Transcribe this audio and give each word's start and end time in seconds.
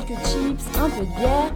quelques 0.00 0.26
chips, 0.26 0.78
un 0.78 0.90
peu 0.90 1.00
de 1.00 1.16
bière. 1.16 1.52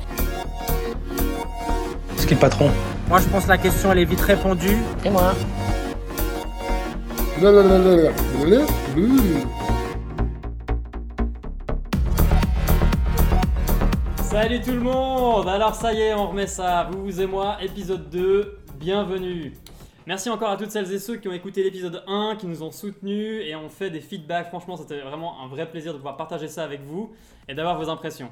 Ce 2.16 2.26
qui 2.26 2.32
est 2.32 2.36
le 2.36 2.40
patron 2.40 2.70
Moi, 3.08 3.18
je 3.20 3.28
pense 3.28 3.44
que 3.44 3.48
la 3.48 3.58
question, 3.58 3.92
elle 3.92 3.98
est 4.00 4.04
vite 4.04 4.20
répondue. 4.20 4.78
Et 5.04 5.10
moi 5.10 5.34
Salut 14.22 14.60
tout 14.60 14.72
le 14.72 14.80
monde 14.80 15.48
Alors 15.48 15.74
ça 15.74 15.92
y 15.92 16.00
est, 16.00 16.14
on 16.14 16.28
remet 16.28 16.46
ça, 16.46 16.88
vous 16.90 17.20
et 17.20 17.26
moi, 17.26 17.56
épisode 17.60 18.08
2, 18.10 18.58
bienvenue 18.78 19.52
Merci 20.06 20.28
encore 20.28 20.50
à 20.50 20.58
toutes 20.58 20.70
celles 20.70 20.92
et 20.92 20.98
ceux 20.98 21.16
qui 21.16 21.28
ont 21.28 21.32
écouté 21.32 21.62
l'épisode 21.62 22.04
1, 22.06 22.36
qui 22.38 22.46
nous 22.46 22.62
ont 22.62 22.70
soutenus 22.70 23.42
et 23.42 23.56
ont 23.56 23.70
fait 23.70 23.88
des 23.88 24.00
feedbacks. 24.00 24.48
Franchement, 24.48 24.76
c'était 24.76 25.00
vraiment 25.00 25.42
un 25.42 25.48
vrai 25.48 25.70
plaisir 25.70 25.92
de 25.92 25.96
pouvoir 25.96 26.18
partager 26.18 26.46
ça 26.46 26.62
avec 26.62 26.82
vous 26.82 27.10
et 27.48 27.54
d'avoir 27.54 27.78
vos 27.78 27.88
impressions. 27.88 28.30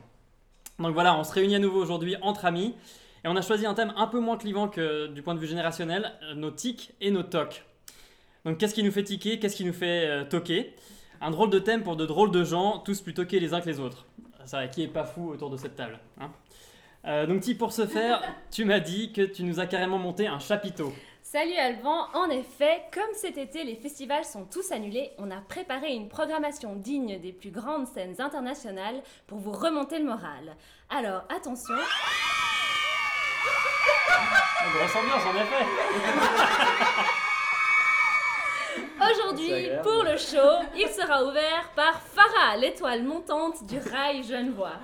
Donc 0.83 0.95
voilà, 0.95 1.17
on 1.17 1.25
se 1.25 1.33
réunit 1.33 1.55
à 1.55 1.59
nouveau 1.59 1.81
aujourd'hui 1.81 2.17
entre 2.23 2.45
amis 2.45 2.75
et 3.25 3.29
on 3.29 3.37
a 3.37 3.43
choisi 3.43 3.67
un 3.67 3.75
thème 3.75 3.93
un 3.97 4.09
peu 4.09 4.19
moins 4.19 4.37
clivant 4.37 4.69
que 4.69 5.07
du 5.07 5.23
point 5.23 5.35
de 5.35 5.39
vue 5.39 5.47
générationnel, 5.47 6.13
euh, 6.23 6.35
nos 6.35 6.51
tics 6.51 6.93
et 7.01 7.11
nos 7.11 7.23
tocs. 7.23 7.65
Donc 8.45 8.59
qu'est-ce 8.59 8.75
qui 8.75 8.83
nous 8.83 8.91
fait 8.91 9.05
tiquer, 9.05 9.39
qu'est-ce 9.39 9.57
qui 9.57 9.65
nous 9.65 9.73
fait 9.73 10.09
euh, 10.09 10.25
toquer? 10.25 10.75
Un 11.21 11.31
drôle 11.31 11.51
de 11.51 11.61
thème 11.61 11.85
pour 11.85 11.95
de 11.95 12.05
drôles 12.05 12.33
de 12.33 12.43
gens, 12.43 12.79
tous 12.79 13.01
plus 13.01 13.15
toqués 13.15 13.39
les 13.39 13.55
uns 13.55 13.61
que 13.61 13.69
les 13.69 13.79
autres. 13.79 14.07
Ça, 14.45 14.67
qui 14.67 14.83
est 14.83 14.89
pas 14.89 15.05
fou 15.05 15.31
autour 15.31 15.51
de 15.51 15.57
cette 15.57 15.77
table 15.77 16.01
hein 16.21 16.31
Euh, 17.07 17.27
Donc 17.27 17.43
Ti, 17.43 17.55
pour 17.55 17.73
ce 17.73 17.87
faire, 17.87 18.21
tu 18.51 18.65
m'as 18.65 18.81
dit 18.81 19.13
que 19.13 19.23
tu 19.23 19.45
nous 19.45 19.61
as 19.61 19.67
carrément 19.67 19.99
monté 19.99 20.27
un 20.27 20.41
chapiteau. 20.41 20.93
Salut 21.33 21.57
Alban, 21.57 22.09
en 22.13 22.29
effet, 22.29 22.83
comme 22.93 23.15
cet 23.15 23.39
été 23.39 23.65
les 23.65 23.77
festivals 23.77 24.27
sont 24.27 24.45
tous 24.45 24.71
annulés, 24.71 25.13
on 25.17 25.31
a 25.31 25.41
préparé 25.41 25.95
une 25.95 26.11
programmation 26.11 26.77
digne 26.77 27.19
des 27.21 27.33
plus 27.33 27.51
grandes 27.51 27.87
scènes 27.87 28.21
internationales 28.21 29.03
pour 29.27 29.39
vous 29.39 29.53
remonter 29.53 29.99
le 29.99 30.05
moral. 30.05 30.55
Alors 30.91 31.25
attention, 31.35 31.73
Grosse 34.75 34.95
ambiance 34.95 35.25
en 35.25 35.35
effet 35.41 37.13
aujourd'hui 39.11 39.69
pour 39.83 40.03
le 40.05 40.17
show, 40.17 40.67
il 40.77 40.89
sera 40.89 41.25
ouvert 41.25 41.71
par 41.75 42.01
Farah, 42.01 42.57
l'étoile 42.57 43.03
montante 43.03 43.65
du 43.67 43.79
rail 43.79 44.23
genevois. 44.23 44.79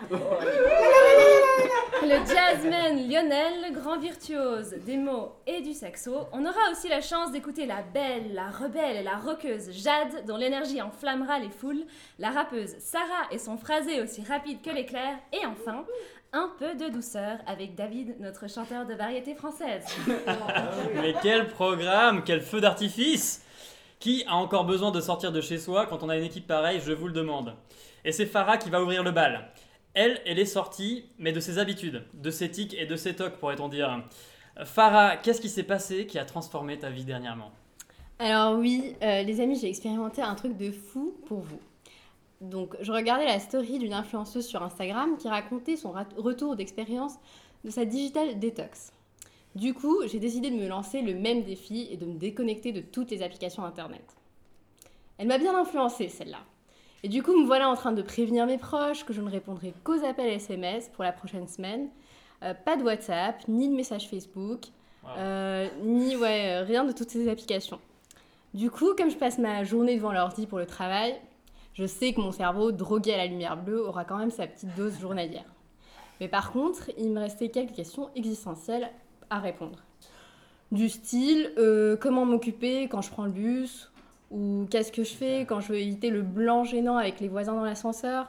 Le 2.03 2.17
jazzman 2.27 3.09
Lionel, 3.09 3.63
le 3.69 3.75
grand 3.75 3.99
virtuose 3.99 4.75
des 4.85 4.97
mots 4.97 5.33
et 5.47 5.61
du 5.61 5.73
saxo. 5.73 6.27
On 6.33 6.45
aura 6.45 6.71
aussi 6.71 6.89
la 6.89 7.01
chance 7.01 7.33
d'écouter 7.33 7.67
la 7.67 7.83
belle, 7.83 8.35
la 8.35 8.49
rebelle 8.49 8.97
et 8.97 9.03
la 9.03 9.17
rockeuse 9.17 9.71
Jade, 9.73 10.25
dont 10.27 10.37
l'énergie 10.37 10.81
enflammera 10.81 11.39
les 11.39 11.51
foules, 11.51 11.85
la 12.19 12.31
rappeuse 12.31 12.77
Sarah 12.79 13.27
et 13.31 13.39
son 13.39 13.57
phrasé 13.57 14.01
aussi 14.01 14.23
rapide 14.23 14.63
que 14.63 14.71
l'éclair, 14.71 15.17
et 15.33 15.45
enfin, 15.47 15.85
un 16.33 16.51
peu 16.59 16.75
de 16.75 16.89
douceur 16.89 17.39
avec 17.47 17.75
David, 17.75 18.17
notre 18.21 18.49
chanteur 18.49 18.87
de 18.87 18.95
variété 18.95 19.35
française. 19.35 19.85
Mais 20.95 21.15
quel 21.23 21.49
programme, 21.49 22.23
quel 22.25 22.43
feu 22.43 22.61
d'artifice 22.61 23.43
Qui 24.01 24.25
a 24.27 24.37
encore 24.37 24.65
besoin 24.65 24.93
de 24.93 25.01
sortir 25.01 25.33
de 25.33 25.41
chez 25.41 25.59
soi 25.59 25.87
quand 25.87 26.03
on 26.03 26.09
a 26.09 26.17
une 26.17 26.25
équipe 26.25 26.47
pareille, 26.47 26.81
je 26.85 26.93
vous 26.93 27.09
le 27.09 27.13
demande. 27.13 27.55
Et 28.05 28.13
c'est 28.13 28.27
Farah 28.27 28.57
qui 28.57 28.71
va 28.71 28.83
ouvrir 28.83 29.03
le 29.03 29.11
bal. 29.11 29.51
Elle, 29.95 30.21
elle 30.25 30.39
est 30.39 30.47
sortie, 30.47 31.07
mais 31.19 31.33
de 31.33 31.41
ses 31.41 31.59
habitudes, 31.59 32.05
de 32.15 32.31
ses 32.31 32.51
tics 32.51 32.75
et 32.75 32.87
de 32.87 32.95
ses 32.95 33.17
tocs, 33.17 33.39
pourrait-on 33.39 33.69
dire. 33.69 34.05
Farah, 34.65 35.17
qu'est-ce 35.17 35.41
qui 35.41 35.49
s'est 35.49 35.65
passé 35.65 36.07
qui 36.07 36.19
a 36.19 36.25
transformé 36.25 36.79
ta 36.79 36.91
vie 36.91 37.05
dernièrement? 37.05 37.51
Alors 38.21 38.59
oui, 38.59 38.95
euh, 39.03 39.23
les 39.23 39.41
amis, 39.41 39.59
j'ai 39.61 39.69
expérimenté 39.69 40.23
un 40.23 40.35
truc 40.35 40.57
de 40.57 40.71
fou 40.71 41.15
pour 41.27 41.41
vous. 41.41 41.61
Donc, 42.41 42.77
je 42.81 42.93
regardais 42.93 43.27
la 43.27 43.41
story 43.41 43.79
d'une 43.79 43.93
influenceuse 43.93 44.47
sur 44.47 44.63
Instagram 44.63 45.17
qui 45.19 45.29
racontait 45.29 45.77
son 45.77 45.93
retour 46.17 46.55
d'expérience 46.55 47.15
de 47.65 47.71
sa 47.71 47.85
digital 47.85 48.39
detox. 48.39 48.93
Du 49.59 49.75
coup, 49.75 50.07
j'ai 50.07 50.21
décidé 50.21 50.51
de 50.51 50.57
me 50.57 50.69
lancer 50.69 51.03
le 51.03 51.15
même 51.15 51.43
défi 51.43 51.89
et 51.91 51.97
de 51.97 52.07
me 52.07 52.15
déconnecter 52.17 52.71
de 52.71 52.81
toutes 52.81 53.11
les 53.11 53.23
applications 53.25 53.65
Internet. 53.65 54.05
Elle 55.19 55.27
m'a 55.27 55.39
bien 55.39 55.59
influencée, 55.59 56.09
celle-là. 56.09 56.39
Et 57.03 57.09
du 57.09 57.25
coup, 57.25 57.37
me 57.37 57.45
voilà 57.45 57.69
en 57.69 57.75
train 57.75 57.91
de 57.91 58.01
prévenir 58.03 58.47
mes 58.47 58.57
proches 58.57 59.05
que 59.05 59.13
je 59.13 59.21
ne 59.21 59.29
répondrai 59.29 59.75
qu'aux 59.83 60.05
appels 60.05 60.29
SMS 60.33 60.89
pour 60.95 61.03
la 61.03 61.11
prochaine 61.11 61.49
semaine. 61.49 61.89
Euh, 62.45 62.55
pas 62.55 62.77
de 62.77 62.85
WhatsApp, 62.85 63.49
ni 63.49 63.69
de 63.69 63.75
messages 63.75 64.09
Facebook, 64.09 64.67
Wow. 65.03 65.11
euh, 65.19 65.69
ni 65.83 66.15
ouais, 66.17 66.61
euh, 66.61 66.63
rien 66.65 66.85
de 66.85 66.93
toutes 66.93 67.11
ces 67.11 67.29
applications. 67.29 67.81
Du 68.55 68.71
coup, 68.71 68.95
comme 68.97 69.11
je 69.11 69.17
passe 69.17 69.39
ma 69.39 69.65
journée 69.65 69.97
devant 69.97 70.13
l'ordi 70.13 70.47
pour 70.47 70.59
le 70.59 70.67
travail, 70.67 71.17
je 71.75 71.85
sais 71.85 72.13
que 72.13 72.21
mon 72.21 72.31
cerveau, 72.31 72.71
drogué 72.71 73.13
à 73.15 73.17
la 73.17 73.27
lumière 73.27 73.57
bleue, 73.57 73.85
aura 73.85 74.05
quand 74.05 74.19
même 74.19 74.31
sa 74.31 74.47
petite 74.47 74.73
dose 74.77 75.01
journalière. 75.01 75.53
Mais 76.21 76.29
par 76.29 76.53
contre, 76.53 76.91
il 76.97 77.11
me 77.11 77.19
restait 77.19 77.49
quelques 77.49 77.75
questions 77.75 78.11
existentielles 78.15 78.89
à 79.31 79.39
répondre. 79.39 79.79
Du 80.71 80.89
style, 80.89 81.53
euh, 81.57 81.97
comment 81.97 82.27
m'occuper 82.27 82.89
quand 82.89 83.01
je 83.01 83.11
prends 83.11 83.25
le 83.25 83.31
bus 83.31 83.91
Ou 84.31 84.67
qu'est-ce 84.71 84.93
que 84.93 85.03
je 85.03 85.15
fais 85.15 85.47
quand 85.49 85.61
je 85.61 85.69
veux 85.73 85.79
éviter 85.79 86.11
le 86.11 86.23
blanc 86.23 86.65
gênant 86.65 86.97
avec 86.97 87.21
les 87.21 87.29
voisins 87.29 87.55
dans 87.55 87.65
l'ascenseur 87.65 88.29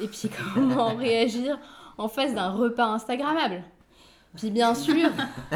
Et 0.00 0.06
puis 0.06 0.28
comment 0.54 0.94
réagir 0.94 1.58
en 1.96 2.08
face 2.08 2.34
d'un 2.34 2.50
repas 2.50 2.86
Instagrammable 2.86 3.62
Puis 4.36 4.50
bien 4.50 4.74
sûr, 4.74 5.10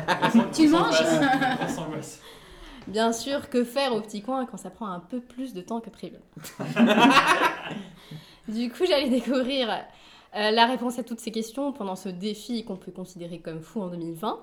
Tu 0.55 0.69
manges. 0.69 1.03
Bien 2.89 3.13
sûr, 3.13 3.49
que 3.49 3.63
faire 3.63 3.95
au 3.95 4.01
petit 4.01 4.23
coin 4.23 4.47
quand 4.47 4.57
ça 4.57 4.71
prend 4.71 4.89
un 4.89 5.01
peu 5.01 5.21
plus 5.21 5.55
de 5.55 5.61
temps 5.61 5.81
que 5.81 5.91
prévu 5.91 6.17
Du 8.49 8.71
coup, 8.71 8.85
j'allais 8.87 9.09
découvrir 9.09 9.71
euh, 10.35 10.51
la 10.51 10.67
réponse 10.67 10.99
à 10.99 11.05
toutes 11.05 11.21
ces 11.21 11.31
questions 11.31 11.73
pendant 11.73 11.95
ce 11.95 12.09
défi 12.09 12.65
qu'on 12.65 12.77
peut 12.77 12.91
considérer 12.91 13.39
comme 13.39 13.61
fou 13.61 13.83
en 13.83 13.89
2020. 13.89 14.41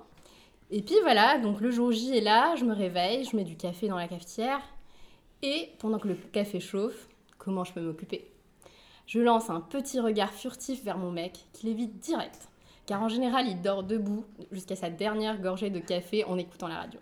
Et 0.71 0.83
puis 0.83 0.95
voilà, 1.01 1.39
donc 1.39 1.61
le 1.61 1.71
jour 1.71 1.91
J 1.91 2.17
est 2.17 2.21
là, 2.21 2.55
je 2.55 2.63
me 2.63 2.73
réveille, 2.73 3.23
je 3.23 3.35
mets 3.35 3.43
du 3.43 3.57
café 3.57 3.87
dans 3.87 3.97
la 3.97 4.07
cafetière. 4.07 4.61
Et 5.41 5.69
pendant 5.79 5.97
que 5.97 6.07
le 6.07 6.13
café 6.13 6.59
chauffe, 6.59 7.07
comment 7.39 7.63
je 7.63 7.73
peux 7.73 7.81
m'occuper? 7.81 8.31
Je 9.07 9.19
lance 9.19 9.49
un 9.49 9.61
petit 9.61 9.99
regard 9.99 10.31
furtif 10.31 10.83
vers 10.83 10.99
mon 10.99 11.11
mec, 11.11 11.45
qui 11.53 11.65
l'évite 11.65 11.97
direct. 11.97 12.49
Car 12.85 13.01
en 13.01 13.07
général, 13.07 13.47
il 13.47 13.61
dort 13.61 13.81
debout 13.83 14.25
jusqu'à 14.51 14.75
sa 14.75 14.91
dernière 14.91 15.41
gorgée 15.41 15.71
de 15.71 15.79
café 15.79 16.23
en 16.25 16.37
écoutant 16.37 16.67
la 16.67 16.81
radio. 16.81 16.99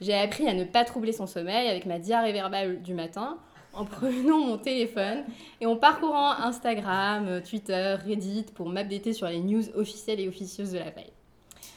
J'ai 0.00 0.14
appris 0.14 0.46
à 0.46 0.54
ne 0.54 0.64
pas 0.64 0.84
troubler 0.84 1.12
son 1.12 1.26
sommeil 1.26 1.68
avec 1.68 1.86
ma 1.86 1.98
diarrhée 1.98 2.32
verbale 2.32 2.82
du 2.82 2.94
matin, 2.94 3.38
en 3.72 3.84
prenant 3.84 4.38
mon 4.38 4.58
téléphone 4.58 5.24
et 5.60 5.66
en 5.66 5.76
parcourant 5.76 6.30
Instagram, 6.30 7.42
Twitter, 7.42 7.96
Reddit 8.06 8.46
pour 8.54 8.68
m'updater 8.68 9.12
sur 9.12 9.26
les 9.26 9.40
news 9.40 9.64
officielles 9.74 10.20
et 10.20 10.28
officieuses 10.28 10.72
de 10.72 10.78
la 10.78 10.90
veille. 10.90 11.12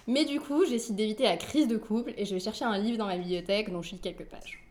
Mais 0.09 0.25
du 0.25 0.39
coup, 0.39 0.65
j'essaie 0.65 0.93
d'éviter 0.93 1.21
la 1.21 1.37
crise 1.37 1.67
de 1.67 1.77
couple 1.77 2.15
et 2.17 2.25
je 2.25 2.33
vais 2.33 2.39
chercher 2.39 2.65
un 2.65 2.79
livre 2.79 2.97
dans 2.97 3.05
ma 3.05 3.15
bibliothèque 3.15 3.71
dont 3.71 3.83
je 3.83 3.91
lis 3.91 3.99
quelques 3.99 4.25
pages. 4.25 4.65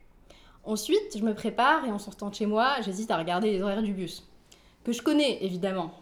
Ensuite, 0.65 1.17
je 1.17 1.23
me 1.23 1.33
prépare 1.33 1.85
et 1.85 1.93
en 1.93 2.01
sortant 2.01 2.29
de 2.29 2.35
chez 2.35 2.47
moi, 2.47 2.81
j'hésite 2.85 3.13
à 3.13 3.17
regarder 3.17 3.53
les 3.53 3.63
horaires 3.63 3.85
du 3.85 3.93
bus. 3.93 4.29
Que 4.83 4.91
je 4.91 5.01
connais, 5.01 5.45
évidemment. 5.45 5.93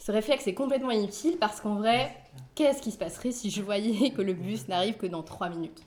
Ce 0.00 0.10
réflexe 0.10 0.48
est 0.48 0.54
complètement 0.54 0.90
inutile 0.90 1.36
parce 1.38 1.60
qu'en 1.60 1.76
vrai, 1.76 2.16
qu'est-ce 2.56 2.82
qui 2.82 2.90
se 2.90 2.98
passerait 2.98 3.30
si 3.30 3.48
je 3.48 3.62
voyais 3.62 4.10
que 4.10 4.22
le 4.22 4.32
bus 4.32 4.66
n'arrive 4.66 4.96
que 4.96 5.06
dans 5.06 5.22
3 5.22 5.50
minutes? 5.50 5.80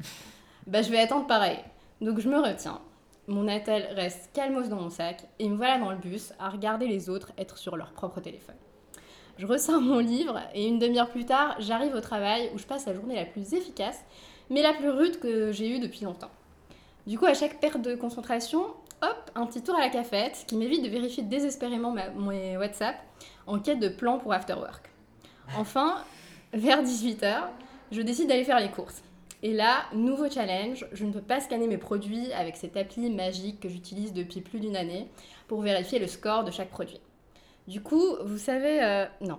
Bah, 0.65 0.81
je 0.81 0.89
vais 0.89 0.99
attendre 0.99 1.27
pareil. 1.27 1.59
Donc, 1.99 2.21
je 2.21 2.29
me 2.29 2.39
retiens. 2.39 2.79
Mon 3.27 3.49
attel 3.49 3.85
reste 3.95 4.29
calmos 4.31 4.69
dans 4.69 4.81
mon 4.81 4.89
sac 4.89 5.27
et 5.39 5.49
me 5.49 5.57
voilà 5.57 5.77
dans 5.77 5.91
le 5.91 5.97
bus 5.97 6.31
à 6.39 6.49
regarder 6.49 6.87
les 6.87 7.09
autres 7.09 7.33
être 7.37 7.57
sur 7.57 7.75
leur 7.75 7.91
propre 7.91 8.21
téléphone. 8.21 8.55
Je 9.37 9.45
ressors 9.45 9.79
mon 9.79 9.99
livre 9.99 10.39
et 10.55 10.65
une 10.65 10.79
demi-heure 10.79 11.09
plus 11.09 11.25
tard, 11.25 11.55
j'arrive 11.59 11.93
au 11.93 12.01
travail 12.01 12.49
où 12.55 12.57
je 12.57 12.65
passe 12.65 12.87
la 12.87 12.95
journée 12.95 13.15
la 13.15 13.25
plus 13.25 13.53
efficace, 13.53 14.03
mais 14.49 14.63
la 14.63 14.73
plus 14.73 14.89
rude 14.89 15.19
que 15.19 15.51
j'ai 15.51 15.69
eue 15.69 15.79
depuis 15.79 16.05
longtemps. 16.05 16.31
Du 17.05 17.19
coup, 17.19 17.25
à 17.27 17.35
chaque 17.35 17.59
perte 17.59 17.79
de 17.79 17.95
concentration, 17.95 18.65
hop, 19.03 19.31
un 19.35 19.45
petit 19.45 19.61
tour 19.61 19.75
à 19.75 19.81
la 19.81 19.89
cafette 19.89 20.43
qui 20.47 20.55
m'évite 20.55 20.83
de 20.83 20.89
vérifier 20.89 21.21
désespérément 21.21 21.95
mon 22.15 22.31
WhatsApp 22.57 22.95
en 23.45 23.59
quête 23.59 23.79
de 23.79 23.89
plan 23.89 24.17
pour 24.17 24.33
after 24.33 24.55
work. 24.55 24.89
Enfin, 25.55 26.03
vers 26.51 26.81
18h, 26.81 27.43
je 27.91 28.01
décide 28.01 28.29
d'aller 28.29 28.43
faire 28.43 28.59
les 28.59 28.71
courses. 28.71 29.03
Et 29.43 29.53
là, 29.53 29.83
nouveau 29.93 30.31
challenge, 30.31 30.87
je 30.93 31.05
ne 31.05 31.13
peux 31.13 31.21
pas 31.21 31.41
scanner 31.41 31.67
mes 31.67 31.77
produits 31.77 32.33
avec 32.33 32.55
cette 32.55 32.75
appli 32.75 33.11
magique 33.11 33.59
que 33.59 33.69
j'utilise 33.69 34.13
depuis 34.13 34.41
plus 34.41 34.59
d'une 34.59 34.75
année 34.75 35.07
pour 35.47 35.61
vérifier 35.61 35.99
le 35.99 36.07
score 36.07 36.43
de 36.43 36.49
chaque 36.49 36.69
produit. 36.69 36.99
Du 37.67 37.81
coup, 37.81 38.15
vous 38.25 38.37
savez... 38.37 38.81
euh, 38.81 39.05
non. 39.21 39.37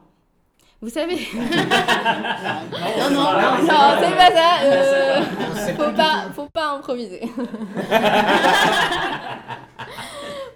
Vous 0.80 0.90
savez... 0.90 1.16
Non, 1.34 3.10
non, 3.10 3.24
Ah, 3.26 3.58
non, 3.60 4.00
c'est 4.00 4.16
pas 4.16 4.30
ça. 4.32 4.62
euh, 4.64 5.22
faut 5.76 5.92
pas, 5.92 6.24
faut 6.34 6.46
pas 6.46 6.70
improviser. 6.72 7.22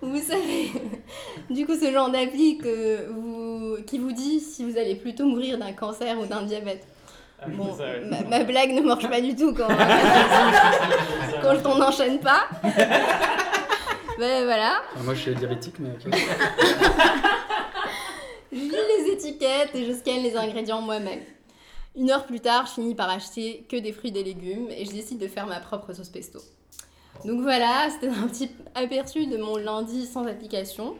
vous 0.02 0.20
savez, 0.20 0.72
du 1.50 1.64
coup, 1.66 1.74
ce 1.78 1.90
genre 1.92 2.10
d'appli 2.10 2.58
que 2.58 3.08
vous, 3.10 3.76
qui 3.86 3.98
vous 3.98 4.12
dit 4.12 4.40
si 4.40 4.64
vous 4.70 4.76
allez 4.78 4.94
plutôt 4.96 5.24
mourir 5.26 5.58
d'un 5.58 5.72
cancer 5.72 6.18
ou 6.18 6.26
d'un 6.26 6.42
diabète. 6.42 6.86
Bon, 7.48 7.74
Ça, 7.76 7.84
ouais. 7.84 8.02
ma, 8.08 8.20
ma 8.38 8.44
blague 8.44 8.70
ne 8.70 8.82
marche 8.82 9.08
pas 9.08 9.20
du 9.20 9.34
tout 9.34 9.52
quand, 9.54 9.66
quand 11.42 11.66
on 11.70 11.76
n'enchaîne 11.78 12.20
pas. 12.20 12.42
ben 12.62 14.44
voilà, 14.44 14.74
Ah, 14.96 15.02
Moi, 15.02 15.14
je 15.14 15.20
suis 15.20 15.34
diabétique, 15.34 15.74
mais. 15.80 15.90
Je 18.52 18.58
lis 18.58 18.70
les 18.70 19.12
étiquettes 19.12 19.74
et 19.74 19.86
je 19.86 19.92
scanne 19.92 20.22
les 20.22 20.36
ingrédients 20.36 20.82
moi-même. 20.82 21.22
Une 21.96 22.10
heure 22.10 22.26
plus 22.26 22.40
tard, 22.40 22.66
je 22.66 22.72
finis 22.72 22.94
par 22.94 23.08
acheter 23.08 23.66
que 23.68 23.76
des 23.76 23.92
fruits 23.92 24.10
et 24.10 24.12
des 24.12 24.24
légumes 24.24 24.68
et 24.70 24.84
je 24.84 24.90
décide 24.92 25.18
de 25.18 25.26
faire 25.26 25.46
ma 25.46 25.60
propre 25.60 25.92
sauce 25.92 26.08
pesto. 26.08 26.40
Donc 27.24 27.40
voilà, 27.40 27.88
c'était 27.90 28.08
un 28.08 28.28
petit 28.28 28.50
aperçu 28.74 29.26
de 29.26 29.36
mon 29.36 29.56
lundi 29.56 30.06
sans 30.06 30.26
application. 30.26 30.94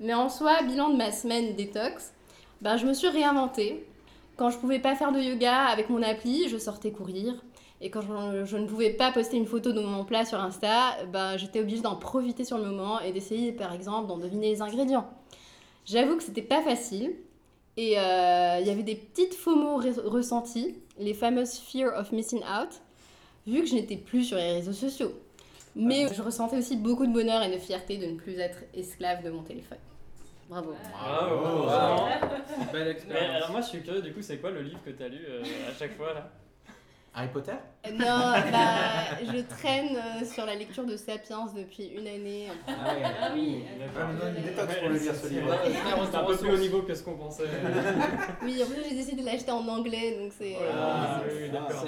Mais 0.00 0.14
en 0.14 0.28
soi, 0.28 0.62
bilan 0.62 0.90
de 0.90 0.96
ma 0.96 1.10
semaine 1.10 1.54
détox, 1.54 2.12
ben, 2.60 2.76
je 2.76 2.86
me 2.86 2.92
suis 2.92 3.08
réinventée. 3.08 3.86
Quand 4.36 4.50
je 4.50 4.58
pouvais 4.58 4.78
pas 4.78 4.94
faire 4.94 5.12
de 5.12 5.20
yoga 5.20 5.64
avec 5.64 5.90
mon 5.90 6.02
appli, 6.02 6.48
je 6.48 6.58
sortais 6.58 6.92
courir. 6.92 7.34
Et 7.80 7.90
quand 7.90 8.00
je, 8.02 8.44
je 8.44 8.56
ne 8.56 8.66
pouvais 8.66 8.90
pas 8.90 9.12
poster 9.12 9.36
une 9.36 9.46
photo 9.46 9.72
de 9.72 9.80
mon 9.80 10.04
plat 10.04 10.24
sur 10.24 10.40
Insta, 10.40 10.96
ben, 11.12 11.36
j'étais 11.36 11.60
obligée 11.60 11.82
d'en 11.82 11.96
profiter 11.96 12.44
sur 12.44 12.58
le 12.58 12.64
moment 12.64 13.00
et 13.00 13.12
d'essayer 13.12 13.52
par 13.52 13.72
exemple 13.72 14.08
d'en 14.08 14.18
deviner 14.18 14.50
les 14.50 14.62
ingrédients. 14.62 15.08
J'avoue 15.88 16.16
que 16.16 16.22
c'était 16.22 16.42
pas 16.42 16.62
facile. 16.62 17.12
Et 17.76 17.96
euh, 17.98 18.58
il 18.60 18.66
y 18.66 18.70
avait 18.70 18.82
des 18.82 18.96
petites 18.96 19.34
FOMO 19.34 19.80
re- 19.80 20.00
ressenties, 20.04 20.74
les 20.98 21.14
fameuses 21.14 21.58
fear 21.58 21.96
of 21.96 22.10
missing 22.10 22.40
out, 22.40 22.70
vu 23.46 23.60
que 23.60 23.66
je 23.66 23.74
n'étais 23.76 23.96
plus 23.96 24.24
sur 24.24 24.36
les 24.36 24.54
réseaux 24.54 24.72
sociaux. 24.72 25.12
Mais 25.76 26.12
je 26.12 26.20
ressentais 26.22 26.56
aussi 26.58 26.76
beaucoup 26.76 27.06
de 27.06 27.12
bonheur 27.12 27.40
et 27.44 27.52
de 27.54 27.58
fierté 27.58 27.96
de 27.98 28.06
ne 28.06 28.16
plus 28.16 28.36
être 28.40 28.58
esclave 28.74 29.22
de 29.22 29.30
mon 29.30 29.42
téléphone. 29.44 29.78
Bravo. 30.48 30.74
Bravo, 30.92 31.36
Bravo. 31.36 31.62
vraiment. 31.66 32.08
Belle 32.72 32.84
Mais 32.84 32.90
expérience. 32.90 33.36
alors 33.36 33.50
moi 33.52 33.60
je 33.60 33.66
suis 33.68 33.82
curieux 33.82 34.02
du 34.02 34.12
coup 34.12 34.22
c'est 34.22 34.38
quoi 34.38 34.50
le 34.50 34.62
livre 34.62 34.80
que 34.84 34.90
t'as 34.90 35.06
lu 35.08 35.20
euh, 35.28 35.42
à 35.70 35.78
chaque 35.78 35.94
fois 35.96 36.14
là? 36.14 36.32
Harry 37.18 37.28
Potter 37.32 37.52
Euh, 37.86 37.90
Non, 37.92 37.98
bah, 38.52 39.18
je 39.22 39.40
traîne 39.42 39.96
euh, 39.96 40.24
sur 40.24 40.46
la 40.46 40.54
lecture 40.54 40.84
de 40.84 40.96
Sapiens 40.96 41.46
depuis 41.56 41.86
une 41.88 42.06
année. 42.06 42.46
Ah 42.66 42.70
ouais. 42.94 43.02
Ah 43.22 43.30
oui. 43.34 43.64
Ah, 43.96 44.28
une 44.36 44.44
détox 44.44 44.74
pour 44.76 44.88
le 44.88 44.96
lire, 44.98 45.14
ce 45.14 45.20
C'est 45.26 45.34
livre. 45.34 45.54
C'est 46.10 46.16
un 46.16 46.24
peu 46.24 46.36
plus 46.36 46.50
haut 46.50 46.56
niveau 46.58 46.82
que 46.82 46.94
ce 46.94 47.02
qu'on 47.02 47.16
pensait. 47.16 47.44
Oui, 48.42 48.62
en 48.62 48.66
plus 48.66 48.84
j'ai 48.88 48.94
décidé 48.94 49.22
de 49.22 49.26
l'acheter 49.26 49.50
en 49.50 49.66
anglais, 49.66 50.16
donc 50.20 50.32
c'est... 50.38 50.54
Oh 50.60 50.64
Ah, 50.72 51.20
oui, 51.26 51.32
oui, 51.42 51.50
d'accord. 51.50 51.84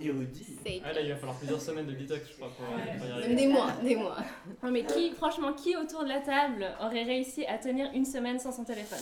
Érudit. 0.00 0.46
Ah 0.84 0.92
là 0.92 1.00
il 1.00 1.10
va 1.10 1.16
falloir 1.16 1.36
plusieurs 1.38 1.60
semaines 1.60 1.86
de 1.86 1.92
détox 1.92 2.20
je 2.28 2.34
crois 2.36 2.48
pour, 2.48 2.66
pour 2.66 2.76
y 2.76 3.08
Même 3.08 3.12
arriver. 3.12 3.34
des 3.36 3.46
mois, 3.46 3.72
des 3.82 3.96
mois. 3.96 4.16
Non, 4.62 4.70
mais 4.72 4.84
qui, 4.84 5.12
franchement, 5.12 5.52
qui 5.52 5.76
autour 5.76 6.02
de 6.04 6.08
la 6.08 6.20
table 6.20 6.66
aurait 6.80 7.04
réussi 7.04 7.44
à 7.46 7.58
tenir 7.58 7.88
une 7.94 8.04
semaine 8.04 8.38
sans 8.38 8.52
son 8.52 8.64
téléphone? 8.64 8.98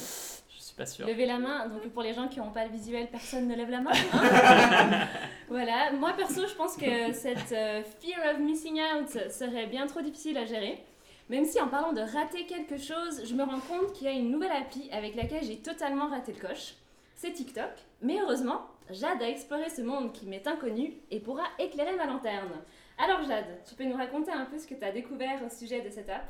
Suis 0.75 0.77
pas 0.77 0.87
sûr. 0.87 1.07
Levez 1.07 1.27
la 1.27 1.39
main, 1.39 1.69
donc 1.69 1.89
pour 1.93 2.03
les 2.03 2.13
gens 2.13 2.29
qui 2.29 2.39
n'ont 2.41 2.51
pas 2.51 2.65
le 2.65 2.71
visuel, 2.71 3.09
personne 3.11 3.47
ne 3.47 3.55
lève 3.55 3.71
la 3.71 3.81
main. 3.81 3.93
hein. 4.13 5.07
voilà, 5.49 5.93
moi 5.93 6.13
perso, 6.15 6.47
je 6.47 6.55
pense 6.55 6.77
que 6.77 7.13
cette 7.13 7.53
euh, 7.53 7.83
fear 8.01 8.19
of 8.35 8.41
missing 8.41 8.81
out 8.81 9.09
serait 9.31 9.67
bien 9.67 9.87
trop 9.87 10.01
difficile 10.01 10.37
à 10.39 10.45
gérer. 10.45 10.85
Même 11.31 11.45
si 11.47 11.61
en 11.61 11.69
parlant 11.69 11.93
de 11.93 12.01
rater 12.01 12.45
quelque 12.47 12.77
chose, 12.77 13.23
je 13.25 13.35
me 13.35 13.45
rends 13.45 13.61
compte 13.61 13.93
qu'il 13.95 14.07
y 14.07 14.11
a 14.11 14.13
une 14.13 14.31
nouvelle 14.31 14.53
appli 14.53 14.91
avec 14.93 15.15
laquelle 15.15 15.43
j'ai 15.43 15.57
totalement 15.57 16.09
raté 16.09 16.33
le 16.33 16.47
coche. 16.47 16.75
C'est 17.15 17.33
TikTok. 17.33 17.71
Mais 18.03 18.21
heureusement, 18.21 18.67
Jade 18.91 19.23
a 19.23 19.29
exploré 19.29 19.71
ce 19.71 19.81
monde 19.81 20.13
qui 20.13 20.27
m'est 20.27 20.47
inconnu 20.47 20.93
et 21.11 21.21
pourra 21.21 21.45
éclairer 21.59 21.97
ma 21.97 22.05
lanterne. 22.05 22.53
Alors 22.99 23.23
Jade, 23.23 23.63
tu 23.67 23.75
peux 23.75 23.85
nous 23.85 23.97
raconter 23.97 24.33
un 24.33 24.45
peu 24.45 24.59
ce 24.59 24.67
que 24.67 24.75
tu 24.75 24.85
as 24.85 24.93
découvert 24.93 25.41
au 25.45 25.49
sujet 25.49 25.81
de 25.81 25.89
cette 25.89 26.11
app? 26.11 26.27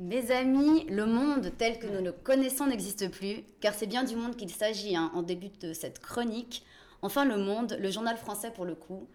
Mes 0.00 0.32
amis, 0.32 0.86
le 0.88 1.06
monde 1.06 1.52
tel 1.56 1.78
que 1.78 1.86
nous 1.86 2.02
le 2.02 2.10
connaissons 2.10 2.66
n'existe 2.66 3.08
plus, 3.12 3.44
car 3.60 3.74
c'est 3.74 3.86
bien 3.86 4.02
du 4.02 4.16
monde 4.16 4.34
qu'il 4.34 4.50
s'agit 4.50 4.96
hein, 4.96 5.12
en 5.14 5.22
début 5.22 5.50
de 5.60 5.72
cette 5.72 6.00
chronique. 6.00 6.64
Enfin, 7.00 7.24
le 7.24 7.36
monde, 7.36 7.76
le 7.80 7.90
journal 7.92 8.16
français 8.16 8.50
pour 8.50 8.64
le 8.64 8.74
coup, 8.74 9.06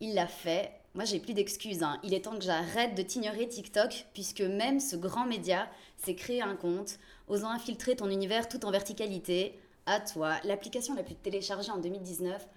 il 0.00 0.14
l'a 0.14 0.26
fait. 0.26 0.72
Moi, 0.94 1.04
j'ai 1.04 1.18
plus 1.18 1.34
d'excuses. 1.34 1.82
hein. 1.82 1.98
Il 2.02 2.14
est 2.14 2.22
temps 2.24 2.38
que 2.38 2.44
j'arrête 2.44 2.94
de 2.94 3.02
t'ignorer 3.02 3.46
TikTok, 3.46 4.06
puisque 4.14 4.40
même 4.40 4.80
ce 4.80 4.96
grand 4.96 5.26
média 5.26 5.68
s'est 5.98 6.14
créé 6.14 6.40
un 6.40 6.56
compte, 6.56 6.98
osant 7.28 7.50
infiltrer 7.50 7.94
ton 7.94 8.08
univers 8.08 8.48
tout 8.48 8.64
en 8.64 8.70
verticalité. 8.70 9.58
À 9.84 10.00
toi, 10.00 10.36
l'application 10.44 10.94
la 10.94 11.02
plus 11.02 11.14
téléchargée 11.14 11.72
en 11.72 11.78
2019. 11.78 12.48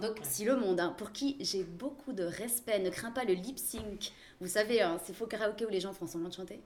Donc, 0.00 0.18
si 0.22 0.44
le 0.44 0.56
monde, 0.56 0.80
hein, 0.80 0.94
pour 0.96 1.12
qui 1.12 1.36
j'ai 1.40 1.64
beaucoup 1.64 2.12
de 2.12 2.24
respect, 2.24 2.78
ne 2.78 2.90
craint 2.90 3.10
pas 3.10 3.24
le 3.24 3.34
lip 3.34 3.58
sync, 3.58 4.12
vous 4.40 4.48
savez, 4.48 4.82
hein, 4.82 4.98
ces 5.04 5.12
faux 5.12 5.26
karaokés 5.26 5.66
où 5.66 5.70
les 5.70 5.80
gens 5.80 5.92
font 5.92 6.06
semblant 6.06 6.28
de 6.28 6.34
chanter, 6.34 6.60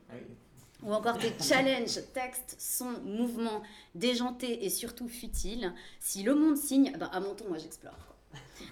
ou 0.82 0.92
encore 0.92 1.18
tes 1.18 1.32
challenges, 1.42 2.00
textes, 2.12 2.56
sons, 2.58 3.00
mouvements 3.04 3.62
déjantés 3.94 4.64
et 4.64 4.70
surtout 4.70 5.08
futiles. 5.08 5.72
Si 5.98 6.22
le 6.22 6.34
monde 6.34 6.56
signe, 6.56 6.92
ben, 6.98 7.10
à 7.12 7.20
mon 7.20 7.34
tour, 7.34 7.48
moi 7.48 7.58
j'explore. 7.58 8.16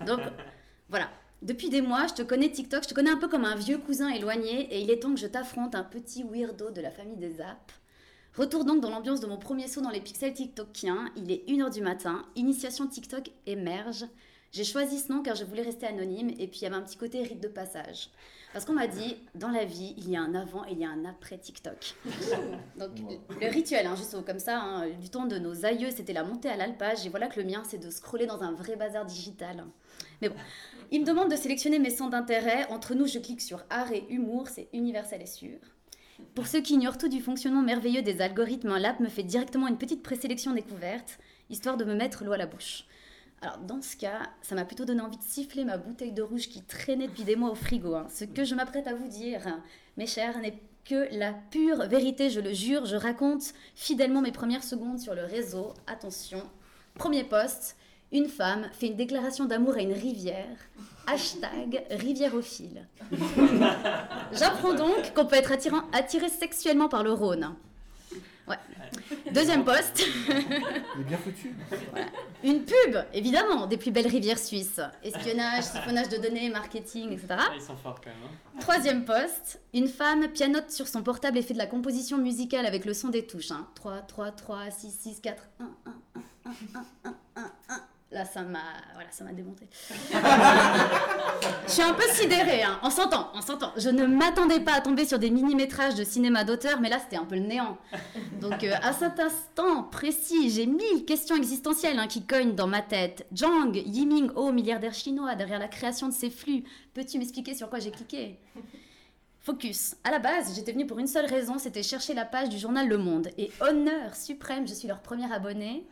Donc 0.06 0.20
voilà. 0.88 1.10
Depuis 1.40 1.68
des 1.68 1.82
mois, 1.82 2.08
je 2.08 2.14
te 2.14 2.22
connais 2.22 2.50
TikTok, 2.50 2.82
je 2.82 2.88
te 2.88 2.94
connais 2.94 3.10
un 3.10 3.16
peu 3.16 3.28
comme 3.28 3.44
un 3.44 3.54
vieux 3.54 3.78
cousin 3.78 4.08
éloigné 4.08 4.74
et 4.74 4.80
il 4.80 4.90
est 4.90 4.98
temps 4.98 5.14
que 5.14 5.20
je 5.20 5.28
t'affronte 5.28 5.76
un 5.76 5.84
petit 5.84 6.24
weirdo 6.24 6.70
de 6.70 6.80
la 6.80 6.90
famille 6.90 7.16
des 7.16 7.40
apps. 7.40 7.74
Retour 8.36 8.64
donc 8.64 8.80
dans 8.80 8.90
l'ambiance 8.90 9.20
de 9.20 9.26
mon 9.26 9.36
premier 9.36 9.68
saut 9.68 9.80
dans 9.80 9.90
les 9.90 10.00
pixels 10.00 10.34
TikTokiens. 10.34 11.12
Il 11.16 11.30
est 11.30 11.48
1h 11.48 11.72
du 11.72 11.80
matin, 11.80 12.24
initiation 12.34 12.88
TikTok 12.88 13.30
émerge. 13.46 14.04
J'ai 14.52 14.64
choisi 14.64 14.98
ce 14.98 15.12
nom 15.12 15.22
car 15.22 15.34
je 15.34 15.44
voulais 15.44 15.62
rester 15.62 15.86
anonyme 15.86 16.30
et 16.30 16.46
puis 16.46 16.60
il 16.60 16.62
y 16.62 16.66
avait 16.66 16.76
un 16.76 16.82
petit 16.82 16.96
côté 16.96 17.22
rite 17.22 17.40
de 17.40 17.48
passage. 17.48 18.10
Parce 18.52 18.64
qu'on 18.64 18.72
m'a 18.72 18.86
dit, 18.86 19.16
dans 19.34 19.50
la 19.50 19.66
vie, 19.66 19.94
il 19.98 20.08
y 20.08 20.16
a 20.16 20.22
un 20.22 20.34
avant 20.34 20.64
et 20.64 20.72
il 20.72 20.78
y 20.78 20.84
a 20.84 20.88
un 20.88 21.04
après 21.04 21.36
TikTok. 21.36 21.94
Donc 22.78 22.90
le 23.40 23.48
rituel, 23.48 23.86
hein, 23.86 23.94
juste 23.94 24.16
comme 24.24 24.38
ça, 24.38 24.58
hein, 24.58 24.88
du 24.88 25.10
temps 25.10 25.26
de 25.26 25.38
nos 25.38 25.66
aïeux, 25.66 25.90
c'était 25.94 26.14
la 26.14 26.24
montée 26.24 26.48
à 26.48 26.56
l'alpage. 26.56 27.04
Et 27.04 27.10
voilà 27.10 27.26
que 27.26 27.38
le 27.38 27.46
mien, 27.46 27.62
c'est 27.68 27.78
de 27.78 27.90
scroller 27.90 28.26
dans 28.26 28.42
un 28.42 28.52
vrai 28.52 28.76
bazar 28.76 29.04
digital. 29.04 29.64
Mais 30.22 30.30
bon, 30.30 30.36
il 30.90 31.02
me 31.02 31.06
demande 31.06 31.30
de 31.30 31.36
sélectionner 31.36 31.78
mes 31.78 31.90
centres 31.90 32.12
d'intérêt. 32.12 32.66
Entre 32.70 32.94
nous, 32.94 33.06
je 33.06 33.18
clique 33.18 33.42
sur 33.42 33.62
art 33.68 33.92
et 33.92 34.06
humour, 34.08 34.48
c'est 34.48 34.68
universel 34.72 35.20
et 35.20 35.26
sûr. 35.26 35.58
Pour 36.34 36.46
ceux 36.46 36.60
qui 36.60 36.74
ignorent 36.74 36.98
tout 36.98 37.08
du 37.08 37.20
fonctionnement 37.20 37.62
merveilleux 37.62 38.02
des 38.02 38.22
algorithmes, 38.22 38.76
l'app 38.78 38.98
me 38.98 39.08
fait 39.08 39.22
directement 39.22 39.68
une 39.68 39.78
petite 39.78 40.02
présélection 40.02 40.52
découverte, 40.52 41.18
histoire 41.50 41.76
de 41.76 41.84
me 41.84 41.94
mettre 41.94 42.24
l'eau 42.24 42.32
à 42.32 42.38
la 42.38 42.46
bouche. 42.46 42.86
Alors 43.40 43.58
dans 43.58 43.80
ce 43.82 43.96
cas, 43.96 44.22
ça 44.42 44.54
m'a 44.54 44.64
plutôt 44.64 44.84
donné 44.84 45.00
envie 45.00 45.16
de 45.16 45.22
siffler 45.22 45.64
ma 45.64 45.76
bouteille 45.76 46.12
de 46.12 46.22
rouge 46.22 46.48
qui 46.48 46.62
traînait 46.62 47.06
depuis 47.06 47.22
des 47.24 47.36
mois 47.36 47.50
au 47.50 47.54
frigo. 47.54 47.94
hein. 47.94 48.06
Ce 48.12 48.24
que 48.24 48.44
je 48.44 48.54
m'apprête 48.54 48.86
à 48.88 48.94
vous 48.94 49.06
dire, 49.08 49.40
mes 49.96 50.06
chers, 50.06 50.38
n'est 50.40 50.60
que 50.84 51.06
la 51.16 51.32
pure 51.50 51.84
vérité, 51.86 52.30
je 52.30 52.40
le 52.40 52.52
jure. 52.52 52.84
Je 52.86 52.96
raconte 52.96 53.52
fidèlement 53.74 54.22
mes 54.22 54.32
premières 54.32 54.64
secondes 54.64 54.98
sur 54.98 55.14
le 55.14 55.22
réseau. 55.24 55.72
Attention, 55.86 56.42
premier 56.94 57.22
poste, 57.24 57.76
une 58.10 58.26
femme 58.28 58.66
fait 58.72 58.86
une 58.88 58.96
déclaration 58.96 59.44
d'amour 59.44 59.74
à 59.76 59.82
une 59.82 59.92
rivière. 59.92 60.56
Hashtag 61.06 61.84
rivièreophile. 61.90 62.88
J'apprends 64.32 64.74
donc 64.74 65.14
qu'on 65.14 65.26
peut 65.26 65.36
être 65.36 65.52
attirant- 65.52 65.84
attiré 65.92 66.28
sexuellement 66.28 66.88
par 66.88 67.02
le 67.04 67.12
Rhône. 67.12 67.54
Ouais. 68.48 69.32
Deuxième 69.32 69.64
poste. 69.64 70.02
Il 70.28 71.00
est 71.00 71.04
bien 71.04 71.18
foutu. 71.18 71.54
Une 72.44 72.64
pub, 72.64 72.96
évidemment, 73.12 73.66
des 73.66 73.76
plus 73.76 73.90
belles 73.90 74.06
rivières 74.06 74.38
suisses. 74.38 74.80
Espionnage, 75.02 75.64
siphonnage 75.64 76.08
de 76.08 76.16
données, 76.16 76.48
marketing, 76.50 77.12
etc. 77.12 77.26
Ah, 77.30 77.48
ils 77.54 77.60
sont 77.60 77.76
forts 77.76 78.00
quand 78.02 78.10
même. 78.10 78.16
hein. 78.24 78.58
Troisième 78.60 79.04
poste, 79.04 79.60
une 79.74 79.88
femme 79.88 80.28
pianote 80.28 80.70
sur 80.70 80.88
son 80.88 81.02
portable 81.02 81.38
et 81.38 81.42
fait 81.42 81.54
de 81.54 81.58
la 81.58 81.66
composition 81.66 82.18
musicale 82.18 82.64
avec 82.66 82.84
le 82.84 82.94
son 82.94 83.08
des 83.08 83.26
touches. 83.26 83.50
Hein. 83.50 83.66
3, 83.74 83.98
3, 84.02 84.30
3, 84.32 84.70
6, 84.70 84.90
6, 84.90 85.20
4, 85.20 85.42
1, 85.60 85.64
1, 85.64 85.68
1, 86.46 86.50
1, 86.50 86.54
1, 87.04 87.14
1, 87.36 87.40
1, 87.42 87.74
1. 87.74 87.80
Là, 88.10 88.24
ça 88.24 88.40
m'a 88.40 88.62
voilà, 88.94 89.10
ça 89.10 89.22
m'a 89.22 89.32
démonté. 89.32 89.68
Je 91.66 91.70
suis 91.70 91.82
un 91.82 91.92
peu 91.92 92.08
sidérée, 92.10 92.62
hein. 92.62 92.80
on 92.82 92.88
s'entend, 92.88 93.30
on 93.34 93.42
s'entend. 93.42 93.72
Je 93.76 93.90
ne 93.90 94.06
m'attendais 94.06 94.60
pas 94.60 94.72
à 94.72 94.80
tomber 94.80 95.04
sur 95.04 95.18
des 95.18 95.30
mini-métrages 95.30 95.94
de 95.94 96.04
cinéma 96.04 96.44
d'auteur, 96.44 96.80
mais 96.80 96.88
là, 96.88 96.98
c'était 96.98 97.16
un 97.16 97.26
peu 97.26 97.34
le 97.34 97.42
néant. 97.42 97.76
Donc, 98.40 98.64
euh, 98.64 98.72
à 98.82 98.94
cet 98.94 99.20
instant 99.20 99.82
précis, 99.82 100.48
j'ai 100.48 100.64
mille 100.64 101.04
questions 101.04 101.36
existentielles 101.36 101.98
hein, 101.98 102.06
qui 102.06 102.24
cognent 102.24 102.54
dans 102.54 102.66
ma 102.66 102.80
tête. 102.80 103.26
Zhang 103.36 103.74
Yiming 103.74 104.30
Ho, 104.36 104.52
milliardaire 104.52 104.94
chinois, 104.94 105.34
derrière 105.34 105.58
la 105.58 105.68
création 105.68 106.08
de 106.08 106.14
ces 106.14 106.30
flux, 106.30 106.64
peux-tu 106.94 107.18
m'expliquer 107.18 107.54
sur 107.54 107.68
quoi 107.68 107.78
j'ai 107.78 107.90
cliqué? 107.90 108.38
Focus. 109.40 109.96
À 110.04 110.10
la 110.10 110.18
base, 110.18 110.54
j'étais 110.54 110.72
venue 110.72 110.86
pour 110.86 110.98
une 110.98 111.06
seule 111.06 111.26
raison, 111.26 111.58
c'était 111.58 111.82
chercher 111.82 112.14
la 112.14 112.24
page 112.24 112.48
du 112.48 112.58
journal 112.58 112.88
Le 112.88 112.96
Monde. 112.96 113.28
Et 113.36 113.50
honneur 113.60 114.16
suprême, 114.16 114.66
je 114.66 114.72
suis 114.72 114.88
leur 114.88 115.00
premier 115.02 115.30
abonné. 115.30 115.86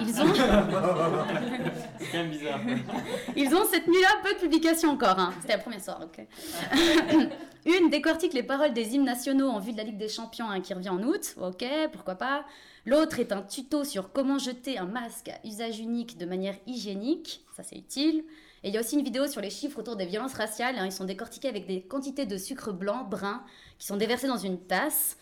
Ils 0.00 0.20
ont, 0.20 0.34
C'est 0.34 2.06
quand 2.12 2.18
même 2.18 2.30
bizarre. 2.30 2.60
ils 3.36 3.54
ont 3.54 3.64
cette 3.64 3.86
nuit-là 3.86 4.08
peu 4.22 4.34
de 4.34 4.38
publications 4.38 4.90
encore. 4.90 5.18
hein. 5.18 5.32
C'était 5.40 5.54
la 5.54 5.58
première 5.62 5.82
soirée, 5.82 6.04
ok. 6.04 6.26
Une 7.66 7.90
décortique 7.90 8.32
les 8.34 8.42
paroles 8.42 8.72
des 8.72 8.94
hymnes 8.94 9.04
nationaux 9.04 9.48
en 9.48 9.58
vue 9.60 9.72
de 9.72 9.76
la 9.78 9.84
Ligue 9.84 9.98
des 9.98 10.08
Champions 10.08 10.48
hein, 10.50 10.60
qui 10.60 10.74
revient 10.74 10.90
en 10.90 11.02
août. 11.02 11.34
Ok, 11.40 11.64
pourquoi 11.92 12.14
pas. 12.16 12.44
L'autre 12.86 13.18
est 13.18 13.32
un 13.32 13.42
tuto 13.42 13.84
sur 13.84 14.12
comment 14.12 14.38
jeter 14.38 14.78
un 14.78 14.86
masque 14.86 15.28
à 15.28 15.46
usage 15.46 15.78
unique 15.80 16.16
de 16.18 16.26
manière 16.26 16.54
hygiénique. 16.66 17.44
Ça, 17.56 17.62
c'est 17.62 17.76
utile. 17.76 18.24
Et 18.64 18.68
il 18.68 18.74
y 18.74 18.76
a 18.76 18.80
aussi 18.80 18.96
une 18.96 19.04
vidéo 19.04 19.26
sur 19.26 19.40
les 19.40 19.50
chiffres 19.50 19.78
autour 19.78 19.96
des 19.96 20.06
violences 20.06 20.34
raciales. 20.34 20.76
hein. 20.78 20.86
Ils 20.86 20.92
sont 20.92 21.04
décortiqués 21.04 21.48
avec 21.48 21.66
des 21.66 21.82
quantités 21.82 22.26
de 22.26 22.36
sucre 22.36 22.72
blanc, 22.72 23.04
brun, 23.04 23.42
qui 23.78 23.86
sont 23.86 23.96
déversés 23.96 24.28
dans 24.28 24.36
une 24.38 24.58
tasse. 24.58 25.16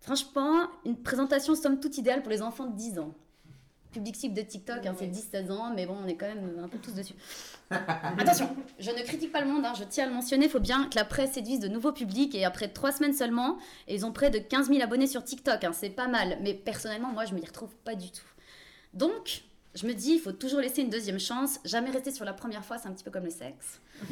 Franchement, 0.00 0.66
une 0.84 0.96
présentation 1.00 1.54
somme 1.54 1.78
toute 1.80 1.96
idéale 1.98 2.22
pour 2.22 2.30
les 2.30 2.42
enfants 2.42 2.66
de 2.66 2.76
10 2.76 2.98
ans. 2.98 3.14
Public 3.92 4.16
cible 4.16 4.34
de 4.34 4.42
TikTok, 4.42 4.84
hein, 4.86 4.94
c'est 4.98 5.06
10-16 5.06 5.50
ans, 5.52 5.72
mais 5.74 5.86
bon, 5.86 5.96
on 6.02 6.08
est 6.08 6.16
quand 6.16 6.26
même 6.26 6.60
un 6.62 6.68
peu 6.68 6.78
tous 6.78 6.94
dessus. 6.94 7.14
Attention, 7.70 8.48
je 8.78 8.90
ne 8.90 9.02
critique 9.02 9.32
pas 9.32 9.40
le 9.40 9.48
monde, 9.48 9.64
hein, 9.64 9.74
je 9.78 9.84
tiens 9.84 10.04
à 10.04 10.08
le 10.08 10.14
mentionner, 10.14 10.46
il 10.46 10.50
faut 10.50 10.60
bien 10.60 10.88
que 10.88 10.96
la 10.96 11.04
presse 11.04 11.32
séduise 11.32 11.60
de 11.60 11.68
nouveaux 11.68 11.92
publics, 11.92 12.34
et 12.34 12.44
après 12.44 12.68
3 12.68 12.92
semaines 12.92 13.14
seulement, 13.14 13.58
ils 13.88 14.04
ont 14.06 14.12
près 14.12 14.30
de 14.30 14.38
15 14.38 14.68
000 14.68 14.82
abonnés 14.82 15.06
sur 15.06 15.22
TikTok, 15.22 15.64
hein, 15.64 15.72
c'est 15.72 15.90
pas 15.90 16.08
mal, 16.08 16.38
mais 16.42 16.54
personnellement, 16.54 17.12
moi, 17.12 17.24
je 17.24 17.34
me 17.34 17.40
y 17.40 17.46
retrouve 17.46 17.74
pas 17.84 17.94
du 17.94 18.10
tout. 18.10 18.26
Donc, 18.94 19.44
je 19.74 19.86
me 19.86 19.94
dis, 19.94 20.12
il 20.12 20.20
faut 20.20 20.32
toujours 20.32 20.60
laisser 20.60 20.82
une 20.82 20.90
deuxième 20.90 21.18
chance, 21.18 21.58
jamais 21.64 21.90
rester 21.90 22.10
sur 22.10 22.24
la 22.24 22.34
première 22.34 22.64
fois, 22.64 22.76
c'est 22.76 22.88
un 22.88 22.92
petit 22.92 23.04
peu 23.04 23.10
comme 23.10 23.24
le 23.24 23.30
sexe. 23.30 23.80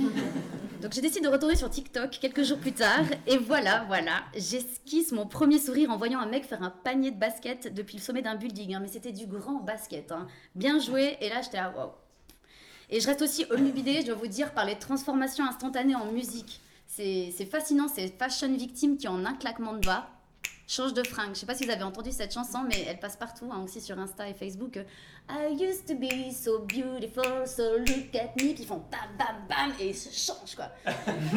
Donc 0.80 0.92
j'ai 0.92 1.02
décidé 1.02 1.26
de 1.26 1.28
retourner 1.28 1.56
sur 1.56 1.68
TikTok 1.68 2.10
quelques 2.20 2.44
jours 2.44 2.58
plus 2.58 2.72
tard, 2.72 3.04
et 3.26 3.36
voilà, 3.36 3.84
voilà, 3.86 4.22
j'esquisse 4.34 5.12
mon 5.12 5.26
premier 5.26 5.58
sourire 5.58 5.90
en 5.90 5.98
voyant 5.98 6.20
un 6.20 6.26
mec 6.26 6.44
faire 6.44 6.62
un 6.62 6.70
panier 6.70 7.10
de 7.10 7.18
basket 7.18 7.74
depuis 7.74 7.98
le 7.98 8.02
sommet 8.02 8.22
d'un 8.22 8.36
building, 8.36 8.74
hein, 8.74 8.78
mais 8.80 8.88
c'était 8.88 9.12
du 9.12 9.26
grand 9.26 9.60
basket, 9.60 10.12
hein. 10.12 10.26
bien 10.54 10.78
joué, 10.78 11.18
et 11.20 11.28
là 11.28 11.42
j'étais 11.42 11.58
à 11.58 11.70
wow. 11.70 11.92
Et 12.88 13.00
je 13.00 13.06
reste 13.06 13.22
aussi 13.22 13.44
omnibulée, 13.50 14.00
je 14.00 14.06
dois 14.06 14.16
vous 14.16 14.26
dire, 14.26 14.52
par 14.52 14.64
les 14.64 14.76
transformations 14.76 15.44
instantanées 15.44 15.94
en 15.94 16.10
musique. 16.10 16.60
C'est 16.88 17.32
c'est 17.36 17.44
fascinant, 17.44 17.86
c'est 17.86 18.08
Fashion 18.18 18.52
Victim 18.52 18.96
qui 18.96 19.06
en 19.06 19.24
un 19.24 19.34
claquement 19.34 19.74
de 19.74 19.86
bas 19.86 20.10
change 20.70 20.94
de 20.94 21.02
fringue. 21.06 21.30
Je 21.34 21.40
sais 21.40 21.46
pas 21.46 21.54
si 21.54 21.64
vous 21.64 21.70
avez 21.70 21.82
entendu 21.82 22.12
cette 22.12 22.32
chanson, 22.32 22.60
mais 22.68 22.84
elle 22.88 22.98
passe 22.98 23.16
partout, 23.16 23.50
hein, 23.52 23.60
aussi 23.64 23.80
sur 23.80 23.98
Insta 23.98 24.28
et 24.28 24.34
Facebook. 24.34 24.78
I 25.28 25.52
used 25.52 25.86
to 25.86 25.94
be 25.94 26.32
so 26.32 26.60
beautiful, 26.60 27.46
so 27.46 27.78
look 27.78 28.14
at 28.14 28.34
me. 28.36 28.52
Puis 28.54 28.56
ils 28.60 28.66
font 28.66 28.82
bam 28.90 29.00
bam 29.18 29.36
bam 29.48 29.72
et 29.80 29.88
ils 29.90 29.94
se 29.96 30.08
changent 30.10 30.54
quoi. 30.56 30.66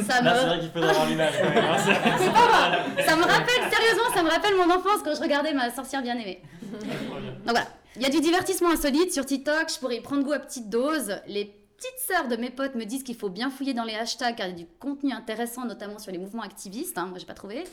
Ça 0.08 0.22
me, 0.22 0.26
Là, 0.26 0.36
c'est 0.40 0.46
vrai 0.48 0.60
qu'il 0.60 0.70
faudrait 0.72 0.90
avoir 0.90 1.06
l'image. 1.08 1.34
hein, 1.42 1.78
c'est- 1.78 2.18
c'est 2.26 2.32
pas 2.34 2.48
moi. 2.48 3.04
Ça 3.06 3.16
me 3.16 3.24
rappelle, 3.24 3.72
sérieusement, 3.72 4.14
ça 4.14 4.24
me 4.24 4.30
rappelle 4.30 4.56
mon 4.56 4.70
enfance 4.74 5.02
quand 5.04 5.16
je 5.16 5.22
regardais 5.22 5.54
ma 5.54 5.72
sorcière 5.72 6.02
bien 6.02 6.16
aimée. 6.18 6.42
Donc 6.72 6.82
voilà, 7.46 7.68
il 7.96 8.02
y 8.02 8.06
a 8.06 8.10
du 8.10 8.20
divertissement 8.22 8.70
insolite 8.72 9.14
sur 9.14 9.26
TikTok, 9.26 9.72
je 9.74 9.80
pourrais 9.80 9.98
y 9.98 10.02
prendre 10.02 10.24
goût 10.24 10.34
à 10.34 10.40
petite 10.40 10.70
dose. 10.70 11.18
Les 11.28 11.56
petites 11.84 12.08
sœurs 12.08 12.28
de 12.28 12.36
mes 12.36 12.50
potes 12.50 12.76
me 12.76 12.86
disent 12.86 13.04
qu'il 13.04 13.16
faut 13.16 13.30
bien 13.30 13.50
fouiller 13.50 13.74
dans 13.74 13.84
les 13.84 13.96
hashtags 13.96 14.36
car 14.36 14.48
il 14.48 14.52
y 14.52 14.54
a 14.54 14.58
du 14.58 14.66
contenu 14.80 15.12
intéressant, 15.12 15.66
notamment 15.66 16.00
sur 16.00 16.12
les 16.12 16.18
mouvements 16.18 16.44
activistes. 16.44 16.98
hein, 16.98 17.08
moi, 17.08 17.18
j'ai 17.18 17.26
pas 17.26 17.34
trouvé. 17.34 17.64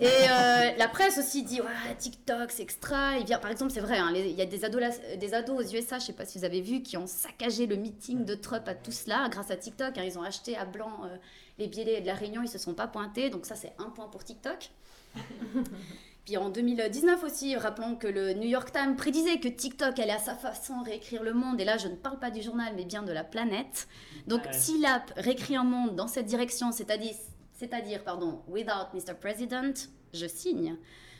Et 0.00 0.06
euh, 0.06 0.70
la 0.76 0.88
presse 0.88 1.18
aussi 1.18 1.42
dit 1.42 1.60
ouais, 1.60 1.94
TikTok, 1.98 2.50
c'est 2.50 2.62
extra. 2.62 3.18
Il 3.18 3.26
vient, 3.26 3.38
par 3.38 3.50
exemple, 3.50 3.70
c'est 3.72 3.80
vrai, 3.80 3.98
hein, 3.98 4.12
il 4.14 4.32
y 4.32 4.42
a 4.42 4.46
des 4.46 4.64
ados, 4.64 4.82
des 5.18 5.34
ados 5.34 5.64
aux 5.64 5.76
USA, 5.76 5.98
je 5.98 6.06
sais 6.06 6.12
pas 6.12 6.24
si 6.24 6.38
vous 6.38 6.44
avez 6.44 6.60
vu, 6.60 6.82
qui 6.82 6.96
ont 6.96 7.06
saccagé 7.06 7.66
le 7.66 7.76
meeting 7.76 8.24
de 8.24 8.34
Trump 8.34 8.66
à 8.66 8.74
tout 8.74 8.92
cela 8.92 9.28
grâce 9.30 9.50
à 9.50 9.56
TikTok. 9.56 9.96
hein, 9.96 10.02
ils 10.04 10.18
ont 10.18 10.22
acheté 10.22 10.56
à 10.56 10.64
blanc 10.64 11.04
euh, 11.04 11.16
les 11.58 11.68
billets 11.68 12.00
de 12.00 12.06
la 12.06 12.14
réunion, 12.14 12.42
ils 12.42 12.48
se 12.48 12.58
sont 12.58 12.74
pas 12.74 12.88
pointés. 12.88 13.30
Donc 13.30 13.46
ça, 13.46 13.54
c'est 13.54 13.72
un 13.78 13.90
point 13.90 14.08
pour 14.08 14.24
TikTok. 14.24 14.70
Puis 16.26 16.36
en 16.36 16.50
2019 16.50 17.22
aussi, 17.22 17.54
rappelons 17.54 17.94
que 17.94 18.08
le 18.08 18.32
New 18.34 18.48
York 18.48 18.72
Times 18.72 18.96
prédisait 18.96 19.38
que 19.38 19.46
TikTok 19.46 19.96
allait 20.00 20.10
à 20.12 20.18
sa 20.18 20.34
façon 20.34 20.82
réécrire 20.82 21.22
le 21.22 21.32
monde. 21.32 21.60
Et 21.60 21.64
là, 21.64 21.78
je 21.78 21.86
ne 21.86 21.94
parle 21.94 22.18
pas 22.18 22.30
du 22.32 22.42
journal, 22.42 22.72
mais 22.76 22.84
bien 22.84 23.04
de 23.04 23.12
la 23.12 23.22
planète. 23.22 23.86
Donc 24.26 24.42
Ouais. 24.44 24.52
si 24.52 24.80
l'app 24.80 25.12
réécrit 25.16 25.54
un 25.54 25.62
monde 25.62 25.94
dans 25.94 26.08
cette 26.08 26.26
direction, 26.26 26.72
c'est-à-dire, 26.72 27.14
c'est-à-dire, 27.52 28.02
pardon, 28.02 28.42
without 28.48 28.92
Mr. 28.92 29.14
President, 29.20 29.72
je 30.12 30.26
signe. 30.26 30.76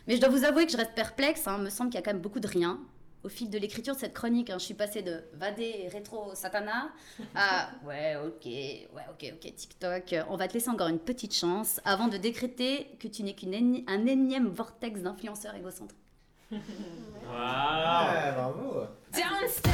Mais 0.09 0.17
je 0.17 0.21
dois 0.21 0.29
vous 0.29 0.45
avouer 0.45 0.67
que 0.67 0.73
je 0.73 0.77
reste 0.77 0.95
perplexe. 0.95 1.47
Hein, 1.47 1.59
me 1.59 1.71
semble 1.71 1.91
qu'il 1.91 2.01
y 2.01 2.03
a 2.03 2.05
quand 2.05 2.13
même 2.13 2.21
beaucoup 2.23 2.41
de 2.41 2.49
rien. 2.49 2.81
Au 3.27 3.29
fil 3.29 3.51
de 3.51 3.59
l'écriture 3.59 3.95
de 3.97 3.99
cette 3.99 4.15
chronique, 4.15 4.51
hein, 4.51 4.57
je 4.61 4.65
suis 4.67 4.75
passée 4.75 5.03
de 5.03 5.25
vadé 5.35 5.89
rétro 5.93 6.33
satana 6.37 6.91
à 7.35 7.71
ouais 7.85 8.15
ok 8.15 8.45
ouais 8.47 9.03
ok 9.11 9.33
ok 9.35 9.55
TikTok. 9.57 10.13
euh, 10.13 10.23
On 10.31 10.37
va 10.37 10.47
te 10.47 10.55
laisser 10.55 10.71
encore 10.71 10.87
une 10.87 11.01
petite 11.01 11.35
chance 11.35 11.81
avant 11.85 12.07
de 12.07 12.19
décréter 12.19 12.87
que 13.01 13.09
tu 13.09 13.25
n'es 13.25 13.35
qu'un 13.35 13.51
énième 14.07 14.47
vortex 14.47 15.01
d'influenceurs 15.03 15.57
égocentriques. 15.57 15.99
Waouh. 16.53 16.61
Ouais, 17.33 18.33
bravo. 18.37 18.87
Don't 19.13 19.49
stop, 19.49 19.73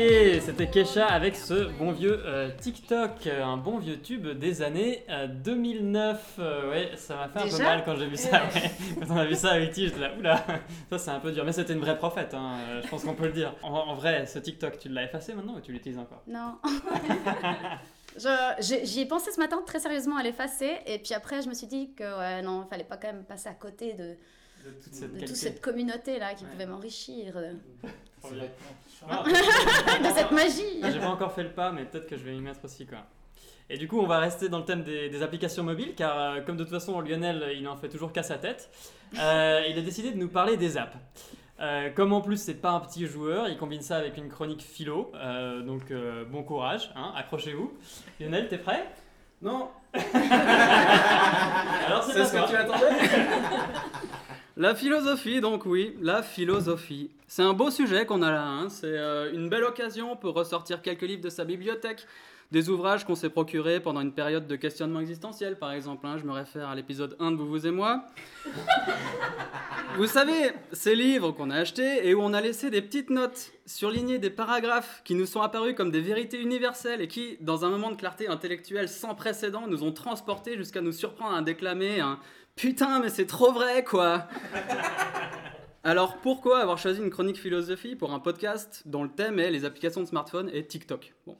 Ok, 0.00 0.40
c'était 0.40 0.70
Kesha 0.70 1.06
avec 1.06 1.36
ce 1.36 1.68
bon 1.78 1.92
vieux 1.92 2.22
euh, 2.24 2.48
TikTok, 2.58 3.26
euh, 3.26 3.44
un 3.44 3.58
bon 3.58 3.76
vieux 3.76 4.00
tube 4.00 4.26
des 4.28 4.62
années 4.62 5.04
euh, 5.10 5.26
2009. 5.26 6.36
Euh, 6.38 6.70
ouais, 6.70 6.92
ça 6.96 7.16
m'a 7.16 7.28
fait 7.28 7.40
un 7.40 7.56
peu 7.58 7.62
mal 7.62 7.82
quand 7.84 7.96
j'ai 7.96 8.06
vu 8.06 8.16
ça. 8.16 8.44
ouais. 8.54 8.70
Quand 8.98 9.14
on 9.14 9.18
a 9.18 9.26
vu 9.26 9.34
ça 9.34 9.50
avec 9.50 9.72
Tige, 9.72 9.88
j'étais 9.88 10.00
là, 10.00 10.12
oula, 10.18 10.42
ça 10.90 10.98
c'est 10.98 11.10
un 11.10 11.20
peu 11.20 11.32
dur. 11.32 11.44
Mais 11.44 11.52
c'était 11.52 11.74
une 11.74 11.80
vraie 11.80 11.98
prophète, 11.98 12.32
hein, 12.32 12.56
euh, 12.70 12.80
je 12.82 12.88
pense 12.88 13.04
qu'on 13.04 13.12
peut 13.14 13.26
le 13.26 13.32
dire. 13.32 13.54
En, 13.62 13.72
en 13.72 13.94
vrai, 13.94 14.24
ce 14.24 14.38
TikTok, 14.38 14.78
tu 14.78 14.88
l'as 14.88 15.04
effacé 15.04 15.34
maintenant 15.34 15.56
ou 15.56 15.60
tu 15.60 15.70
l'utilises 15.70 15.98
encore? 15.98 16.22
Non. 16.26 16.56
J'y 18.60 19.00
ai 19.00 19.06
pensé 19.06 19.30
ce 19.32 19.38
matin 19.38 19.62
très 19.66 19.80
sérieusement 19.80 20.16
à 20.16 20.22
l'effacer 20.22 20.78
et 20.86 20.98
puis 20.98 21.12
après 21.12 21.42
je 21.42 21.48
me 21.48 21.54
suis 21.54 21.66
dit 21.66 21.92
que 21.94 22.18
ouais 22.18 22.42
non, 22.42 22.64
il 22.64 22.68
fallait 22.68 22.84
pas 22.84 22.96
quand 22.96 23.06
même 23.08 23.24
passer 23.24 23.48
à 23.48 23.54
côté 23.54 23.92
de, 23.92 24.16
De 24.64 24.70
toute 24.82 24.92
de 24.92 24.96
cette 24.96 25.10
toute 25.10 25.18
qualité. 25.20 25.34
cette 25.34 25.60
communauté 25.60 26.18
là 26.18 26.34
qui 26.34 26.44
Ouais. 26.44 26.50
pouvait 26.50 26.66
m'enrichir 26.66 27.32
bien. 27.32 27.90
de 28.30 30.08
cette 30.14 30.30
magie. 30.30 30.80
Ah, 30.82 30.90
J'ai 30.90 31.00
pas 31.00 31.08
encore 31.08 31.32
fait 31.32 31.42
le 31.42 31.50
pas, 31.52 31.72
mais 31.72 31.84
peut-être 31.86 32.06
que 32.06 32.16
je 32.18 32.22
vais 32.24 32.36
y 32.36 32.40
mettre 32.40 32.60
aussi 32.64 32.86
quoi. 32.86 32.98
Et 33.72 33.78
du 33.78 33.86
coup, 33.88 34.00
on 34.00 34.06
va 34.06 34.18
rester 34.18 34.48
dans 34.48 34.58
le 34.58 34.64
thème 34.64 34.82
des, 34.82 35.08
des 35.08 35.22
applications 35.22 35.62
mobiles, 35.62 35.94
car 35.94 36.18
euh, 36.18 36.40
comme 36.40 36.56
de 36.56 36.64
toute 36.64 36.72
façon 36.72 37.00
Lionel, 37.00 37.52
il 37.56 37.66
en 37.68 37.76
fait 37.76 37.88
toujours 37.88 38.12
qu'à 38.12 38.24
sa 38.24 38.36
tête, 38.36 38.68
euh, 39.18 39.62
il 39.70 39.78
a 39.78 39.82
décidé 39.82 40.10
de 40.10 40.16
nous 40.18 40.28
parler 40.28 40.56
des 40.56 40.76
apps. 40.76 40.96
Euh, 41.60 41.90
comme 41.90 42.12
en 42.14 42.20
plus 42.20 42.38
c'est 42.42 42.54
pas 42.54 42.70
un 42.70 42.80
petit 42.80 43.06
joueur, 43.06 43.48
il 43.48 43.56
combine 43.58 43.82
ça 43.82 43.96
avec 43.98 44.16
une 44.16 44.28
chronique 44.28 44.62
philo, 44.62 45.12
euh, 45.14 45.60
donc 45.62 45.90
euh, 45.90 46.24
bon 46.24 46.42
courage, 46.42 46.90
hein, 46.96 47.12
accrochez-vous. 47.16 47.72
Lionel, 48.18 48.48
t'es 48.48 48.58
prêt? 48.58 48.86
Non, 49.42 49.68
Alors 49.94 50.04
c'est 52.04 52.24
ce 52.24 52.32
que 52.32 52.48
tu 52.48 52.56
attendais? 52.56 52.86
La 54.60 54.74
philosophie, 54.74 55.40
donc 55.40 55.64
oui, 55.64 55.96
la 56.02 56.22
philosophie. 56.22 57.08
C'est 57.26 57.40
un 57.40 57.54
beau 57.54 57.70
sujet 57.70 58.04
qu'on 58.04 58.20
a 58.20 58.30
là, 58.30 58.46
hein. 58.46 58.68
c'est 58.68 58.92
euh, 58.92 59.32
une 59.32 59.48
belle 59.48 59.64
occasion 59.64 60.16
pour 60.16 60.34
ressortir 60.34 60.82
quelques 60.82 61.00
livres 61.00 61.22
de 61.22 61.30
sa 61.30 61.46
bibliothèque, 61.46 62.06
des 62.52 62.68
ouvrages 62.68 63.06
qu'on 63.06 63.14
s'est 63.14 63.30
procurés 63.30 63.80
pendant 63.80 64.02
une 64.02 64.12
période 64.12 64.46
de 64.46 64.56
questionnement 64.56 65.00
existentiel, 65.00 65.56
par 65.58 65.72
exemple. 65.72 66.06
hein. 66.06 66.18
Je 66.18 66.24
me 66.24 66.32
réfère 66.32 66.68
à 66.68 66.74
l'épisode 66.74 67.16
1 67.20 67.30
de 67.30 67.36
Vous, 67.36 67.46
vous 67.46 67.66
et 67.66 67.70
moi. 67.70 68.04
Vous 69.96 70.06
savez, 70.06 70.52
ces 70.72 70.94
livres 70.94 71.32
qu'on 71.32 71.48
a 71.48 71.56
achetés 71.56 72.06
et 72.06 72.12
où 72.12 72.20
on 72.20 72.34
a 72.34 72.40
laissé 72.42 72.68
des 72.68 72.82
petites 72.82 73.08
notes, 73.08 73.52
surlignées 73.64 74.18
des 74.18 74.30
paragraphes 74.30 75.00
qui 75.04 75.14
nous 75.14 75.26
sont 75.26 75.40
apparus 75.40 75.74
comme 75.74 75.90
des 75.90 76.00
vérités 76.02 76.38
universelles 76.38 77.00
et 77.00 77.08
qui, 77.08 77.38
dans 77.40 77.64
un 77.64 77.70
moment 77.70 77.90
de 77.92 77.96
clarté 77.96 78.28
intellectuelle 78.28 78.90
sans 78.90 79.14
précédent, 79.14 79.66
nous 79.68 79.84
ont 79.84 79.92
transportés 79.92 80.58
jusqu'à 80.58 80.82
nous 80.82 80.92
surprendre 80.92 81.34
à 81.34 81.40
déclamer 81.40 82.00
un 82.00 82.18
Putain, 82.60 83.00
mais 83.00 83.08
c'est 83.08 83.24
trop 83.24 83.52
vrai, 83.52 83.84
quoi 83.84 84.28
Alors 85.82 86.18
pourquoi 86.18 86.58
avoir 86.58 86.76
choisi 86.76 87.00
une 87.00 87.08
chronique 87.08 87.38
philosophie 87.38 87.96
pour 87.96 88.12
un 88.12 88.18
podcast 88.18 88.82
dont 88.84 89.02
le 89.02 89.08
thème 89.08 89.38
est 89.38 89.50
les 89.50 89.64
applications 89.64 90.02
de 90.02 90.06
smartphone 90.06 90.50
et 90.52 90.66
TikTok? 90.66 91.14
Bon, 91.26 91.38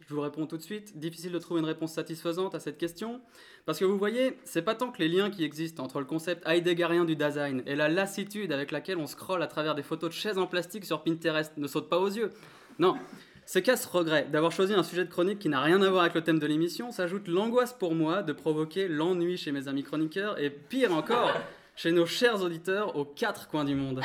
je 0.00 0.14
vous 0.14 0.22
réponds 0.22 0.46
tout 0.46 0.56
de 0.56 0.62
suite. 0.62 0.96
Difficile 0.96 1.30
de 1.30 1.38
trouver 1.38 1.60
une 1.60 1.66
réponse 1.66 1.92
satisfaisante 1.92 2.54
à 2.54 2.58
cette 2.58 2.78
question. 2.78 3.20
Parce 3.66 3.78
que 3.78 3.84
vous 3.84 3.98
voyez, 3.98 4.38
c'est 4.44 4.62
pas 4.62 4.74
tant 4.74 4.90
que 4.90 5.00
les 5.00 5.08
liens 5.08 5.28
qui 5.28 5.44
existent 5.44 5.84
entre 5.84 5.98
le 5.98 6.06
concept 6.06 6.42
heideggerien 6.48 7.04
du 7.04 7.16
design 7.16 7.62
et 7.66 7.76
la 7.76 7.90
lassitude 7.90 8.50
avec 8.50 8.70
laquelle 8.70 8.96
on 8.96 9.06
scrolle 9.06 9.42
à 9.42 9.48
travers 9.48 9.74
des 9.74 9.82
photos 9.82 10.08
de 10.08 10.14
chaises 10.14 10.38
en 10.38 10.46
plastique 10.46 10.86
sur 10.86 11.04
Pinterest 11.04 11.54
ne 11.58 11.66
sautent 11.66 11.90
pas 11.90 11.98
aux 11.98 12.08
yeux. 12.08 12.30
Non, 12.78 12.96
c'est 13.44 13.62
qu'à 13.62 13.76
ce 13.76 13.88
regret 13.88 14.26
d'avoir 14.30 14.52
choisi 14.52 14.74
un 14.74 14.82
sujet 14.82 15.04
de 15.04 15.10
chronique 15.10 15.38
qui 15.38 15.48
n'a 15.48 15.60
rien 15.60 15.82
à 15.82 15.90
voir 15.90 16.02
avec 16.02 16.14
le 16.14 16.22
thème 16.22 16.38
de 16.38 16.46
l'émission 16.46 16.92
s'ajoute 16.92 17.28
l'angoisse 17.28 17.72
pour 17.72 17.94
moi 17.94 18.22
de 18.22 18.32
provoquer 18.32 18.88
l'ennui 18.88 19.36
chez 19.36 19.52
mes 19.52 19.68
amis 19.68 19.82
chroniqueurs 19.82 20.38
et 20.40 20.50
pire 20.50 20.94
encore, 20.94 21.32
chez 21.76 21.92
nos 21.92 22.06
chers 22.06 22.42
auditeurs 22.42 22.96
aux 22.96 23.04
quatre 23.04 23.48
coins 23.48 23.64
du 23.64 23.74
monde. 23.74 24.00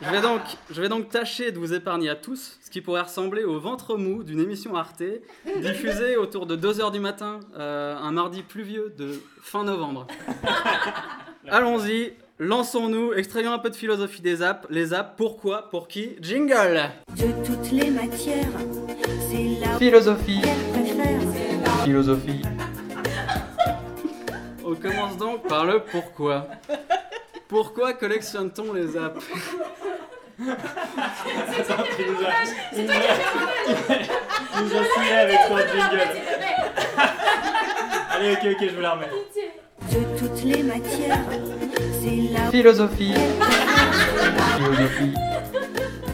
Je 0.00 0.10
vais, 0.10 0.20
donc, 0.20 0.40
je 0.70 0.80
vais 0.80 0.88
donc 0.88 1.08
tâcher 1.08 1.50
de 1.50 1.58
vous 1.58 1.74
épargner 1.74 2.08
à 2.08 2.14
tous 2.14 2.56
ce 2.62 2.70
qui 2.70 2.80
pourrait 2.80 3.00
ressembler 3.00 3.42
au 3.42 3.58
ventre 3.58 3.96
mou 3.96 4.22
d'une 4.22 4.38
émission 4.38 4.76
Arte 4.76 5.02
diffusée 5.60 6.16
autour 6.16 6.46
de 6.46 6.56
2h 6.56 6.92
du 6.92 7.00
matin, 7.00 7.40
euh, 7.56 7.96
un 7.96 8.12
mardi 8.12 8.42
pluvieux 8.42 8.94
de 8.96 9.20
fin 9.42 9.64
novembre. 9.64 10.06
Allons-y, 11.48 12.12
lançons-nous, 12.38 13.12
extrayons 13.14 13.52
un 13.52 13.58
peu 13.58 13.70
de 13.70 13.76
philosophie 13.76 14.20
des 14.22 14.42
apps. 14.42 14.66
Les 14.70 14.92
apps, 14.94 15.12
pourquoi, 15.16 15.68
pour 15.70 15.88
qui 15.88 16.16
Jingle 16.20 16.90
de 17.16 17.26
toutes 17.44 17.70
les 17.72 17.90
matières. 17.90 18.46
C'est 19.30 19.58
la 19.66 19.76
Philosophie, 19.78 20.40
préfère. 20.72 21.20
philosophie. 21.84 22.42
On 24.64 24.74
commence 24.74 25.16
donc 25.16 25.46
par 25.48 25.64
le 25.64 25.80
pourquoi. 25.80 26.46
Pourquoi 27.48 27.94
collectionne-t-on 27.94 28.72
les 28.74 28.96
apps? 28.96 29.24
A, 30.40 30.44
il 31.98 32.06
nous 32.06 32.22
a- 32.22 32.28
il 34.54 34.60
nous 34.64 34.76
a 34.76 34.78
avec 35.18 35.38
son 35.48 35.56
jingle. 35.56 36.06
Allez, 38.10 38.30
ok, 38.32 38.38
ok, 38.52 38.60
je 38.68 38.74
vais 38.76 38.82
la 38.82 38.90
remettre. 38.92 39.14
de 39.90 40.00
toutes 40.18 40.42
les 40.44 40.62
matières. 40.62 41.24
C'est 42.00 42.32
la 42.32 42.50
Philosophie. 42.50 43.14
Philosophie. 44.56 45.14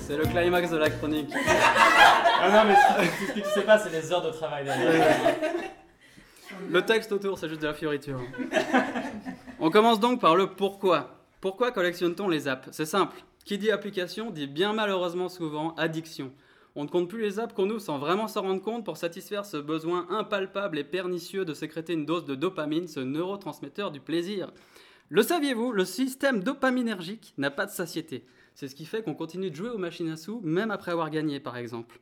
C'est 0.00 0.16
le 0.16 0.24
climax 0.24 0.70
de 0.70 0.76
la 0.76 0.90
chronique. 0.90 1.30
Ah 1.36 2.50
non, 2.50 2.68
mais 2.68 2.74
ce 2.74 3.10
qui- 3.10 3.26
ce 3.26 3.32
qui 3.32 3.54
se 3.54 3.60
passe, 3.60 3.84
c'est 3.84 3.90
les 3.92 4.12
heures 4.12 4.22
de 4.22 4.30
travail 4.30 4.64
derrière. 4.64 5.16
Le 6.70 6.82
texte 6.82 7.12
autour, 7.12 7.38
c'est 7.38 7.48
juste 7.48 7.62
de 7.62 7.66
la 7.66 7.74
fioriture. 7.74 8.20
On 9.60 9.70
commence 9.70 10.00
donc 10.00 10.20
par 10.20 10.36
le 10.36 10.48
pourquoi. 10.48 11.10
Pourquoi 11.40 11.72
collectionne-t-on 11.72 12.28
les 12.28 12.48
apps? 12.48 12.68
C'est 12.72 12.86
simple. 12.86 13.16
Qui 13.44 13.58
dit 13.58 13.70
application 13.70 14.30
dit 14.30 14.46
bien 14.46 14.72
malheureusement 14.72 15.28
souvent 15.28 15.74
addiction. 15.76 16.32
On 16.76 16.84
ne 16.84 16.88
compte 16.88 17.08
plus 17.08 17.20
les 17.22 17.38
apps 17.38 17.54
qu'on 17.54 17.68
ouvre 17.70 17.80
sans 17.80 17.98
vraiment 17.98 18.26
s'en 18.26 18.42
rendre 18.42 18.60
compte 18.62 18.84
pour 18.84 18.96
satisfaire 18.96 19.44
ce 19.44 19.56
besoin 19.58 20.06
impalpable 20.10 20.78
et 20.78 20.84
pernicieux 20.84 21.44
de 21.44 21.54
sécréter 21.54 21.92
une 21.92 22.04
dose 22.06 22.24
de 22.24 22.34
dopamine, 22.34 22.88
ce 22.88 23.00
neurotransmetteur 23.00 23.90
du 23.90 24.00
plaisir. 24.00 24.50
Le 25.14 25.22
saviez-vous, 25.22 25.70
le 25.70 25.84
système 25.84 26.42
dopaminergique 26.42 27.34
n'a 27.38 27.52
pas 27.52 27.66
de 27.66 27.70
satiété. 27.70 28.26
C'est 28.56 28.66
ce 28.66 28.74
qui 28.74 28.84
fait 28.84 29.04
qu'on 29.04 29.14
continue 29.14 29.48
de 29.48 29.54
jouer 29.54 29.68
aux 29.68 29.78
machines 29.78 30.08
à 30.08 30.16
sous, 30.16 30.40
même 30.40 30.72
après 30.72 30.90
avoir 30.90 31.08
gagné, 31.08 31.38
par 31.38 31.56
exemple. 31.56 32.00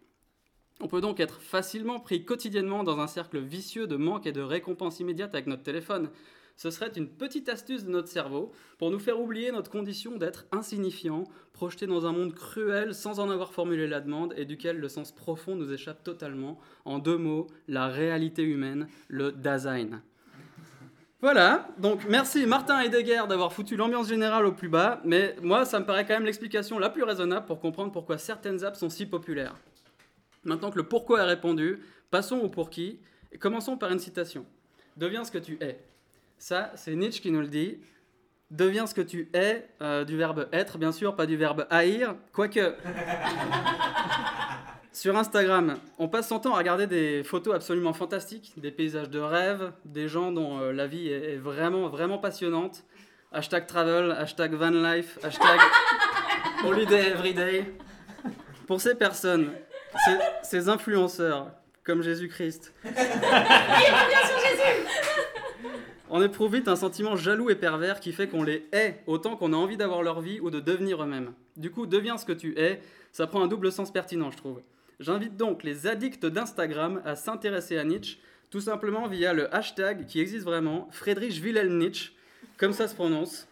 On 0.80 0.88
peut 0.88 1.02
donc 1.02 1.20
être 1.20 1.42
facilement 1.42 2.00
pris 2.00 2.24
quotidiennement 2.24 2.84
dans 2.84 3.00
un 3.00 3.06
cercle 3.06 3.38
vicieux 3.38 3.86
de 3.86 3.96
manque 3.96 4.24
et 4.26 4.32
de 4.32 4.40
récompense 4.40 4.98
immédiate 4.98 5.34
avec 5.34 5.46
notre 5.46 5.62
téléphone. 5.62 6.08
Ce 6.56 6.70
serait 6.70 6.90
une 6.96 7.06
petite 7.06 7.50
astuce 7.50 7.84
de 7.84 7.90
notre 7.90 8.08
cerveau 8.08 8.50
pour 8.78 8.90
nous 8.90 8.98
faire 8.98 9.20
oublier 9.20 9.52
notre 9.52 9.70
condition 9.70 10.16
d'être 10.16 10.46
insignifiant, 10.50 11.24
projeté 11.52 11.86
dans 11.86 12.06
un 12.06 12.12
monde 12.12 12.32
cruel 12.32 12.94
sans 12.94 13.20
en 13.20 13.28
avoir 13.28 13.52
formulé 13.52 13.86
la 13.88 14.00
demande 14.00 14.32
et 14.38 14.46
duquel 14.46 14.78
le 14.78 14.88
sens 14.88 15.12
profond 15.12 15.54
nous 15.54 15.70
échappe 15.70 16.02
totalement. 16.02 16.58
En 16.86 16.98
deux 16.98 17.18
mots, 17.18 17.46
la 17.68 17.88
réalité 17.88 18.42
humaine, 18.42 18.88
le 19.08 19.32
Dasein. 19.32 20.00
Voilà, 21.22 21.68
donc 21.78 22.04
merci 22.08 22.46
Martin 22.46 22.80
Heidegger 22.80 23.22
d'avoir 23.28 23.52
foutu 23.52 23.76
l'ambiance 23.76 24.08
générale 24.08 24.44
au 24.44 24.50
plus 24.50 24.68
bas, 24.68 25.00
mais 25.04 25.36
moi 25.40 25.64
ça 25.64 25.78
me 25.78 25.86
paraît 25.86 26.04
quand 26.04 26.14
même 26.14 26.24
l'explication 26.24 26.80
la 26.80 26.90
plus 26.90 27.04
raisonnable 27.04 27.46
pour 27.46 27.60
comprendre 27.60 27.92
pourquoi 27.92 28.18
certaines 28.18 28.64
apps 28.64 28.80
sont 28.80 28.90
si 28.90 29.06
populaires. 29.06 29.54
Maintenant 30.42 30.72
que 30.72 30.78
le 30.78 30.82
pourquoi 30.82 31.20
est 31.20 31.26
répondu, 31.26 31.78
passons 32.10 32.38
au 32.38 32.48
pour 32.48 32.70
qui, 32.70 32.98
et 33.30 33.38
commençons 33.38 33.76
par 33.76 33.92
une 33.92 34.00
citation. 34.00 34.44
Deviens 34.96 35.22
ce 35.22 35.30
que 35.30 35.38
tu 35.38 35.58
es. 35.60 35.78
Ça, 36.38 36.72
c'est 36.74 36.96
Nietzsche 36.96 37.22
qui 37.22 37.30
nous 37.30 37.40
le 37.40 37.46
dit. 37.46 37.78
Deviens 38.50 38.88
ce 38.88 38.94
que 38.94 39.00
tu 39.00 39.30
es, 39.32 39.68
euh, 39.80 40.04
du 40.04 40.16
verbe 40.16 40.48
être, 40.52 40.76
bien 40.76 40.90
sûr, 40.90 41.14
pas 41.14 41.26
du 41.26 41.36
verbe 41.36 41.68
haïr, 41.70 42.16
quoique. 42.32 42.74
Sur 44.92 45.16
Instagram, 45.16 45.78
on 45.98 46.06
passe 46.06 46.28
son 46.28 46.38
temps 46.38 46.54
à 46.54 46.58
regarder 46.58 46.86
des 46.86 47.22
photos 47.24 47.54
absolument 47.54 47.94
fantastiques, 47.94 48.52
des 48.58 48.70
paysages 48.70 49.08
de 49.08 49.20
rêve, 49.20 49.72
des 49.86 50.06
gens 50.06 50.32
dont 50.32 50.60
euh, 50.60 50.70
la 50.70 50.86
vie 50.86 51.08
est 51.08 51.32
est 51.32 51.36
vraiment, 51.38 51.88
vraiment 51.88 52.18
passionnante. 52.18 52.84
Hashtag 53.32 53.66
travel, 53.66 54.12
hashtag 54.12 54.52
van 54.52 54.70
life, 54.70 55.18
hashtag 55.22 55.58
holiday 56.64 57.08
everyday. 57.08 57.72
Pour 58.66 58.82
ces 58.82 58.94
personnes, 58.94 59.52
ces, 60.04 60.18
ces 60.42 60.68
influenceurs, 60.68 61.50
comme 61.84 62.02
Jésus-Christ, 62.02 62.74
on 66.10 66.20
éprouve 66.20 66.56
vite 66.56 66.68
un 66.68 66.76
sentiment 66.76 67.16
jaloux 67.16 67.48
et 67.48 67.56
pervers 67.56 67.98
qui 67.98 68.12
fait 68.12 68.28
qu'on 68.28 68.42
les 68.42 68.68
hait 68.72 69.00
autant 69.06 69.36
qu'on 69.36 69.54
a 69.54 69.56
envie 69.56 69.78
d'avoir 69.78 70.02
leur 70.02 70.20
vie 70.20 70.38
ou 70.40 70.50
de 70.50 70.60
devenir 70.60 71.02
eux-mêmes. 71.02 71.32
Du 71.56 71.70
coup, 71.70 71.86
deviens 71.86 72.18
ce 72.18 72.26
que 72.26 72.32
tu 72.32 72.58
es, 72.58 72.82
ça 73.10 73.26
prend 73.26 73.42
un 73.42 73.46
double 73.46 73.72
sens 73.72 73.90
pertinent, 73.90 74.30
je 74.30 74.36
trouve. 74.36 74.60
J'invite 75.00 75.36
donc 75.36 75.62
les 75.62 75.86
addicts 75.86 76.26
d'Instagram 76.26 77.02
à 77.04 77.16
s'intéresser 77.16 77.78
à 77.78 77.84
Nietzsche, 77.84 78.18
tout 78.50 78.60
simplement 78.60 79.08
via 79.08 79.32
le 79.32 79.52
hashtag 79.54 80.06
qui 80.06 80.20
existe 80.20 80.44
vraiment, 80.44 80.88
Friedrich 80.90 81.42
Wilhelm 81.42 81.78
Nietzsche, 81.78 82.12
comme 82.58 82.72
ça 82.72 82.88
se 82.88 82.94
prononce. 82.94 83.48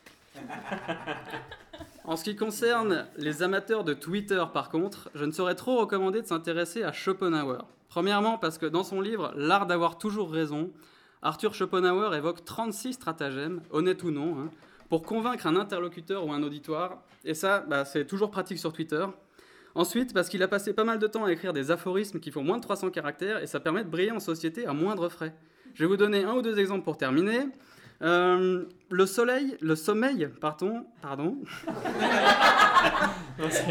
En 2.04 2.16
ce 2.16 2.24
qui 2.24 2.34
concerne 2.34 3.06
les 3.16 3.42
amateurs 3.42 3.84
de 3.84 3.94
Twitter, 3.94 4.42
par 4.52 4.68
contre, 4.68 5.10
je 5.14 5.24
ne 5.24 5.32
saurais 5.32 5.54
trop 5.54 5.78
recommander 5.78 6.22
de 6.22 6.26
s'intéresser 6.26 6.82
à 6.82 6.92
Schopenhauer. 6.92 7.64
Premièrement, 7.88 8.38
parce 8.38 8.58
que 8.58 8.66
dans 8.66 8.84
son 8.84 9.00
livre 9.00 9.32
L'art 9.36 9.66
d'avoir 9.66 9.98
toujours 9.98 10.30
raison, 10.30 10.70
Arthur 11.22 11.54
Schopenhauer 11.54 12.14
évoque 12.14 12.44
36 12.44 12.94
stratagèmes, 12.94 13.60
honnêtes 13.70 14.02
ou 14.02 14.10
non, 14.10 14.38
hein, 14.38 14.50
pour 14.88 15.02
convaincre 15.02 15.46
un 15.46 15.56
interlocuteur 15.56 16.26
ou 16.26 16.32
un 16.32 16.42
auditoire. 16.42 17.02
Et 17.24 17.34
ça, 17.34 17.60
bah, 17.60 17.84
c'est 17.84 18.06
toujours 18.06 18.30
pratique 18.30 18.58
sur 18.58 18.72
Twitter. 18.72 19.04
Ensuite, 19.74 20.12
parce 20.12 20.28
qu'il 20.28 20.42
a 20.42 20.48
passé 20.48 20.72
pas 20.72 20.84
mal 20.84 20.98
de 20.98 21.06
temps 21.06 21.24
à 21.24 21.32
écrire 21.32 21.52
des 21.52 21.70
aphorismes 21.70 22.18
qui 22.18 22.30
font 22.30 22.42
moins 22.42 22.56
de 22.56 22.62
300 22.62 22.90
caractères 22.90 23.42
et 23.42 23.46
ça 23.46 23.60
permet 23.60 23.84
de 23.84 23.88
briller 23.88 24.10
en 24.10 24.20
société 24.20 24.66
à 24.66 24.72
moindre 24.72 25.08
frais. 25.08 25.32
Je 25.74 25.84
vais 25.84 25.88
vous 25.88 25.96
donner 25.96 26.24
un 26.24 26.34
ou 26.34 26.42
deux 26.42 26.58
exemples 26.58 26.84
pour 26.84 26.96
terminer. 26.96 27.46
Euh, 28.02 28.64
le 28.88 29.06
soleil, 29.06 29.56
le 29.60 29.76
sommeil, 29.76 30.28
pardon, 30.40 30.86
pardon. 31.02 31.36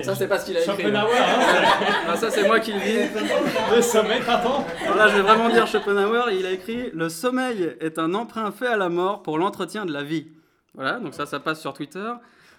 Ça, 0.03 0.15
c'est 0.15 0.27
pas 0.27 0.39
ce 0.39 0.45
qu'il 0.45 0.57
a 0.57 0.61
écrit. 0.61 0.83
Schopenhauer, 0.83 1.17
hein, 1.17 1.39
Ah, 2.07 2.15
ça, 2.15 2.29
c'est 2.31 2.47
moi 2.47 2.59
qui 2.59 2.73
le 2.73 2.79
dis. 2.79 2.97
le 3.75 3.81
sommet, 3.81 4.19
pardon. 4.25 4.65
Alors 4.83 4.97
là, 4.97 5.07
je 5.07 5.15
vais 5.15 5.21
vraiment 5.21 5.49
dire 5.49 5.67
Schopenhauer. 5.67 6.31
Il 6.33 6.45
a 6.45 6.51
écrit 6.51 6.89
Le 6.93 7.09
sommeil 7.09 7.75
est 7.79 7.99
un 7.99 8.13
emprunt 8.13 8.51
fait 8.51 8.67
à 8.67 8.77
la 8.77 8.89
mort 8.89 9.21
pour 9.21 9.37
l'entretien 9.37 9.85
de 9.85 9.91
la 9.93 10.03
vie. 10.03 10.27
Voilà, 10.73 10.99
donc 10.99 11.13
ça, 11.13 11.25
ça 11.25 11.39
passe 11.39 11.59
sur 11.59 11.73
Twitter. 11.73 12.11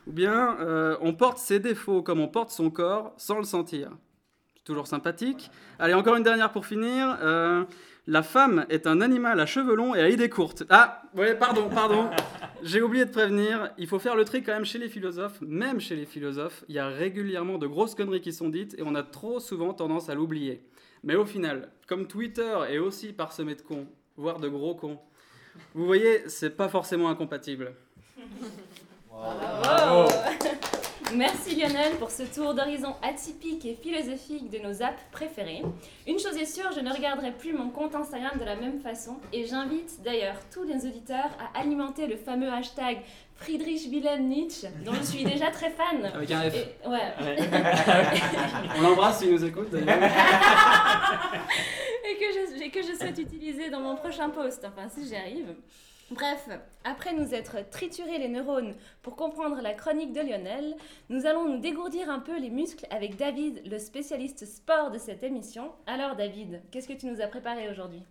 Ou 0.06 0.12
bien, 0.12 0.56
euh, 0.60 0.96
on 1.00 1.12
porte 1.12 1.38
ses 1.38 1.60
défauts 1.60 2.02
comme 2.02 2.20
on 2.20 2.28
porte 2.28 2.50
son 2.50 2.70
corps 2.70 3.12
sans 3.16 3.38
le 3.38 3.44
sentir. 3.44 3.90
C'est 4.56 4.64
toujours 4.64 4.86
sympathique. 4.86 5.50
Allez, 5.78 5.94
encore 5.94 6.16
une 6.16 6.22
dernière 6.22 6.52
pour 6.52 6.66
finir. 6.66 7.18
Euh, 7.22 7.64
la 8.06 8.22
femme 8.22 8.66
est 8.70 8.86
un 8.86 9.00
animal 9.00 9.38
à 9.40 9.46
cheveux 9.46 9.74
longs 9.74 9.94
et 9.94 10.00
à 10.00 10.08
idées 10.08 10.28
courtes. 10.28 10.64
Ah, 10.70 11.02
ouais, 11.14 11.34
pardon, 11.34 11.68
pardon. 11.68 12.10
J'ai 12.62 12.82
oublié 12.82 13.04
de 13.04 13.10
prévenir. 13.10 13.70
Il 13.78 13.86
faut 13.86 13.98
faire 13.98 14.16
le 14.16 14.24
tri 14.24 14.42
quand 14.42 14.52
même 14.52 14.64
chez 14.64 14.78
les 14.78 14.88
philosophes. 14.88 15.40
Même 15.42 15.80
chez 15.80 15.96
les 15.96 16.06
philosophes, 16.06 16.64
il 16.68 16.74
y 16.74 16.78
a 16.78 16.88
régulièrement 16.88 17.58
de 17.58 17.66
grosses 17.66 17.94
conneries 17.94 18.20
qui 18.20 18.32
sont 18.32 18.48
dites 18.48 18.74
et 18.78 18.82
on 18.82 18.94
a 18.94 19.02
trop 19.02 19.38
souvent 19.38 19.74
tendance 19.74 20.08
à 20.08 20.14
l'oublier. 20.14 20.62
Mais 21.04 21.14
au 21.14 21.24
final, 21.24 21.70
comme 21.86 22.06
Twitter 22.06 22.58
est 22.68 22.78
aussi 22.78 23.12
parsemé 23.12 23.54
de 23.54 23.62
cons, 23.62 23.86
voire 24.16 24.40
de 24.40 24.48
gros 24.48 24.74
cons, 24.74 24.98
vous 25.74 25.86
voyez, 25.86 26.28
c'est 26.28 26.56
pas 26.56 26.68
forcément 26.68 27.08
incompatible. 27.08 27.72
Bravo 29.20 30.08
Merci 31.14 31.56
Lionel 31.56 31.96
pour 31.98 32.10
ce 32.10 32.22
tour 32.22 32.54
d'horizon 32.54 32.94
atypique 33.02 33.64
et 33.66 33.74
philosophique 33.74 34.48
de 34.48 34.58
nos 34.58 34.80
apps 34.80 35.02
préférées. 35.10 35.62
Une 36.06 36.20
chose 36.20 36.36
est 36.36 36.46
sûre, 36.46 36.70
je 36.74 36.78
ne 36.80 36.90
regarderai 36.92 37.32
plus 37.32 37.52
mon 37.52 37.68
compte 37.70 37.94
Instagram 37.96 38.30
de 38.38 38.44
la 38.44 38.54
même 38.54 38.80
façon 38.80 39.16
et 39.32 39.44
j'invite 39.44 40.00
d'ailleurs 40.04 40.36
tous 40.54 40.62
les 40.62 40.86
auditeurs 40.86 41.30
à 41.54 41.58
alimenter 41.60 42.06
le 42.06 42.16
fameux 42.16 42.48
hashtag 42.50 42.98
Friedrich 43.34 43.88
Wilhelm 43.90 44.28
Nietzsche, 44.28 44.68
dont 44.84 44.94
je 44.94 45.02
suis 45.02 45.24
déjà 45.24 45.50
très 45.50 45.70
fan. 45.70 46.04
Avec 46.14 46.30
un 46.30 46.48
F. 46.48 46.54
Et- 46.54 46.88
ouais. 46.88 47.12
On 48.78 48.82
l'embrasse 48.82 49.18
s'il 49.18 49.32
nous 49.32 49.44
écoute 49.44 49.70
d'ailleurs. 49.70 49.88
et 52.08 52.14
que 52.16 52.24
je, 52.32 52.62
et 52.62 52.70
que 52.70 52.82
je 52.82 52.94
souhaite 52.96 53.18
utiliser 53.18 53.68
dans 53.68 53.80
mon 53.80 53.96
prochain 53.96 54.30
post, 54.30 54.64
enfin 54.64 54.88
si 54.88 55.06
j'y 55.08 55.16
arrive. 55.16 55.54
Bref, 56.10 56.48
après 56.82 57.12
nous 57.12 57.34
être 57.34 57.68
trituré 57.70 58.18
les 58.18 58.28
neurones 58.28 58.74
pour 59.02 59.14
comprendre 59.14 59.60
la 59.62 59.74
chronique 59.74 60.12
de 60.12 60.20
Lionel, 60.20 60.74
nous 61.08 61.24
allons 61.24 61.48
nous 61.48 61.58
dégourdir 61.60 62.10
un 62.10 62.18
peu 62.18 62.36
les 62.38 62.50
muscles 62.50 62.84
avec 62.90 63.16
David, 63.16 63.62
le 63.70 63.78
spécialiste 63.78 64.44
sport 64.44 64.90
de 64.90 64.98
cette 64.98 65.22
émission. 65.22 65.70
Alors 65.86 66.16
David, 66.16 66.62
qu'est-ce 66.72 66.88
que 66.88 66.94
tu 66.94 67.06
nous 67.06 67.20
as 67.20 67.28
préparé 67.28 67.70
aujourd'hui? 67.70 68.02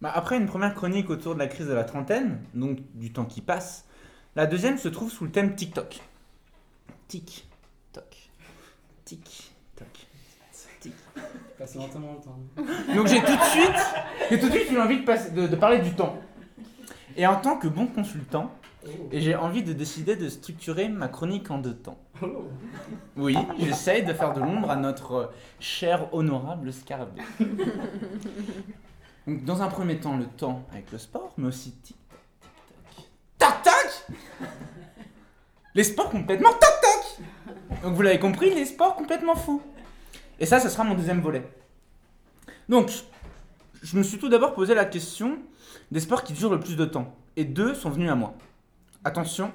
Bah, 0.00 0.10
après 0.12 0.38
une 0.38 0.46
première 0.46 0.74
chronique 0.74 1.08
autour 1.08 1.34
de 1.34 1.38
la 1.38 1.46
crise 1.46 1.68
de 1.68 1.72
la 1.72 1.84
trentaine, 1.84 2.42
donc 2.54 2.78
du 2.94 3.12
temps 3.12 3.26
qui 3.26 3.42
passe, 3.42 3.84
la 4.34 4.46
deuxième 4.46 4.76
se 4.78 4.88
trouve 4.88 5.10
sous 5.12 5.24
le 5.24 5.30
thème 5.30 5.54
TikTok. 5.54 6.00
Tic-toc. 7.06 8.30
Tic-toc. 9.04 9.86
Tic. 10.80 10.94
Passe 11.58 11.74
lentement 11.74 12.14
le 12.16 12.24
temps. 12.24 12.94
Donc 12.94 13.06
j'ai 13.06 13.20
tout 13.20 13.36
de 13.36 13.42
suite, 13.42 13.76
j'ai 14.30 14.40
tout 14.40 14.48
de 14.48 14.52
suite 14.52 14.70
eu 14.72 14.80
envie 14.80 15.00
de, 15.00 15.04
passer- 15.04 15.30
de- 15.30 15.46
de 15.46 15.56
parler 15.56 15.78
du 15.78 15.92
temps. 15.94 16.16
Et 17.16 17.26
en 17.26 17.36
tant 17.36 17.56
que 17.56 17.68
bon 17.68 17.86
consultant, 17.86 18.52
j'ai 19.12 19.34
envie 19.34 19.62
de 19.62 19.72
décider 19.72 20.16
de 20.16 20.28
structurer 20.28 20.88
ma 20.88 21.08
chronique 21.08 21.50
en 21.50 21.58
deux 21.58 21.74
temps. 21.74 21.98
Oui, 23.16 23.36
j'essaye 23.58 24.04
de 24.04 24.12
faire 24.12 24.32
de 24.32 24.40
l'ombre 24.40 24.70
à 24.70 24.76
notre 24.76 25.12
euh, 25.12 25.26
cher 25.58 26.12
honorable 26.14 26.72
Scarabée. 26.72 27.22
Donc 29.26 29.44
dans 29.44 29.62
un 29.62 29.68
premier 29.68 29.98
temps, 29.98 30.16
le 30.16 30.24
temps 30.26 30.64
avec 30.72 30.90
le 30.92 30.98
sport, 30.98 31.34
mais 31.36 31.48
aussi 31.48 31.72
tic-tac, 31.72 32.96
tic-tac. 32.96 33.62
Tac-tac 33.64 34.06
Les 35.74 35.84
sports 35.84 36.10
complètement 36.10 36.50
tac-tac 36.52 37.82
Donc 37.82 37.94
vous 37.94 38.02
l'avez 38.02 38.18
compris, 38.18 38.54
les 38.54 38.64
sports 38.64 38.96
complètement 38.96 39.34
fous. 39.34 39.62
Et 40.38 40.46
ça, 40.46 40.58
ce 40.58 40.70
sera 40.70 40.84
mon 40.84 40.94
deuxième 40.94 41.20
volet. 41.20 41.46
Donc, 42.68 42.90
je 43.82 43.96
me 43.98 44.02
suis 44.02 44.18
tout 44.18 44.28
d'abord 44.30 44.54
posé 44.54 44.74
la 44.74 44.86
question 44.86 45.38
des 45.90 46.00
sports 46.00 46.24
qui 46.24 46.32
durent 46.32 46.52
le 46.52 46.60
plus 46.60 46.76
de 46.76 46.84
temps. 46.84 47.14
Et 47.36 47.44
deux 47.44 47.74
sont 47.74 47.90
venus 47.90 48.10
à 48.10 48.14
moi. 48.14 48.34
Attention, 49.04 49.52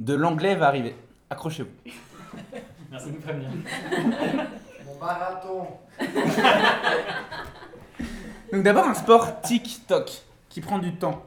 de 0.00 0.14
l'anglais 0.14 0.54
va 0.54 0.66
arriver. 0.66 0.96
Accrochez-vous. 1.30 1.70
Merci 2.90 3.06
de 3.06 3.12
nous 3.12 3.20
prévenir. 3.20 3.48
Mon 4.86 4.98
marathon. 4.98 5.68
Donc 8.52 8.62
d'abord 8.64 8.86
un 8.86 8.94
sport 8.94 9.40
tic-toc, 9.40 10.22
qui 10.50 10.60
prend 10.60 10.78
du 10.78 10.94
temps. 10.94 11.24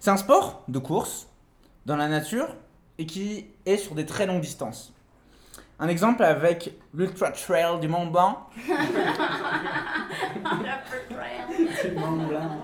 C'est 0.00 0.10
un 0.10 0.16
sport 0.16 0.64
de 0.66 0.78
course 0.80 1.28
dans 1.86 1.96
la 1.96 2.08
nature 2.08 2.48
et 2.98 3.06
qui 3.06 3.46
est 3.66 3.76
sur 3.76 3.94
des 3.94 4.04
très 4.04 4.26
longues 4.26 4.40
distances. 4.40 4.92
Un 5.78 5.88
exemple 5.88 6.24
avec 6.24 6.74
l'Ultra 6.92 7.30
Trail 7.30 7.80
du 7.80 7.88
Mont 7.88 8.06
Blanc. 8.08 8.50
Mont 11.96 12.26
Blanc, 12.26 12.62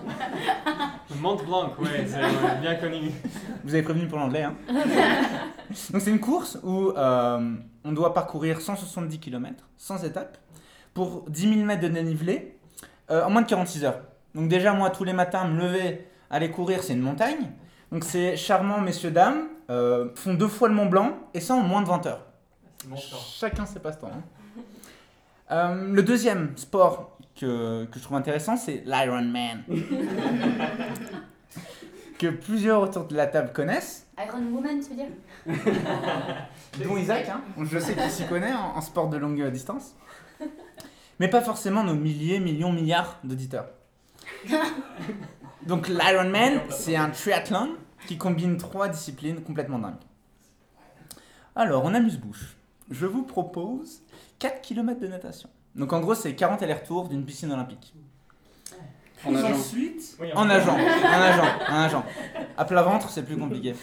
ouais, 1.79 2.07
c'est 2.07 2.17
ouais, 2.21 2.61
bien 2.61 2.75
connu. 2.77 3.11
Vous 3.65 3.75
avez 3.75 3.83
prévenu 3.83 4.07
pour 4.07 4.19
l'anglais, 4.19 4.43
hein 4.43 4.55
Donc 5.91 6.01
c'est 6.01 6.11
une 6.11 6.21
course 6.21 6.59
où 6.63 6.91
euh, 6.91 7.55
on 7.85 7.93
doit 7.93 8.15
parcourir 8.15 8.61
170 8.61 9.19
km, 9.19 9.65
sans 9.77 10.03
étape, 10.05 10.39
pour 10.95 11.25
10 11.29 11.55
000 11.55 11.65
mètres 11.67 11.83
de 11.83 11.89
dénivelé, 11.89 12.59
euh, 13.11 13.25
en 13.25 13.31
moins 13.31 13.43
de 13.43 13.47
46 13.49 13.85
heures. 13.85 14.01
Donc 14.35 14.49
déjà, 14.49 14.73
moi, 14.73 14.91
tous 14.91 15.05
les 15.05 15.13
matins, 15.13 15.47
me 15.47 15.61
lever, 15.61 16.07
aller 16.31 16.51
courir, 16.51 16.83
c'est 16.83 16.93
une 16.93 17.01
montagne. 17.03 17.51
Donc 17.93 18.05
c'est 18.05 18.37
charmant, 18.37 18.81
messieurs, 18.81 19.11
dames, 19.11 19.45
euh, 19.71 20.09
font 20.15 20.35
deux 20.35 20.49
fois 20.49 20.69
le 20.69 20.75
Mont 20.75 20.87
Blanc, 20.87 21.13
et 21.35 21.41
ça 21.41 21.55
en 21.55 21.61
moins 21.63 21.83
de 21.83 21.89
20 21.89 22.07
heures. 22.07 22.25
C'est 22.81 22.89
mon 22.89 22.97
sport. 22.97 23.21
Chacun 23.21 23.67
ses 23.67 23.79
passe-temps. 23.81 24.11
hein. 24.13 24.23
Euh, 25.51 25.93
le 25.93 26.03
deuxième 26.03 26.57
sport 26.57 27.16
que, 27.37 27.85
que 27.85 27.99
je 27.99 28.05
trouve 28.05 28.17
intéressant, 28.17 28.57
c'est 28.57 28.83
l'Ironman. 28.87 29.63
que 32.19 32.29
plusieurs 32.29 32.81
autour 32.81 33.05
de 33.05 33.15
la 33.15 33.27
table 33.27 33.53
connaissent, 33.53 34.07
Iron 34.19 34.43
Woman, 34.51 34.81
tu 34.81 34.91
veux 34.91 34.97
dire? 34.97 35.11
Dont 36.85 36.97
Isaac. 36.97 37.29
Hein. 37.29 37.43
Je 37.63 37.79
sais 37.79 37.95
qu'il 37.95 38.11
s'y 38.11 38.27
connaît 38.27 38.55
en, 38.55 38.77
en 38.77 38.81
sport 38.81 39.09
de 39.11 39.19
longue 39.19 39.47
distance. 39.51 39.95
Mais 41.21 41.29
pas 41.29 41.43
forcément 41.43 41.85
nos 41.85 41.95
milliers, 41.95 42.41
millions, 42.41 42.73
milliards 42.73 43.19
d'auditeurs. 43.25 43.69
Donc 45.67 45.89
l'Ironman, 45.89 46.61
c'est 46.71 46.97
un 46.97 47.11
triathlon 47.11 47.77
qui 48.07 48.17
combine 48.17 48.57
trois 48.57 48.89
disciplines 48.89 49.43
complètement 49.43 49.79
dingues. 49.79 49.95
Alors, 51.55 51.85
on 51.85 51.95
amuse-bouche. 51.95 52.57
Je 52.91 53.07
vous 53.07 53.23
propose 53.23 54.03
4 54.39 54.61
km 54.63 55.01
de 55.01 55.09
natation. 55.09 55.49
Donc 55.77 55.93
en 55.93 56.01
gros, 56.01 56.15
c'est 56.15 56.35
40 56.35 56.63
allers-retours 56.63 57.09
d'une 57.09 57.25
piscine 57.25 57.53
olympique. 57.53 57.95
En 59.25 59.31
nageant. 59.33 59.55
Ensuite, 59.55 60.17
Oui, 60.21 60.29
en 60.35 60.45
nageant, 60.45 60.75
en 60.75 60.79
nageant, 60.79 61.45
en 61.69 61.73
nageant. 61.81 62.05
À 62.57 62.65
plat 62.65 62.83
ventre, 62.83 63.11
c'est 63.11 63.23
plus 63.25 63.37
compliqué. 63.37 63.75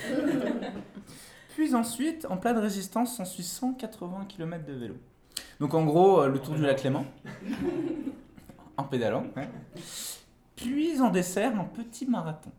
Puis 1.56 1.76
ensuite, 1.76 2.26
en 2.30 2.38
plat 2.38 2.54
de 2.54 2.60
résistance, 2.60 3.20
on 3.20 3.26
suit 3.26 3.44
180 3.44 4.26
km 4.28 4.66
de 4.66 4.74
vélo. 4.74 4.96
Donc 5.60 5.74
en 5.74 5.84
gros, 5.84 6.22
euh, 6.22 6.30
le 6.30 6.40
tour 6.40 6.56
du 6.56 6.62
lac 6.64 6.82
Léman. 6.84 7.06
En 8.78 8.84
pédalant. 8.84 9.26
ouais. 9.36 9.50
Puis 10.56 11.00
en 11.00 11.10
dessert, 11.10 11.52
un 11.60 11.66
petit 11.66 12.06
marathon. 12.08 12.52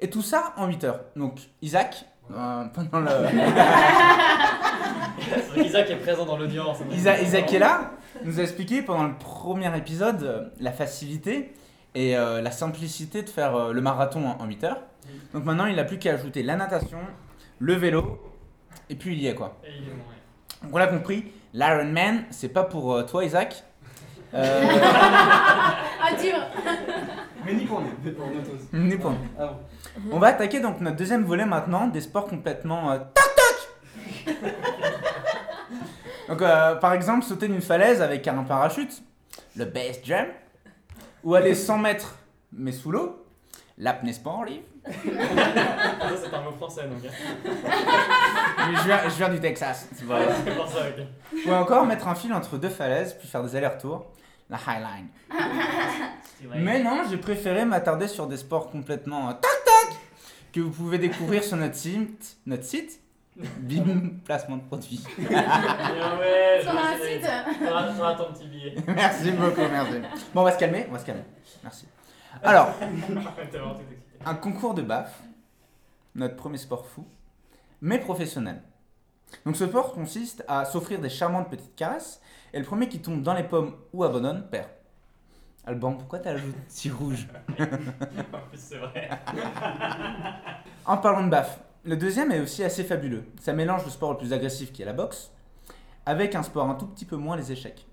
Et 0.00 0.08
tout 0.08 0.22
ça 0.22 0.54
en 0.56 0.66
8 0.66 0.84
heures. 0.84 1.00
Donc 1.16 1.40
Isaac, 1.60 2.06
euh, 2.30 2.64
pendant 2.66 3.00
le... 3.00 3.10
Isaac 5.56 5.90
est 5.90 5.96
présent 5.96 6.24
dans 6.24 6.36
l'audience. 6.36 6.78
Isa- 6.90 7.20
Isaac 7.20 7.52
est 7.52 7.58
là, 7.58 7.92
nous 8.24 8.40
a 8.40 8.42
expliqué 8.42 8.82
pendant 8.82 9.04
le 9.04 9.14
premier 9.14 9.76
épisode 9.76 10.22
euh, 10.22 10.42
la 10.60 10.72
facilité 10.72 11.52
et 11.94 12.16
euh, 12.16 12.40
la 12.42 12.50
simplicité 12.50 13.22
de 13.22 13.28
faire 13.28 13.54
euh, 13.56 13.72
le 13.72 13.80
marathon 13.80 14.26
en, 14.26 14.42
en 14.42 14.46
8 14.46 14.64
heures. 14.64 14.80
Donc 15.32 15.44
maintenant, 15.44 15.66
il 15.66 15.76
n'a 15.76 15.84
plus 15.84 15.98
qu'à 15.98 16.14
ajouter 16.14 16.42
la 16.42 16.56
natation, 16.56 16.98
le 17.58 17.74
vélo, 17.74 18.20
et 18.90 18.94
puis 18.96 19.14
il 19.14 19.20
y 19.22 19.26
est 19.28 19.34
quoi. 19.34 19.56
Et 19.64 19.68
il 19.76 19.82
est 19.84 19.90
bon, 19.90 19.96
ouais. 19.98 20.62
Donc 20.62 20.74
on 20.74 20.78
l'a 20.78 20.86
compris, 20.86 21.32
l'Ironman, 21.52 22.24
c'est 22.30 22.48
pas 22.48 22.64
pour 22.64 22.94
euh, 22.94 23.02
toi 23.04 23.24
Isaac. 23.24 23.62
Euh, 24.34 24.62
Ah, 26.06 26.12
dur 26.20 26.34
Mais 27.46 27.54
ni 27.54 27.64
pour 27.64 27.80
nous, 27.80 27.86
mais 28.04 28.10
pour 28.10 28.26
nous 28.26 28.42
tous. 28.42 28.76
ni 28.76 28.96
pour 28.96 29.10
nous. 29.12 29.16
Ah 29.38 29.54
bon. 29.98 30.16
On 30.16 30.18
va 30.18 30.26
attaquer 30.28 30.60
donc 30.60 30.80
notre 30.80 30.96
deuxième 30.96 31.24
volet 31.24 31.46
maintenant, 31.46 31.86
des 31.86 32.00
sports 32.02 32.26
complètement 32.26 32.90
euh, 32.92 32.98
Donc 36.28 36.40
euh, 36.42 36.76
par 36.76 36.92
exemple 36.92 37.24
sauter 37.24 37.48
d'une 37.48 37.60
falaise 37.60 38.00
avec 38.00 38.26
un 38.28 38.42
parachute, 38.44 39.02
le 39.56 39.64
base 39.66 40.00
jump, 40.02 40.28
ou 41.22 41.34
aller 41.34 41.54
100 41.54 41.78
mètres 41.78 42.16
mais 42.52 42.72
sous 42.72 42.90
l'eau, 42.92 43.24
l'apnée 43.78 44.12
sportive. 44.12 44.62
Ça, 44.86 44.92
c'est 46.22 46.34
un 46.34 46.42
mot 46.42 46.52
français 46.52 46.86
donc. 46.86 46.98
hein. 47.04 47.10
Mais 48.70 48.76
Je 48.78 48.82
viens, 48.84 49.00
je 49.04 49.14
viens 49.16 49.28
du 49.30 49.40
Texas. 49.40 49.88
pour 50.06 50.68
ça, 50.68 50.80
ok. 50.88 51.04
Ou 51.46 51.52
encore 51.52 51.86
mettre 51.86 52.06
un 52.08 52.14
fil 52.14 52.32
entre 52.32 52.56
deux 52.58 52.68
falaises 52.68 53.14
puis 53.18 53.26
faire 53.26 53.42
des 53.42 53.56
allers-retours, 53.56 54.06
la 54.50 54.58
highline. 54.66 55.08
Mais 56.56 56.82
non, 56.82 57.02
j'ai 57.10 57.16
préféré 57.16 57.64
m'attarder 57.64 58.06
sur 58.08 58.26
des 58.26 58.36
sports 58.36 58.70
complètement 58.70 59.30
euh, 59.30 59.32
tac 59.32 59.50
tac 59.64 59.96
que 60.52 60.60
vous 60.60 60.70
pouvez 60.70 60.98
découvrir 60.98 61.42
sur 61.42 61.56
notre 61.56 61.74
site, 61.76 62.36
notre 62.46 62.64
site. 62.64 63.00
Bim, 63.36 64.20
placement 64.24 64.58
de 64.58 64.62
produit. 64.62 65.04
Bien 65.18 66.18
ouais, 66.18 66.60
Sur 66.62 66.70
un 66.70 66.96
site 66.96 67.26
T'auras 67.96 68.14
ton 68.14 68.32
petit 68.32 68.46
billet. 68.46 68.76
merci 68.86 69.32
beaucoup, 69.32 69.60
merci. 69.60 70.00
Bon, 70.32 70.42
on 70.42 70.44
va 70.44 70.52
se 70.52 70.58
calmer, 70.58 70.86
on 70.88 70.92
va 70.92 70.98
se 71.00 71.06
calmer. 71.06 71.24
Merci. 71.62 71.88
Alors, 72.42 72.68
un 74.24 74.34
concours 74.36 74.74
de 74.74 74.82
baffe, 74.82 75.20
notre 76.14 76.36
premier 76.36 76.58
sport 76.58 76.86
fou, 76.86 77.06
mais 77.80 77.98
professionnel. 77.98 78.62
Donc 79.44 79.56
ce 79.56 79.66
sport 79.66 79.92
consiste 79.92 80.44
à 80.46 80.64
s'offrir 80.64 81.00
des 81.00 81.10
charmantes 81.10 81.50
petites 81.50 81.74
caresses, 81.74 82.20
et 82.52 82.58
le 82.60 82.64
premier 82.64 82.88
qui 82.88 83.00
tombe 83.00 83.22
dans 83.22 83.34
les 83.34 83.42
pommes 83.42 83.74
ou 83.92 84.04
abandonne 84.04 84.46
perd. 84.48 84.68
Alban, 85.66 85.94
pourquoi 85.94 86.20
t'as 86.20 86.34
la 86.34 86.38
joue 86.38 86.52
si 86.68 86.90
rouge? 86.90 87.26
En 87.58 88.38
plus, 88.48 88.58
c'est 88.58 88.78
vrai. 88.78 89.08
En 90.84 90.98
parlant 90.98 91.24
de 91.24 91.30
baffe, 91.30 91.58
le 91.84 91.96
deuxième 91.96 92.32
est 92.32 92.40
aussi 92.40 92.64
assez 92.64 92.84
fabuleux. 92.84 93.24
Ça 93.40 93.52
mélange 93.52 93.84
le 93.84 93.90
sport 93.90 94.12
le 94.12 94.18
plus 94.18 94.32
agressif 94.32 94.72
qui 94.72 94.82
est 94.82 94.86
la 94.86 94.92
boxe, 94.92 95.30
avec 96.06 96.34
un 96.34 96.42
sport 96.42 96.68
un 96.68 96.74
tout 96.74 96.86
petit 96.86 97.04
peu 97.04 97.16
moins 97.16 97.36
les 97.36 97.52
échecs. 97.52 97.86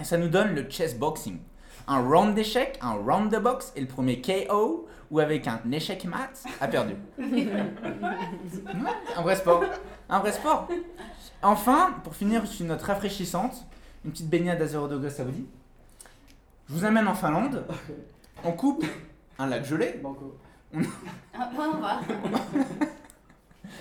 Et 0.00 0.04
ça 0.04 0.16
nous 0.16 0.28
donne 0.28 0.54
le 0.54 0.68
chess 0.68 0.96
boxing. 0.96 1.38
Un 1.88 2.00
round 2.00 2.34
d'échecs, 2.34 2.78
un 2.82 2.94
round 2.94 3.30
de 3.30 3.38
boxe, 3.38 3.72
et 3.76 3.80
le 3.80 3.86
premier 3.86 4.20
KO, 4.20 4.88
ou 5.10 5.20
avec 5.20 5.46
un 5.46 5.60
échec 5.70 6.04
mat, 6.04 6.44
a 6.60 6.66
perdu. 6.66 6.94
Un 9.16 9.22
vrai 9.22 9.36
sport. 9.36 9.62
Un 10.08 10.18
vrai 10.18 10.32
sport. 10.32 10.68
Enfin, 11.42 11.94
pour 12.02 12.16
finir 12.16 12.46
sur 12.46 12.62
une 12.62 12.68
note 12.68 12.82
rafraîchissante, 12.82 13.66
une 14.04 14.10
petite 14.10 14.28
baignade 14.28 14.60
à 14.60 14.66
0 14.66 14.88
degré, 14.88 15.10
ça 15.10 15.22
vous 15.24 15.30
dit? 15.30 15.46
Je 16.68 16.74
vous 16.74 16.84
amène 16.84 17.06
en 17.06 17.14
Finlande. 17.14 17.64
On 18.42 18.52
coupe 18.52 18.84
un 19.38 19.46
lac 19.46 19.64
gelé. 19.64 20.00
Ah, 21.34 21.50
on 21.56 21.76
va. 21.78 22.00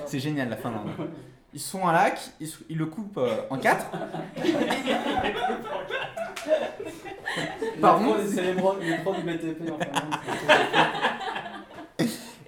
C'est 0.06 0.20
génial 0.20 0.50
la 0.50 0.58
Finlande. 0.58 0.90
Ils 1.54 1.60
se 1.60 1.72
font 1.72 1.88
un 1.88 1.94
lac, 1.94 2.20
ils, 2.40 2.50
ils 2.70 2.78
le 2.78 2.86
coupent 2.86 3.18
euh, 3.18 3.38
en 3.50 3.58
quatre. 3.58 3.86
Par 7.82 7.98
contre, 8.00 8.20
C'est 8.28 8.42
les 8.42 8.54
pros 8.54 8.76
les 8.80 8.98
pros 8.98 9.14
du 9.14 9.22
BTP 9.22 9.72
en 9.72 9.78
Finlande. 9.80 10.16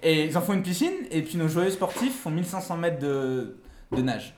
Et 0.03 0.25
ils 0.25 0.37
en 0.37 0.41
font 0.41 0.53
une 0.53 0.63
piscine, 0.63 0.93
et 1.09 1.21
puis 1.21 1.37
nos 1.37 1.47
joyeux 1.47 1.71
sportifs 1.71 2.21
font 2.21 2.29
1500 2.29 2.77
mètres 2.77 2.99
de, 2.99 3.57
de 3.91 4.01
nage. 4.01 4.35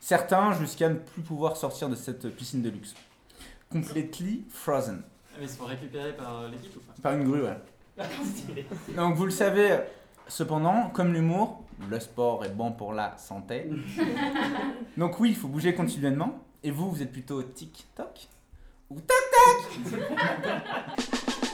Certains 0.00 0.52
jusqu'à 0.58 0.88
ne 0.88 0.94
plus 0.96 1.22
pouvoir 1.22 1.56
sortir 1.56 1.88
de 1.88 1.94
cette 1.94 2.28
piscine 2.34 2.62
de 2.62 2.70
luxe. 2.70 2.94
Completely 3.70 4.44
frozen. 4.50 5.02
Ah, 5.04 5.36
Mais 5.38 5.44
ils 5.46 5.48
se 5.50 5.56
font 5.56 5.66
récupérer 5.66 6.12
par 6.16 6.40
euh, 6.40 6.48
l'équipe 6.50 6.74
ou 6.76 6.80
pas? 6.80 6.92
Par 7.02 7.12
une 7.14 7.24
grue, 7.24 7.42
ouais. 7.42 7.56
Donc 8.96 9.14
vous 9.16 9.24
le 9.24 9.30
savez, 9.30 9.78
cependant, 10.28 10.90
comme 10.90 11.12
l'humour, 11.12 11.63
le 11.88 12.00
sport 12.00 12.44
est 12.44 12.54
bon 12.54 12.72
pour 12.72 12.92
la 12.92 13.16
santé. 13.18 13.70
Donc 14.96 15.20
oui, 15.20 15.30
il 15.30 15.36
faut 15.36 15.48
bouger 15.48 15.74
continuellement. 15.74 16.44
Et 16.62 16.70
vous, 16.70 16.90
vous 16.90 17.02
êtes 17.02 17.12
plutôt 17.12 17.42
tic-toc 17.42 18.28
ou 18.90 19.00
tac-tac 19.00 20.00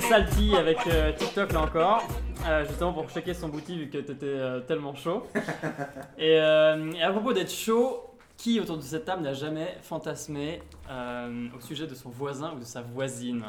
c'est 0.00 0.08
Salty 0.08 0.54
avec 0.54 0.78
euh, 0.86 1.12
TikTok 1.12 1.52
là 1.52 1.62
encore, 1.62 2.06
euh, 2.46 2.64
justement 2.66 2.92
pour 2.92 3.10
checker 3.10 3.34
son 3.34 3.48
bouti 3.48 3.76
vu 3.76 3.90
que 3.90 3.98
t'étais 3.98 4.26
euh, 4.26 4.60
tellement 4.60 4.94
chaud. 4.94 5.26
Et, 6.18 6.38
euh, 6.40 6.92
et 6.92 7.02
à 7.02 7.10
propos 7.10 7.32
d'être 7.32 7.50
chaud, 7.52 8.04
Qui 8.36 8.60
autour 8.60 8.76
de 8.76 8.82
cette 8.82 9.04
table 9.04 9.22
n'a 9.22 9.34
jamais 9.34 9.76
fantasmé 9.82 10.62
euh, 10.88 11.48
au 11.56 11.60
sujet 11.60 11.88
de 11.88 11.94
son 11.96 12.08
voisin 12.08 12.52
ou 12.54 12.60
de 12.60 12.64
sa 12.64 12.82
voisine? 12.82 13.44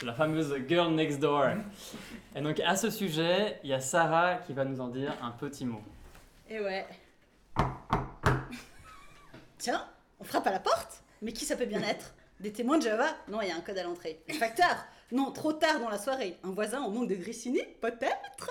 De 0.00 0.06
La 0.06 0.14
fameuse 0.14 0.52
girl 0.68 0.92
next 0.92 1.20
door. 1.20 1.44
Et 2.34 2.40
donc 2.40 2.58
à 2.58 2.74
ce 2.74 2.90
sujet, 2.90 3.60
il 3.62 3.70
y 3.70 3.72
a 3.72 3.78
Sarah 3.80 4.36
qui 4.44 4.52
va 4.52 4.64
nous 4.64 4.80
en 4.80 4.88
dire 4.88 5.12
un 5.22 5.30
petit 5.30 5.64
mot. 5.64 5.82
Et 6.50 6.58
ouais. 6.58 6.86
Tiens, 9.58 9.84
on 10.18 10.24
frappe 10.24 10.46
à 10.48 10.50
la 10.50 10.58
porte? 10.58 11.04
Mais 11.20 11.32
qui 11.32 11.44
ça 11.44 11.54
peut 11.54 11.66
bien 11.66 11.82
être? 11.82 12.12
Des 12.40 12.50
témoins 12.50 12.78
de 12.78 12.82
Java 12.82 13.06
Non, 13.28 13.40
il 13.42 13.48
y 13.48 13.52
a 13.52 13.56
un 13.56 13.60
code 13.60 13.78
à 13.78 13.84
l'entrée. 13.84 14.20
Le 14.28 14.34
facteur 14.34 14.74
Non, 15.12 15.30
trop 15.30 15.52
tard 15.52 15.78
dans 15.78 15.90
la 15.90 15.98
soirée. 15.98 16.38
Un 16.42 16.52
voisin 16.52 16.80
en 16.80 16.88
manque 16.88 17.08
de 17.08 17.14
grissini 17.14 17.60
Peut-être 17.82 18.50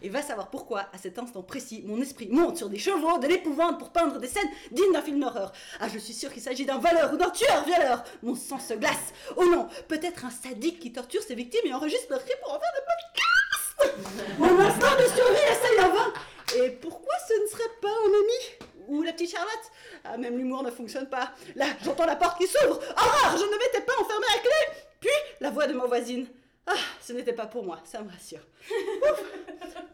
Et 0.00 0.08
va 0.08 0.22
savoir 0.22 0.48
pourquoi, 0.48 0.86
à 0.94 0.96
cet 0.96 1.18
instant 1.18 1.42
précis, 1.42 1.82
mon 1.86 2.00
esprit 2.00 2.28
monte 2.30 2.56
sur 2.56 2.70
des 2.70 2.78
chevaux 2.78 3.18
de 3.18 3.26
l'épouvante 3.26 3.78
pour 3.78 3.90
peindre 3.90 4.18
des 4.18 4.26
scènes 4.26 4.48
dignes 4.70 4.92
d'un 4.92 5.02
film 5.02 5.20
d'horreur. 5.20 5.52
Ah, 5.80 5.88
je 5.92 5.98
suis 5.98 6.14
sûre 6.14 6.32
qu'il 6.32 6.40
s'agit 6.42 6.64
d'un 6.64 6.78
voleur 6.78 7.12
ou 7.12 7.18
d'un 7.18 7.28
tueur 7.28 7.62
violeur 7.64 8.02
Mon 8.22 8.34
sang 8.34 8.58
se 8.58 8.72
glace 8.72 9.12
Oh 9.36 9.44
non 9.44 9.68
Peut-être 9.86 10.24
un 10.24 10.30
sadique 10.30 10.80
qui 10.80 10.92
torture 10.92 11.22
ses 11.22 11.34
victimes 11.34 11.66
et 11.66 11.74
enregistre 11.74 12.06
leur 12.10 12.24
cri 12.24 12.32
pour 12.42 12.54
en 12.54 12.58
faire 12.58 12.72
des 12.74 13.84
podcasts 13.84 14.38
Mon 14.38 14.58
instinct 14.60 14.96
de 14.96 15.08
survie 15.14 15.52
essaye 15.52 15.76
vain 15.76 16.12
Et 16.56 16.70
pourquoi 16.70 17.14
ce 17.28 17.34
ne 17.42 17.46
serait 17.48 17.74
pas 17.82 17.88
un 17.88 18.08
ami 18.08 18.68
ou 18.88 19.02
la 19.02 19.12
petite 19.12 19.30
Charlotte? 19.32 19.70
Ah, 20.04 20.16
même 20.16 20.38
l'humour 20.38 20.62
ne 20.62 20.70
fonctionne 20.70 21.10
pas. 21.10 21.32
Là, 21.56 21.66
j'entends 21.84 22.06
la 22.06 22.16
porte 22.16 22.38
qui 22.38 22.46
s'ouvre. 22.46 22.80
Horreur, 22.96 23.36
je 23.36 23.44
ne 23.44 23.58
m'étais 23.58 23.82
pas 23.82 23.92
enfermée 24.00 24.24
à 24.34 24.38
clé. 24.38 24.78
Puis, 25.00 25.10
la 25.40 25.50
voix 25.50 25.57
de 25.68 25.74
ma 25.74 25.86
voisine. 25.86 26.26
Ah, 26.66 26.74
ce 27.00 27.12
n'était 27.12 27.32
pas 27.32 27.46
pour 27.46 27.64
moi, 27.64 27.78
ça 27.84 28.02
me 28.02 28.10
rassure. 28.10 28.40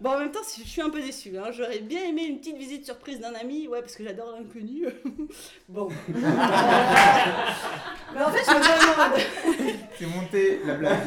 Bon, 0.01 0.11
en 0.11 0.19
même 0.19 0.33
temps, 0.33 0.41
je 0.43 0.65
suis 0.65 0.83
un 0.83 0.91
peu 0.91 1.01
déçue. 1.01 1.39
Hein. 1.39 1.51
J'aurais 1.53 1.79
bien 1.79 2.05
aimé 2.05 2.25
une 2.25 2.39
petite 2.39 2.59
visite 2.59 2.85
surprise 2.85 3.21
d'un 3.21 3.35
ami, 3.35 3.69
ouais, 3.69 3.81
parce 3.81 3.97
que 3.97 4.05
j'adore 4.05 4.33
l'inconnu. 4.33 4.87
bon. 5.69 5.89
Mais 6.09 6.23
en 8.23 8.31
fait, 8.31 8.45
je 8.45 8.51
me 8.51 8.61
demande. 8.61 9.19
C'est 9.99 10.07
monté 10.07 10.61
la 10.67 10.75
blague. 10.75 10.99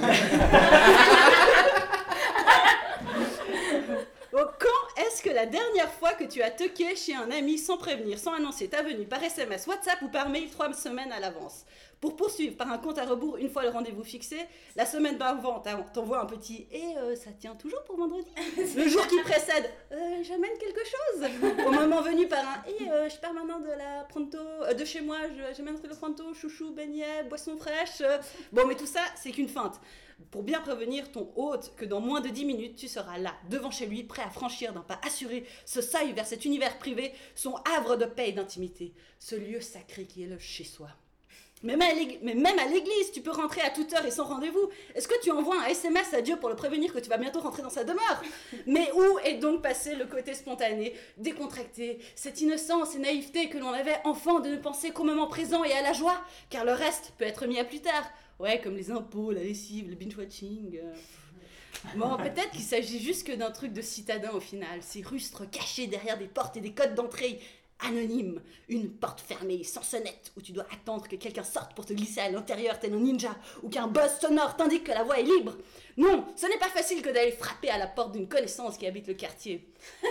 Bon, 4.32 4.46
quand 4.60 5.02
est-ce 5.04 5.22
que 5.22 5.30
la 5.30 5.46
dernière 5.46 5.92
fois 5.92 6.14
que 6.14 6.24
tu 6.24 6.42
as 6.42 6.52
toqué 6.52 6.96
chez 6.96 7.16
un 7.16 7.30
ami 7.32 7.58
sans 7.58 7.78
prévenir, 7.78 8.18
sans 8.20 8.34
annoncer 8.34 8.68
ta 8.68 8.82
venue 8.82 9.06
par 9.06 9.24
SMS, 9.24 9.68
WhatsApp 9.68 10.02
ou 10.02 10.10
par 10.10 10.30
mail 10.30 10.50
trois 10.50 10.72
semaines 10.74 11.12
à 11.12 11.20
l'avance? 11.20 11.66
Pour 12.00 12.16
poursuivre 12.16 12.56
par 12.56 12.72
un 12.72 12.78
compte 12.78 12.98
à 13.00 13.06
rebours 13.06 13.38
une 13.38 13.50
fois 13.50 13.64
le 13.64 13.70
rendez-vous 13.70 14.04
fixé, 14.04 14.38
la 14.76 14.86
semaine 14.86 15.18
d'avant, 15.18 15.60
t'en- 15.60 15.82
t'envoies 15.84 16.22
un 16.22 16.26
petit 16.28 16.68
Et 16.72 16.96
euh, 16.98 17.16
ça 17.16 17.32
tient 17.32 17.56
toujours 17.56 17.84
pour 17.86 17.98
vendredi? 17.98 18.30
Le 18.76 18.88
jour 18.88 19.06
qui 19.08 19.20
précède, 19.22 19.70
Euh, 19.92 20.24
j'amène 20.24 20.56
quelque 20.60 20.82
chose 20.86 21.30
Au 21.66 21.72
moment 21.72 22.02
venu 22.02 22.28
par 22.28 22.46
un 22.48 22.64
Et 22.70 22.92
euh, 22.92 23.10
je 23.10 23.18
pars 23.18 23.34
maintenant 23.34 23.60
de 23.60 23.70
la 23.70 24.04
pronto, 24.08 24.38
de 24.78 24.86
chez 24.86 25.02
moi, 25.02 25.18
j'amènerai 25.56 25.88
le 25.88 25.96
pronto, 25.96 26.34
chouchou, 26.36 26.72
beignet, 26.72 27.24
boisson 27.24 27.58
fraîche. 27.58 28.04
Bon, 28.52 28.68
mais 28.68 28.76
tout 28.76 28.86
ça, 28.86 29.02
c'est 29.16 29.32
qu'une 29.32 29.50
feinte 29.50 29.80
pour 30.32 30.42
bien 30.42 30.62
prévenir 30.62 31.12
ton 31.12 31.32
hôte 31.36 31.74
que 31.78 31.86
dans 31.86 32.00
moins 32.00 32.22
de 32.22 32.30
10 32.30 32.46
minutes, 32.46 32.76
tu 32.76 32.88
seras 32.88 33.20
là, 33.20 33.34
devant 33.52 33.70
chez 33.70 33.86
lui, 33.86 34.04
prêt 34.04 34.24
à 34.24 34.30
franchir 34.32 34.74
d'un 34.74 34.82
pas 34.82 35.00
assuré 35.06 35.46
ce 35.64 35.80
seuil 35.80 36.12
vers 36.14 36.26
cet 36.26 36.44
univers 36.44 36.80
privé, 36.80 37.14
son 37.36 37.54
havre 37.76 37.96
de 37.98 38.06
paix 38.06 38.30
et 38.30 38.32
d'intimité, 38.34 38.94
ce 39.20 39.36
lieu 39.36 39.62
sacré 39.62 40.06
qui 40.06 40.24
est 40.24 40.28
le 40.28 40.40
chez-soi. 40.40 40.90
Mais 40.90 41.07
même, 41.64 41.82
à 41.82 41.88
mais 42.22 42.36
même 42.36 42.60
à 42.60 42.66
l'église, 42.66 43.12
tu 43.12 43.22
peux 43.22 43.32
rentrer 43.32 43.62
à 43.62 43.70
toute 43.72 43.92
heure 43.94 44.06
et 44.06 44.12
sans 44.12 44.26
rendez-vous. 44.26 44.70
Est-ce 44.94 45.08
que 45.08 45.20
tu 45.24 45.32
envoies 45.32 45.60
un 45.60 45.66
SMS 45.66 46.14
à 46.14 46.22
Dieu 46.22 46.38
pour 46.38 46.50
le 46.50 46.56
prévenir 46.56 46.94
que 46.94 47.00
tu 47.00 47.10
vas 47.10 47.18
bientôt 47.18 47.40
rentrer 47.40 47.64
dans 47.64 47.70
sa 47.70 47.84
demeure? 47.84 48.22
Mais 48.68 48.92
où 48.94 49.20
est 49.20 49.36
donc 49.36 49.62
passé 49.64 49.96
le 49.96 50.06
côté 50.06 50.34
spontané, 50.34 50.94
décontracté, 51.18 52.00
cette 52.16 52.42
innocence 52.42 52.96
et 52.96 53.00
naïveté 53.00 53.50
que 53.50 53.58
l'on 53.58 53.72
avait 53.74 53.98
enfant 54.04 54.40
de 54.40 54.50
ne 54.50 54.58
penser 54.58 54.92
qu'au 54.92 55.04
moment 55.04 55.28
présent 55.28 55.64
et 55.64 55.74
à 55.74 55.82
la 55.82 55.94
joie? 55.94 56.24
Car 56.50 56.64
le 56.64 56.74
reste 56.74 57.14
peut 57.18 57.26
être 57.26 57.48
mis 57.48 57.60
à 57.60 57.66
plus 57.66 57.82
tard. 57.82 58.08
Ouais, 58.40 58.62
comme 58.62 58.76
les 58.76 58.92
impôts, 58.92 59.32
la 59.32 59.42
lessive, 59.42 59.90
le 59.90 59.96
binge-watching. 59.96 60.78
euh. 60.78 60.94
Bon, 61.96 62.18
peut-être 62.18 62.52
qu'il 62.52 62.62
s'agit 62.62 63.00
juste 63.00 63.26
que 63.26 63.34
d'un 63.34 63.52
truc 63.52 63.74
de 63.74 63.82
citadin 63.82 64.32
au 64.32 64.40
final. 64.40 64.82
Ces 64.82 65.02
rustres 65.02 65.50
cachés 65.50 65.88
derrière 65.88 66.18
des 66.18 66.28
portes 66.28 66.58
et 66.58 66.62
des 66.62 66.72
codes 66.72 66.96
d'entrée 66.96 67.40
anonymes. 67.80 68.42
Une 68.70 68.90
porte 68.90 69.22
fermée, 69.22 69.64
sans 69.64 69.82
sonnette, 69.82 70.32
où 70.38 70.42
tu 70.42 70.52
dois 70.52 70.66
attendre 70.74 71.08
que 71.08 71.16
quelqu'un 71.16 71.44
sorte 71.44 71.74
pour 71.74 71.86
te 71.86 71.94
glisser 71.94 72.20
à 72.20 72.30
l'intérieur 72.30 72.80
tel 72.80 72.94
un 72.94 73.00
ninja, 73.00 73.36
ou 73.64 73.70
qu'un 73.70 73.88
buzz 73.88 74.20
sonore 74.20 74.56
t'indique 74.56 74.86
que 74.86 74.92
la 74.92 75.04
voie 75.04 75.20
est 75.20 75.24
libre. 75.24 75.54
Non, 75.98 76.26
ce 76.36 76.46
n'est 76.46 76.60
pas 76.60 76.70
facile 76.70 77.02
que 77.02 77.10
d'aller 77.10 77.32
frapper 77.32 77.72
à 77.72 77.80
la 77.80 77.88
porte 77.88 78.12
d'une 78.12 78.30
connaissance 78.30 78.78
qui 78.78 78.86
habite 78.86 79.08
le 79.08 79.16
quartier. 79.16 79.68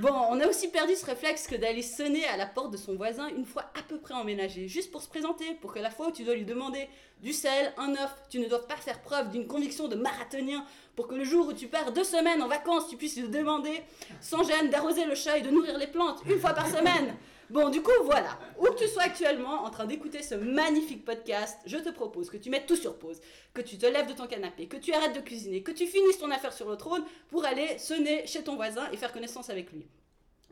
Bon, 0.00 0.14
on 0.30 0.40
a 0.40 0.46
aussi 0.46 0.68
perdu 0.68 0.94
ce 0.94 1.04
réflexe 1.04 1.46
que 1.46 1.54
d'aller 1.54 1.82
sonner 1.82 2.24
à 2.28 2.38
la 2.38 2.46
porte 2.46 2.72
de 2.72 2.78
son 2.78 2.94
voisin 2.94 3.28
une 3.28 3.44
fois 3.44 3.64
à 3.78 3.82
peu 3.82 3.98
près 3.98 4.14
emménagé, 4.14 4.66
juste 4.66 4.90
pour 4.90 5.02
se 5.02 5.08
présenter, 5.08 5.44
pour 5.60 5.72
que 5.72 5.78
la 5.80 5.90
fois 5.90 6.08
où 6.08 6.12
tu 6.12 6.24
dois 6.24 6.34
lui 6.34 6.46
demander 6.46 6.88
du 7.20 7.34
sel, 7.34 7.74
un 7.76 7.92
œuf, 7.92 8.10
tu 8.30 8.38
ne 8.38 8.48
dois 8.48 8.66
pas 8.66 8.76
faire 8.76 9.02
preuve 9.02 9.30
d'une 9.30 9.46
conviction 9.46 9.88
de 9.88 9.94
marathonien, 9.94 10.64
pour 10.96 11.08
que 11.08 11.14
le 11.14 11.24
jour 11.24 11.48
où 11.48 11.52
tu 11.52 11.68
pars 11.68 11.92
deux 11.92 12.04
semaines 12.04 12.42
en 12.42 12.48
vacances, 12.48 12.88
tu 12.88 12.96
puisses 12.96 13.16
lui 13.16 13.28
demander, 13.28 13.82
sans 14.20 14.44
gêne, 14.44 14.70
d'arroser 14.70 15.04
le 15.04 15.14
chat 15.14 15.36
et 15.36 15.42
de 15.42 15.50
nourrir 15.50 15.76
les 15.76 15.88
plantes 15.88 16.22
une 16.26 16.40
fois 16.40 16.54
par 16.54 16.66
semaine. 16.68 17.14
Bon, 17.52 17.68
du 17.68 17.82
coup, 17.82 17.90
voilà. 18.04 18.38
Où 18.58 18.64
que 18.64 18.78
tu 18.78 18.88
sois 18.88 19.02
actuellement 19.02 19.64
en 19.64 19.68
train 19.68 19.84
d'écouter 19.84 20.22
ce 20.22 20.34
magnifique 20.34 21.04
podcast, 21.04 21.58
je 21.66 21.76
te 21.76 21.90
propose 21.90 22.30
que 22.30 22.38
tu 22.38 22.48
mettes 22.48 22.64
tout 22.64 22.76
sur 22.76 22.98
pause, 22.98 23.20
que 23.52 23.60
tu 23.60 23.76
te 23.76 23.84
lèves 23.84 24.06
de 24.06 24.14
ton 24.14 24.26
canapé, 24.26 24.68
que 24.68 24.78
tu 24.78 24.90
arrêtes 24.94 25.14
de 25.14 25.20
cuisiner, 25.20 25.62
que 25.62 25.70
tu 25.70 25.86
finisses 25.86 26.16
ton 26.16 26.30
affaire 26.30 26.54
sur 26.54 26.70
le 26.70 26.78
trône 26.78 27.04
pour 27.28 27.44
aller 27.44 27.78
sonner 27.78 28.26
chez 28.26 28.42
ton 28.42 28.56
voisin 28.56 28.88
et 28.90 28.96
faire 28.96 29.12
connaissance 29.12 29.50
avec 29.50 29.70
lui 29.70 29.86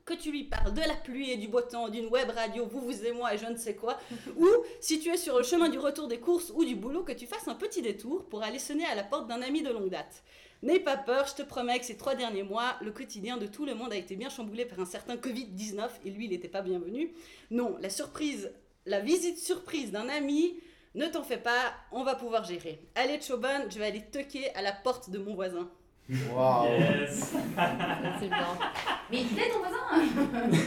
que 0.04 0.14
tu 0.14 0.32
lui 0.32 0.44
parles 0.44 0.74
de 0.74 0.80
la 0.80 0.94
pluie 0.94 1.30
et 1.30 1.36
du 1.36 1.46
beau 1.46 1.60
temps, 1.60 1.88
d'une 1.88 2.06
web 2.06 2.30
radio, 2.30 2.66
vous, 2.66 2.80
vous 2.80 3.06
et 3.06 3.12
moi 3.12 3.32
et 3.32 3.38
je 3.38 3.46
ne 3.46 3.56
sais 3.56 3.76
quoi, 3.76 3.96
ou 4.36 4.48
si 4.80 4.98
tu 4.98 5.08
es 5.10 5.16
sur 5.16 5.38
le 5.38 5.44
chemin 5.44 5.68
du 5.68 5.78
retour 5.78 6.08
des 6.08 6.18
courses 6.18 6.52
ou 6.54 6.64
du 6.64 6.74
boulot, 6.74 7.04
que 7.04 7.12
tu 7.12 7.26
fasses 7.26 7.46
un 7.46 7.54
petit 7.54 7.80
détour 7.80 8.24
pour 8.24 8.42
aller 8.42 8.58
sonner 8.58 8.86
à 8.86 8.94
la 8.94 9.04
porte 9.04 9.28
d'un 9.28 9.40
ami 9.40 9.62
de 9.62 9.70
longue 9.70 9.90
date. 9.90 10.24
N'aie 10.62 10.80
pas 10.80 10.98
peur, 10.98 11.26
je 11.26 11.34
te 11.34 11.42
promets 11.42 11.78
que 11.78 11.86
ces 11.86 11.96
trois 11.96 12.14
derniers 12.14 12.42
mois, 12.42 12.76
le 12.82 12.90
quotidien 12.90 13.38
de 13.38 13.46
tout 13.46 13.64
le 13.64 13.74
monde 13.74 13.92
a 13.92 13.96
été 13.96 14.14
bien 14.14 14.28
chamboulé 14.28 14.66
par 14.66 14.78
un 14.78 14.84
certain 14.84 15.16
Covid-19 15.16 15.88
et 16.04 16.10
lui, 16.10 16.26
il 16.26 16.30
n'était 16.30 16.48
pas 16.48 16.60
bienvenu. 16.60 17.12
Non, 17.50 17.78
la 17.80 17.88
surprise, 17.88 18.52
la 18.84 19.00
visite 19.00 19.38
surprise 19.38 19.90
d'un 19.90 20.08
ami, 20.10 20.60
ne 20.94 21.06
t'en 21.06 21.22
fais 21.22 21.38
pas, 21.38 21.72
on 21.92 22.04
va 22.04 22.14
pouvoir 22.14 22.44
gérer. 22.44 22.78
Allez, 22.94 23.20
Choban, 23.22 23.70
je 23.70 23.78
vais 23.78 23.86
aller 23.86 24.02
toquer 24.02 24.54
à 24.54 24.60
la 24.60 24.72
porte 24.72 25.08
de 25.08 25.18
mon 25.18 25.34
voisin. 25.34 25.70
Waouh. 26.32 26.68
Yes. 26.68 27.20
C'est 28.20 28.28
bien. 28.28 28.58
Mais 29.10 29.22
il 29.22 29.38
est 29.38 29.50
ton 29.50 29.60
voisin 29.60 29.78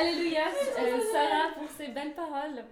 Alléluia, 0.00 0.48
euh, 0.80 1.00
Sarah, 1.12 1.54
pour 1.58 1.70
ces 1.76 1.88
belles 1.88 2.14
paroles. 2.14 2.64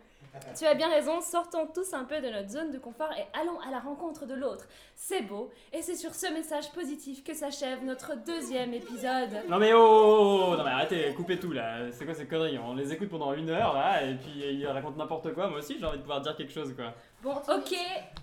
Tu 0.59 0.67
as 0.67 0.75
bien 0.75 0.89
raison, 0.89 1.21
sortons 1.21 1.67
tous 1.75 1.93
un 1.95 2.05
peu 2.05 2.21
de 2.21 2.29
notre 2.29 2.49
zone 2.49 2.71
de 2.71 2.79
confort 2.79 3.11
et 3.13 3.27
allons 3.39 3.59
à 3.61 3.71
la 3.71 3.79
rencontre 3.79 4.27
de 4.27 4.35
l'autre. 4.35 4.67
C'est 4.95 5.23
beau, 5.23 5.51
et 5.73 5.83
c'est 5.83 5.97
sur 5.97 6.15
ce 6.15 6.33
message 6.33 6.73
positif 6.73 7.23
que 7.23 7.35
s'achève 7.35 7.85
notre 7.85 8.13
deuxième 8.25 8.73
épisode. 8.75 9.31
Non 9.49 9.59
mais 9.59 9.73
oh, 9.73 9.79
oh, 9.79 10.45
oh, 10.49 10.57
non 10.57 10.65
mais 10.65 10.71
arrêtez, 10.71 11.13
coupez 11.15 11.39
tout 11.39 11.53
là. 11.53 11.91
C'est 11.93 12.05
quoi 12.05 12.15
ces 12.15 12.27
conneries? 12.27 12.59
On 12.59 12.75
les 12.75 12.93
écoute 12.93 13.09
pendant 13.09 13.33
une 13.33 13.51
heure 13.51 13.75
là 13.75 14.03
et 14.03 14.15
puis 14.15 14.33
ils 14.37 14.67
racontent 14.67 14.97
n'importe 14.97 15.33
quoi. 15.35 15.49
Moi 15.49 15.59
aussi 15.59 15.77
j'ai 15.79 15.85
envie 15.85 15.99
de 15.99 16.03
pouvoir 16.03 16.21
dire 16.21 16.37
quelque 16.37 16.53
chose 16.53 16.75
quoi. 16.75 16.93
Bon, 17.23 17.35
ok, 17.35 17.75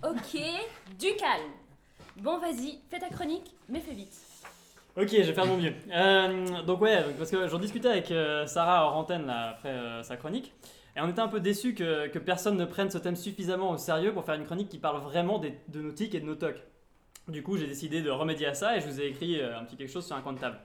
ok, 0.03 0.41
du 0.97 1.15
calme. 1.15 1.51
Bon, 2.17 2.37
vas-y, 2.37 2.79
fais 2.89 2.99
ta 2.99 3.09
chronique, 3.09 3.55
mais 3.67 3.79
fais 3.79 3.93
vite. 3.93 4.15
Ok, 4.95 5.09
je 5.09 5.23
vais 5.23 5.33
faire 5.33 5.47
mon 5.47 5.57
mieux. 5.57 5.73
Euh, 5.91 6.61
donc 6.61 6.79
ouais, 6.81 7.03
parce 7.17 7.31
que 7.31 7.47
j'en 7.47 7.57
discutais 7.57 7.87
avec 7.87 8.11
euh, 8.11 8.45
Sarah 8.45 8.85
hors 8.85 8.95
antenne 8.95 9.25
là, 9.25 9.49
après 9.49 9.69
euh, 9.69 10.03
sa 10.03 10.17
chronique, 10.17 10.53
et 10.95 11.01
on 11.01 11.07
était 11.09 11.21
un 11.21 11.27
peu 11.27 11.39
déçus 11.39 11.73
que, 11.73 12.07
que 12.07 12.19
personne 12.19 12.55
ne 12.57 12.65
prenne 12.65 12.89
ce 12.91 12.97
thème 12.97 13.15
suffisamment 13.15 13.71
au 13.71 13.77
sérieux 13.77 14.13
pour 14.13 14.23
faire 14.25 14.35
une 14.35 14.45
chronique 14.45 14.69
qui 14.69 14.77
parle 14.77 15.01
vraiment 15.01 15.39
des- 15.39 15.57
de 15.69 15.81
nos 15.81 15.91
tics 15.91 16.13
et 16.15 16.19
de 16.19 16.25
nos 16.25 16.35
tocs. 16.35 16.61
Du 17.27 17.41
coup, 17.41 17.57
j'ai 17.57 17.67
décidé 17.67 18.01
de 18.01 18.09
remédier 18.09 18.47
à 18.47 18.53
ça 18.53 18.75
et 18.77 18.81
je 18.81 18.85
vous 18.87 18.99
ai 19.01 19.07
écrit 19.07 19.39
euh, 19.39 19.57
un 19.57 19.63
petit 19.63 19.75
quelque 19.77 19.91
chose 19.91 20.05
sur 20.05 20.15
un 20.15 20.21
coin 20.21 20.33
de 20.33 20.39
table. 20.39 20.57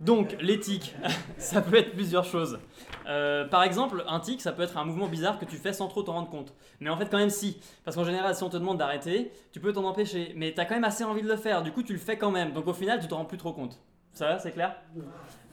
Donc, 0.00 0.36
les 0.40 0.60
tics, 0.60 0.94
ça 1.38 1.60
peut 1.60 1.76
être 1.76 1.92
plusieurs 1.92 2.24
choses. 2.24 2.58
Euh, 3.06 3.46
par 3.46 3.62
exemple, 3.64 4.04
un 4.06 4.20
tic, 4.20 4.40
ça 4.40 4.52
peut 4.52 4.62
être 4.62 4.76
un 4.76 4.84
mouvement 4.84 5.08
bizarre 5.08 5.38
que 5.38 5.44
tu 5.44 5.56
fais 5.56 5.72
sans 5.72 5.88
trop 5.88 6.02
t'en 6.02 6.12
rendre 6.12 6.30
compte. 6.30 6.52
Mais 6.80 6.90
en 6.90 6.96
fait, 6.96 7.08
quand 7.10 7.18
même, 7.18 7.30
si. 7.30 7.58
Parce 7.84 7.96
qu'en 7.96 8.04
général, 8.04 8.34
si 8.34 8.42
on 8.44 8.48
te 8.50 8.56
demande 8.56 8.78
d'arrêter, 8.78 9.32
tu 9.52 9.60
peux 9.60 9.72
t'en 9.72 9.84
empêcher. 9.84 10.32
Mais 10.36 10.52
t'as 10.52 10.66
quand 10.66 10.74
même 10.74 10.84
assez 10.84 11.02
envie 11.04 11.22
de 11.22 11.28
le 11.28 11.36
faire. 11.36 11.62
Du 11.62 11.72
coup, 11.72 11.82
tu 11.82 11.92
le 11.92 11.98
fais 11.98 12.16
quand 12.16 12.30
même. 12.30 12.52
Donc, 12.52 12.66
au 12.68 12.72
final, 12.74 13.00
tu 13.00 13.08
t'en 13.08 13.16
rends 13.16 13.24
plus 13.24 13.38
trop 13.38 13.52
compte. 13.52 13.80
Ça 14.18 14.26
va, 14.26 14.38
c'est 14.40 14.50
clair 14.50 14.74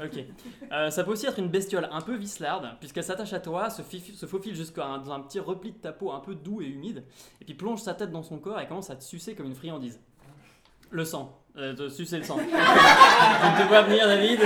Ok. 0.04 0.25
Euh, 0.71 0.89
ça 0.89 1.04
peut 1.04 1.12
aussi 1.12 1.28
être 1.28 1.38
une 1.38 1.49
bestiole 1.49 1.88
un 1.91 2.01
peu 2.01 2.15
vislarde, 2.15 2.67
puisqu'elle 2.80 3.04
s'attache 3.04 3.32
à 3.34 3.39
toi, 3.39 3.69
se, 3.69 3.84
se 3.84 4.25
faufile 4.25 4.56
jusqu'à 4.56 4.88
un, 4.88 5.19
petit 5.19 5.39
repli 5.39 5.71
de 5.71 5.78
ta 5.78 5.91
peau 5.91 6.12
un 6.12 6.19
peu 6.19 6.34
doux 6.34 6.63
et 6.63 6.65
humide, 6.65 7.04
et 7.39 7.45
puis 7.45 7.54
plonge 7.54 7.82
sa 7.82 7.93
tête 7.93 8.10
dans 8.10 8.23
son 8.23 8.39
corps 8.39 8.60
et 8.60 8.67
commence 8.67 8.89
à 8.89 8.95
te 8.95 9.04
sucer 9.04 9.36
comme 9.36 9.45
une 9.45 9.54
friandise. 9.54 9.99
Le 10.89 11.06
sang. 11.06 11.39
Euh, 11.58 11.75
te 11.75 11.89
sucer 11.89 12.17
le 12.17 12.23
sang. 12.23 12.39
Je 12.39 13.62
te 13.62 13.67
vois 13.67 13.84
venir, 13.84 14.08
David. 14.08 14.39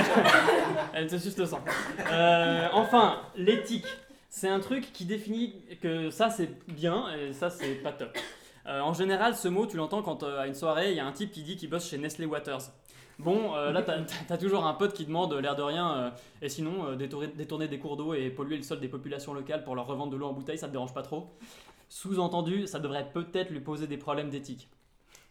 Elle 0.93 1.08
te 1.08 1.17
suce 1.17 1.38
le 1.38 1.45
sang. 1.45 1.62
Euh, 2.12 2.67
enfin, 2.73 3.21
l'éthique. 3.38 3.88
C'est 4.29 4.49
un 4.49 4.60
truc 4.60 4.91
qui 4.91 5.05
définit 5.05 5.55
que 5.82 6.10
ça 6.10 6.29
c'est 6.29 6.49
bien 6.67 7.05
et 7.13 7.32
ça 7.32 7.49
c'est 7.49 7.75
pas 7.75 7.93
top. 7.93 8.17
En 8.65 8.93
général, 8.93 9.36
ce 9.36 9.47
mot, 9.47 9.65
tu 9.65 9.77
l'entends 9.77 10.03
quand 10.03 10.21
à 10.23 10.45
une 10.45 10.53
soirée, 10.53 10.91
il 10.91 10.97
y 10.97 10.99
a 10.99 11.05
un 11.05 11.12
type 11.12 11.32
qui 11.32 11.41
dit 11.41 11.55
qu'il 11.55 11.69
bosse 11.69 11.89
chez 11.89 11.97
Nestlé 11.97 12.27
Waters. 12.27 12.69
Bon, 13.19 13.53
euh, 13.53 13.73
là, 13.73 13.82
t'as 13.82 14.38
toujours 14.38 14.65
un 14.65 14.73
pote 14.73 14.93
qui 14.93 15.05
demande, 15.05 15.34
euh, 15.34 15.41
l'air 15.41 15.53
de 15.58 15.62
rien, 15.62 15.93
euh, 15.93 16.12
et 16.41 16.47
sinon, 16.47 16.95
détourner, 16.95 17.27
détourner 17.27 17.67
des 17.67 17.77
cours 17.77 17.97
d'eau 17.97 18.13
et 18.13 18.29
polluer 18.29 18.55
le 18.55 18.63
sol 18.63 18.79
des 18.79 18.88
populations 18.88 19.34
locales 19.34 19.65
pour 19.65 19.75
leur 19.75 19.88
revendre 19.88 20.13
de 20.13 20.17
l'eau 20.17 20.27
en 20.27 20.34
bouteille, 20.34 20.58
ça 20.58 20.67
te 20.67 20.71
dérange 20.71 20.93
pas 20.93 21.01
trop? 21.01 21.36
Sous-entendu, 21.89 22.65
ça 22.65 22.79
devrait 22.79 23.12
peut-être 23.12 23.49
lui 23.49 23.60
poser 23.60 23.88
des 23.88 23.97
problèmes 23.97 24.29
d'éthique. 24.29 24.69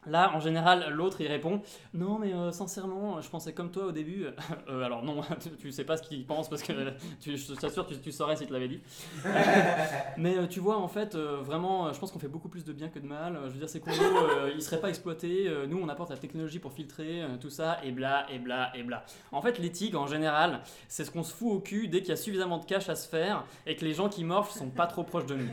Là, 0.07 0.33
en 0.35 0.41
général, 0.41 0.91
l'autre, 0.91 1.21
il 1.21 1.27
répond 1.27 1.61
Non, 1.93 2.19
mais 2.19 2.33
euh, 2.33 2.53
sincèrement, 2.53 3.21
je 3.21 3.29
pensais 3.29 3.53
comme 3.53 3.71
toi 3.71 3.87
au 3.87 3.93
début. 3.93 4.27
Euh, 4.69 4.83
alors, 4.83 5.03
non, 5.03 5.23
tu, 5.41 5.51
tu 5.57 5.73
sais 5.73 5.85
pas 5.85 5.97
ce 5.97 6.03
qu'il 6.03 6.27
pense 6.27 6.49
parce 6.51 6.63
que 6.63 6.73
euh, 6.73 6.91
tu, 7.21 7.37
je 7.39 7.55
t'assure, 7.55 7.87
tu, 7.87 7.99
tu 7.99 8.13
saurais 8.13 8.37
s'il 8.37 8.49
te 8.49 8.53
l'avait 8.53 8.69
dit. 8.69 8.81
mais 10.19 10.47
tu 10.49 10.61
vois, 10.61 10.77
en 10.77 10.89
fait, 10.89 11.15
euh, 11.15 11.39
vraiment, 11.43 11.91
je 11.93 11.99
pense 11.99 12.11
qu'on 12.13 12.19
fait 12.19 12.29
beaucoup 12.29 12.49
plus 12.49 12.65
de 12.65 12.73
bien 12.73 12.89
que 12.89 12.99
de 12.99 13.07
mal. 13.07 13.39
Je 13.45 13.51
veux 13.51 13.59
dire, 13.59 13.69
ces 13.69 13.81
condos, 13.81 13.97
euh, 14.03 14.53
ils 14.55 14.63
seraient 14.63 14.81
pas 14.81 14.89
exploités. 14.91 15.51
Nous, 15.69 15.79
on 15.79 15.89
apporte 15.89 16.11
la 16.11 16.19
technologie 16.19 16.59
pour 16.59 16.73
filtrer 16.73 17.23
tout 17.41 17.51
ça, 17.51 17.79
et 17.83 17.93
bla, 17.93 18.27
et 18.31 18.39
bla, 18.39 18.73
et 18.77 18.83
bla. 18.83 19.05
En 19.33 19.41
fait, 19.41 19.59
l'éthique, 19.59 19.95
en 19.95 20.07
général, 20.07 20.61
c'est 20.89 21.05
ce 21.05 21.11
qu'on 21.11 21.23
se 21.23 21.35
fout 21.35 21.53
au 21.53 21.61
cul 21.61 21.89
dès 21.89 22.01
qu'il 22.01 22.11
y 22.11 22.13
a 22.13 22.17
suffisamment 22.17 22.59
de 22.59 22.65
cash 22.65 22.89
à 22.89 22.97
se 22.97 23.09
faire 23.09 23.45
et 23.67 23.75
que 23.77 23.85
les 23.85 23.95
gens 23.95 24.09
qui 24.09 24.25
morfent 24.25 24.53
sont 24.53 24.71
pas 24.71 24.87
trop 24.87 25.03
proches 25.03 25.27
de 25.27 25.37
nous. 25.37 25.49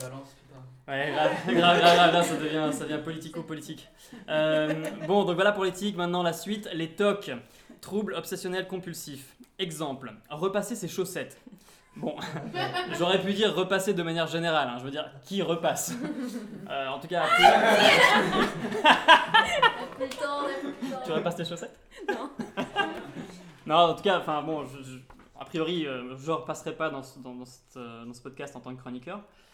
Balance. 0.00 0.36
Ouais, 0.88 1.12
grave, 1.14 1.30
grave, 1.46 1.78
grave, 1.80 2.10
grave, 2.10 2.26
ça 2.26 2.36
devient, 2.36 2.68
ça 2.72 2.84
devient 2.84 3.00
politico-politique. 3.02 3.88
Euh, 4.28 4.84
bon, 5.06 5.24
donc 5.24 5.36
voilà 5.36 5.52
pour 5.52 5.64
l'éthique, 5.64 5.96
maintenant 5.96 6.22
la 6.24 6.32
suite, 6.32 6.68
les 6.74 6.88
TOC, 6.88 7.30
troubles 7.80 8.14
obsessionnels 8.14 8.66
compulsifs. 8.66 9.36
Exemple, 9.58 10.12
repasser 10.28 10.74
ses 10.74 10.88
chaussettes. 10.88 11.40
Bon, 11.94 12.16
j'aurais 12.98 13.20
pu 13.20 13.32
dire 13.32 13.54
repasser 13.54 13.94
de 13.94 14.02
manière 14.02 14.26
générale, 14.26 14.68
hein, 14.68 14.76
je 14.78 14.84
veux 14.84 14.90
dire 14.90 15.08
qui 15.24 15.40
repasse? 15.42 15.94
Euh, 16.68 16.88
en 16.88 16.98
tout 16.98 17.06
cas, 17.06 17.24
tu 21.04 21.12
repasses 21.12 21.36
tes 21.36 21.44
chaussettes? 21.44 21.76
Non. 22.08 22.30
non, 23.66 23.74
en 23.76 23.94
tout 23.94 24.02
cas, 24.02 24.18
enfin 24.18 24.42
bon, 24.42 24.64
je- 24.64 24.82
je- 24.82 24.98
a 25.38 25.44
priori, 25.44 25.86
euh, 25.86 26.16
je 26.16 26.30
repasserai 26.30 26.72
pas 26.74 26.90
dans 26.90 27.02
ce, 27.02 27.18
dans, 27.18 27.34
dans 27.34 27.44
cette, 27.44 27.76
euh, 27.76 28.04
dans 28.04 28.12
ce 28.14 28.22
podcast 28.22 28.56
en 28.56 28.60
tant 28.60 28.74
que 28.74 28.80
chroniqueur. 28.80 29.20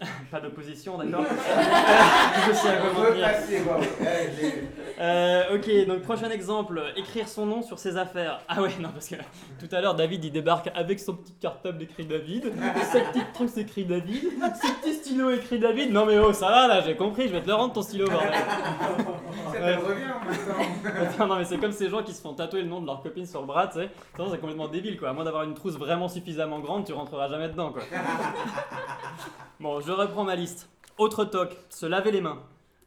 pas 0.30 0.40
d'opposition, 0.40 0.96
d'accord 0.96 1.24
Je 2.48 2.52
sais 2.52 2.68
à 2.68 2.76
quoi 2.76 3.10
l'ai 3.10 4.48
eu. 4.48 4.68
Euh, 4.98 5.56
ok, 5.56 5.86
donc 5.86 6.02
prochain 6.02 6.30
exemple, 6.30 6.82
écrire 6.96 7.28
son 7.28 7.46
nom 7.46 7.62
sur 7.62 7.78
ses 7.78 7.96
affaires. 7.96 8.40
Ah 8.48 8.60
ouais, 8.60 8.70
non, 8.80 8.90
parce 8.90 9.08
que 9.08 9.16
tout 9.58 9.68
à 9.74 9.80
l'heure, 9.80 9.94
David, 9.94 10.24
il 10.24 10.32
débarque 10.32 10.70
avec 10.74 11.00
son 11.00 11.14
petit 11.14 11.32
cartable 11.34 11.82
écrit 11.82 12.04
David, 12.04 12.52
sa 12.92 13.00
petite 13.00 13.32
trousse 13.32 13.56
écrit 13.56 13.84
David, 13.84 14.24
ses 14.60 14.72
petits 14.74 14.94
stylos 14.94 15.30
écrit 15.30 15.58
David. 15.58 15.92
Non 15.92 16.04
mais 16.06 16.18
oh, 16.18 16.32
ça 16.32 16.48
va 16.48 16.66
là, 16.68 16.80
j'ai 16.82 16.96
compris, 16.96 17.28
je 17.28 17.32
vais 17.32 17.42
te 17.42 17.46
le 17.48 17.54
rendre 17.54 17.72
ton 17.72 17.82
stylo, 17.82 18.08
bordel. 18.08 18.30
Ça 19.52 19.60
Ouais. 19.60 19.74
revient 19.76 20.04
en 20.04 20.24
même 20.24 20.38
temps. 20.38 21.00
Attends, 21.02 21.26
non 21.26 21.36
mais 21.36 21.44
c'est 21.44 21.58
comme 21.58 21.72
ces 21.72 21.88
gens 21.90 22.02
qui 22.02 22.12
se 22.14 22.22
font 22.22 22.32
tatouer 22.34 22.62
le 22.62 22.68
nom 22.68 22.80
de 22.80 22.86
leur 22.86 23.02
copine 23.02 23.26
sur 23.26 23.40
le 23.40 23.46
bras, 23.46 23.66
tu 23.68 23.78
sais. 23.80 23.90
C'est 24.16 24.40
complètement 24.40 24.68
débile 24.68 24.98
quoi. 24.98 25.10
À 25.10 25.12
moins 25.12 25.24
d'avoir 25.24 25.42
une 25.42 25.54
trousse 25.54 25.76
vraiment 25.76 26.08
suffisamment 26.08 26.60
grande, 26.60 26.84
tu 26.86 26.92
rentreras 26.92 27.28
jamais 27.28 27.48
dedans 27.48 27.70
quoi. 27.72 27.82
Bon, 29.60 29.78
je 29.78 29.89
reprends 29.92 30.24
ma 30.24 30.34
liste. 30.36 30.68
Autre 30.98 31.24
toc, 31.24 31.56
se 31.70 31.86
laver 31.86 32.10
les 32.12 32.20
mains. 32.20 32.42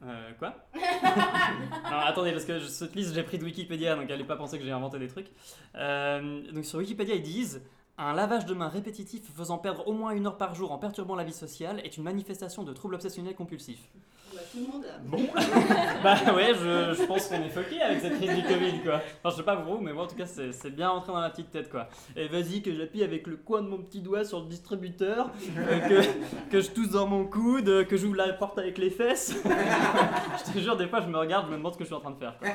Euh, 0.06 0.32
quoi 0.38 0.54
Non, 0.76 1.98
attendez, 2.06 2.32
parce 2.32 2.46
que 2.46 2.60
je- 2.60 2.66
cette 2.66 2.94
liste, 2.96 3.14
j'ai 3.14 3.24
pris 3.24 3.38
de 3.38 3.44
Wikipédia, 3.46 3.96
donc 3.96 4.12
allez 4.12 4.24
pas 4.26 4.36
penser 4.36 4.58
que 4.60 4.66
j'ai 4.66 4.72
inventé 4.72 5.00
des 5.00 5.08
trucs. 5.08 5.28
Euh, 5.76 6.42
donc 6.52 6.66
sur 6.66 6.80
Wikipédia, 6.80 7.16
ils 7.16 7.22
disent 7.24 7.62
un 7.98 8.14
lavage 8.14 8.46
de 8.46 8.54
mains 8.54 8.70
répétitif 8.70 9.22
faisant 9.36 9.58
perdre 9.58 9.88
au 9.88 9.94
moins 9.94 10.12
une 10.12 10.26
heure 10.26 10.38
par 10.38 10.56
jour 10.56 10.72
en 10.72 10.78
perturbant 10.78 11.16
la 11.16 11.24
vie 11.24 11.34
sociale 11.34 11.80
est 11.84 11.98
une 11.98 12.04
manifestation 12.04 12.64
de 12.64 12.74
troubles 12.74 12.96
obsessionnels 12.96 13.36
compulsifs. 13.36 13.88
Bah, 14.34 14.40
tout 14.52 14.58
le 14.66 14.66
monde 14.66 14.84
a. 14.84 14.98
Bon, 15.04 15.30
bah 16.04 16.34
ouais, 16.34 16.56
je, 16.56 16.96
je 17.00 17.06
pense 17.06 17.28
qu'on 17.28 17.36
est 17.44 17.50
foqué 17.50 17.80
avec 17.80 18.02
cette 18.02 18.16
crise 18.20 18.36
du 18.36 18.42
Covid 18.42 18.80
quoi. 18.84 18.96
Enfin, 18.96 19.30
je 19.30 19.36
sais 19.36 19.44
pas 19.44 19.58
pour 19.58 19.76
vous, 19.76 19.82
mais 19.84 19.94
moi 19.94 20.06
en 20.06 20.08
tout 20.08 20.16
cas, 20.16 20.26
c'est 20.26 20.52
c'est 20.52 20.72
bien 20.72 20.90
rentré 20.90 21.12
dans 21.12 21.20
la 21.20 21.30
petite 21.30 21.52
tête 21.52 21.70
quoi. 21.70 21.88
Et 22.16 22.28
vas-y, 22.28 22.64
que 22.64 22.74
j'appuie 22.74 23.04
avec 23.04 23.28
le 23.28 23.36
coin 23.38 23.62
de 23.62 23.68
mon 23.68 23.78
petit 23.78 24.02
doigt 24.02 24.26
sur 24.26 24.40
le 24.40 24.48
distributeur, 24.48 25.30
euh, 25.56 25.80
que, 25.82 26.50
que 26.50 26.62
je 26.62 26.72
tousse 26.72 26.90
dans 26.90 27.06
mon 27.06 27.26
coude, 27.26 27.70
euh, 27.70 27.84
que 27.84 27.96
j'ouvre 27.96 28.16
la 28.16 28.34
porte 28.34 28.58
avec 28.58 28.80
les 28.80 28.90
fesses. 28.90 29.36
je 29.46 30.52
te 30.52 30.58
jure, 30.58 30.78
des 30.78 30.88
fois, 30.88 31.02
je 31.02 31.08
me 31.08 31.18
regarde, 31.20 31.46
je 31.46 31.52
me 31.52 31.58
demande 31.58 31.74
ce 31.74 31.78
que 31.78 31.84
je 31.84 31.90
suis 31.90 31.96
en 31.96 32.00
train 32.02 32.12
de 32.12 32.18
faire. 32.18 32.36
quoi. 32.40 32.50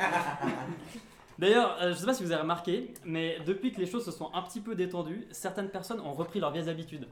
D'ailleurs, 1.39 1.77
euh, 1.81 1.93
je 1.93 1.99
sais 1.99 2.07
pas 2.07 2.15
si 2.15 2.25
vous 2.25 2.33
avez 2.33 2.43
remarqué, 2.43 2.93
mais 3.05 3.39
depuis 3.47 3.73
que 3.73 3.81
les 3.81 3.87
choses 3.87 4.05
se 4.05 4.11
sont 4.11 4.31
un 4.35 4.43
petit 4.43 4.61
peu 4.61 4.75
détendues, 4.75 5.27
certaines 5.31 5.69
personnes 5.69 6.01
ont 6.01 6.13
repris 6.13 6.41
leurs 6.41 6.51
vieilles 6.51 6.69
habitudes. 6.69 7.07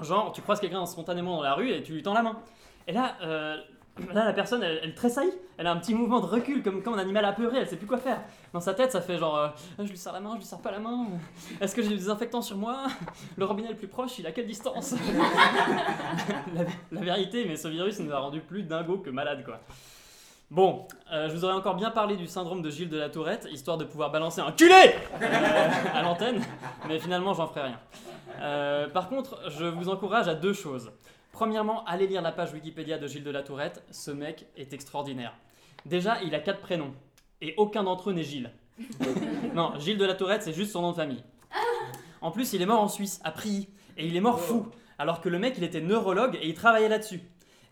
Genre, 0.00 0.32
tu 0.32 0.42
croises 0.42 0.60
quelqu'un 0.60 0.84
spontanément 0.84 1.36
dans 1.36 1.42
la 1.42 1.54
rue 1.54 1.70
et 1.70 1.82
tu 1.82 1.92
lui 1.94 2.02
tends 2.02 2.12
la 2.12 2.22
main. 2.22 2.36
Et 2.86 2.92
là, 2.92 3.16
euh, 3.22 3.56
là 4.12 4.24
la 4.24 4.32
personne, 4.34 4.62
elle, 4.62 4.80
elle 4.82 4.94
tressaille, 4.94 5.32
elle 5.56 5.66
a 5.66 5.72
un 5.72 5.78
petit 5.78 5.94
mouvement 5.94 6.20
de 6.20 6.26
recul 6.26 6.62
comme, 6.62 6.82
comme 6.82 6.94
un 6.94 6.98
animal 6.98 7.24
apeuré, 7.24 7.58
elle 7.58 7.66
sait 7.66 7.76
plus 7.76 7.86
quoi 7.86 7.96
faire. 7.96 8.20
Dans 8.52 8.60
sa 8.60 8.74
tête, 8.74 8.92
ça 8.92 9.00
fait 9.00 9.16
genre, 9.16 9.36
euh, 9.38 9.48
je 9.78 9.88
lui 9.88 9.96
serre 9.96 10.12
la 10.12 10.20
main, 10.20 10.32
je 10.34 10.40
lui 10.40 10.44
serre 10.44 10.60
pas 10.60 10.70
la 10.70 10.78
main. 10.78 11.06
Est-ce 11.60 11.74
que 11.74 11.80
j'ai 11.80 11.88
du 11.88 11.96
désinfectant 11.96 12.42
sur 12.42 12.58
moi? 12.58 12.88
Le 13.38 13.44
robinet 13.46 13.70
le 13.70 13.76
plus 13.76 13.88
proche, 13.88 14.18
il 14.18 14.26
a 14.26 14.32
quelle 14.32 14.46
distance? 14.46 14.94
La, 16.92 17.00
vérité, 17.00 17.46
mais 17.46 17.56
ce 17.56 17.68
virus 17.68 17.98
nous 18.00 18.12
a 18.12 18.18
rendu 18.18 18.40
plus 18.40 18.64
dingos 18.64 18.98
que 18.98 19.10
malades, 19.10 19.44
quoi. 19.44 19.60
Bon, 20.48 20.86
euh, 21.12 21.28
je 21.28 21.34
vous 21.34 21.44
aurais 21.44 21.54
encore 21.54 21.74
bien 21.74 21.90
parlé 21.90 22.16
du 22.16 22.28
syndrome 22.28 22.62
de 22.62 22.70
Gilles 22.70 22.88
de 22.88 22.96
la 22.96 23.10
Tourette, 23.10 23.48
histoire 23.50 23.78
de 23.78 23.84
pouvoir 23.84 24.12
balancer 24.12 24.40
un 24.40 24.52
culé 24.52 24.94
euh, 25.20 25.68
à 25.92 26.02
l'antenne, 26.02 26.40
mais 26.86 27.00
finalement 27.00 27.34
j'en 27.34 27.48
ferai 27.48 27.62
rien. 27.62 27.80
Euh, 28.40 28.88
par 28.88 29.08
contre, 29.08 29.40
je 29.50 29.64
vous 29.64 29.88
encourage 29.88 30.28
à 30.28 30.36
deux 30.36 30.52
choses. 30.52 30.92
Premièrement, 31.32 31.84
allez 31.84 32.06
lire 32.06 32.22
la 32.22 32.30
page 32.30 32.52
Wikipédia 32.52 32.96
de 32.96 33.08
Gilles 33.08 33.24
de 33.24 33.30
la 33.32 33.42
Tourette, 33.42 33.82
ce 33.90 34.12
mec 34.12 34.46
est 34.56 34.72
extraordinaire. 34.72 35.34
Déjà, 35.84 36.18
il 36.22 36.32
a 36.32 36.38
quatre 36.38 36.60
prénoms, 36.60 36.94
et 37.40 37.54
aucun 37.56 37.82
d'entre 37.82 38.10
eux 38.10 38.12
n'est 38.12 38.22
Gilles. 38.22 38.52
Non, 39.54 39.72
Gilles 39.80 39.98
de 39.98 40.04
la 40.04 40.14
Tourette, 40.14 40.44
c'est 40.44 40.52
juste 40.52 40.70
son 40.70 40.82
nom 40.82 40.92
de 40.92 40.96
famille. 40.96 41.24
En 42.20 42.30
plus, 42.30 42.52
il 42.52 42.62
est 42.62 42.66
mort 42.66 42.82
en 42.82 42.88
Suisse, 42.88 43.20
à 43.24 43.32
Prilly, 43.32 43.68
et 43.96 44.06
il 44.06 44.14
est 44.14 44.20
mort 44.20 44.38
fou, 44.38 44.68
alors 44.98 45.20
que 45.20 45.28
le 45.28 45.40
mec, 45.40 45.54
il 45.58 45.64
était 45.64 45.80
neurologue 45.80 46.38
et 46.40 46.46
il 46.46 46.54
travaillait 46.54 46.88
là-dessus. 46.88 47.22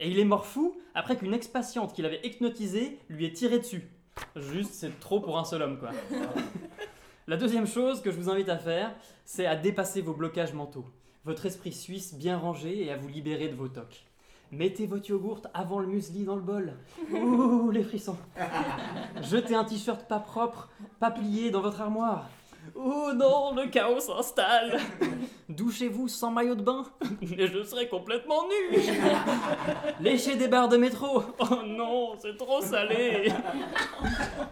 Et 0.01 0.11
il 0.11 0.19
est 0.19 0.25
mort 0.25 0.47
fou 0.47 0.77
après 0.95 1.17
qu'une 1.17 1.35
ex-patiente 1.35 1.95
qu'il 1.95 2.07
avait 2.07 2.21
hypnotisée 2.25 2.99
lui 3.09 3.27
ait 3.27 3.33
tiré 3.33 3.59
dessus. 3.59 3.89
Juste, 4.37 4.73
c'est 4.75 4.99
trop 5.01 5.21
pour 5.21 5.39
un 5.39 5.45
seul 5.45 5.63
homme, 5.63 5.79
quoi. 5.79 5.91
La 7.27 7.37
deuxième 7.37 7.67
chose 7.67 8.03
que 8.03 8.11
je 8.11 8.17
vous 8.17 8.29
invite 8.29 8.51
à 8.51 8.59
faire, 8.59 8.95
c'est 9.25 9.47
à 9.47 9.57
dépasser 9.57 10.03
vos 10.03 10.13
blocages 10.13 10.53
mentaux. 10.53 10.85
Votre 11.25 11.47
esprit 11.47 11.73
suisse 11.73 12.15
bien 12.15 12.37
rangé 12.37 12.85
et 12.85 12.93
à 12.93 12.97
vous 12.97 13.09
libérer 13.09 13.49
de 13.49 13.55
vos 13.55 13.69
tocs. 13.69 14.05
Mettez 14.53 14.87
votre 14.87 15.09
yogourt 15.09 15.41
avant 15.55 15.81
le 15.81 15.87
muesli 15.87 16.25
dans 16.25 16.37
le 16.37 16.43
bol. 16.43 16.75
Ouh, 17.13 17.71
les 17.71 17.83
frissons. 17.83 18.19
Jetez 19.23 19.55
un 19.55 19.65
t-shirt 19.65 20.07
pas 20.07 20.21
propre, 20.21 20.69
pas 21.01 21.11
plié 21.11 21.51
dans 21.51 21.63
votre 21.63 21.81
armoire. 21.81 22.29
Oh 22.75 23.13
non, 23.15 23.55
le 23.55 23.69
chaos 23.69 24.01
s'installe. 24.01 24.79
Douchez-vous 25.49 26.09
sans 26.09 26.31
maillot 26.31 26.55
de 26.55 26.63
bain 26.63 26.85
et 27.39 27.47
je 27.47 27.63
serai 27.63 27.89
complètement 27.89 28.45
nu. 28.49 28.79
Léchez 30.01 30.37
des 30.37 30.49
barres 30.49 30.69
de 30.69 30.77
métro. 30.79 31.23
Oh 31.39 31.63
non, 31.65 32.15
c'est 32.19 32.37
trop 32.37 32.61
salé. 32.63 33.31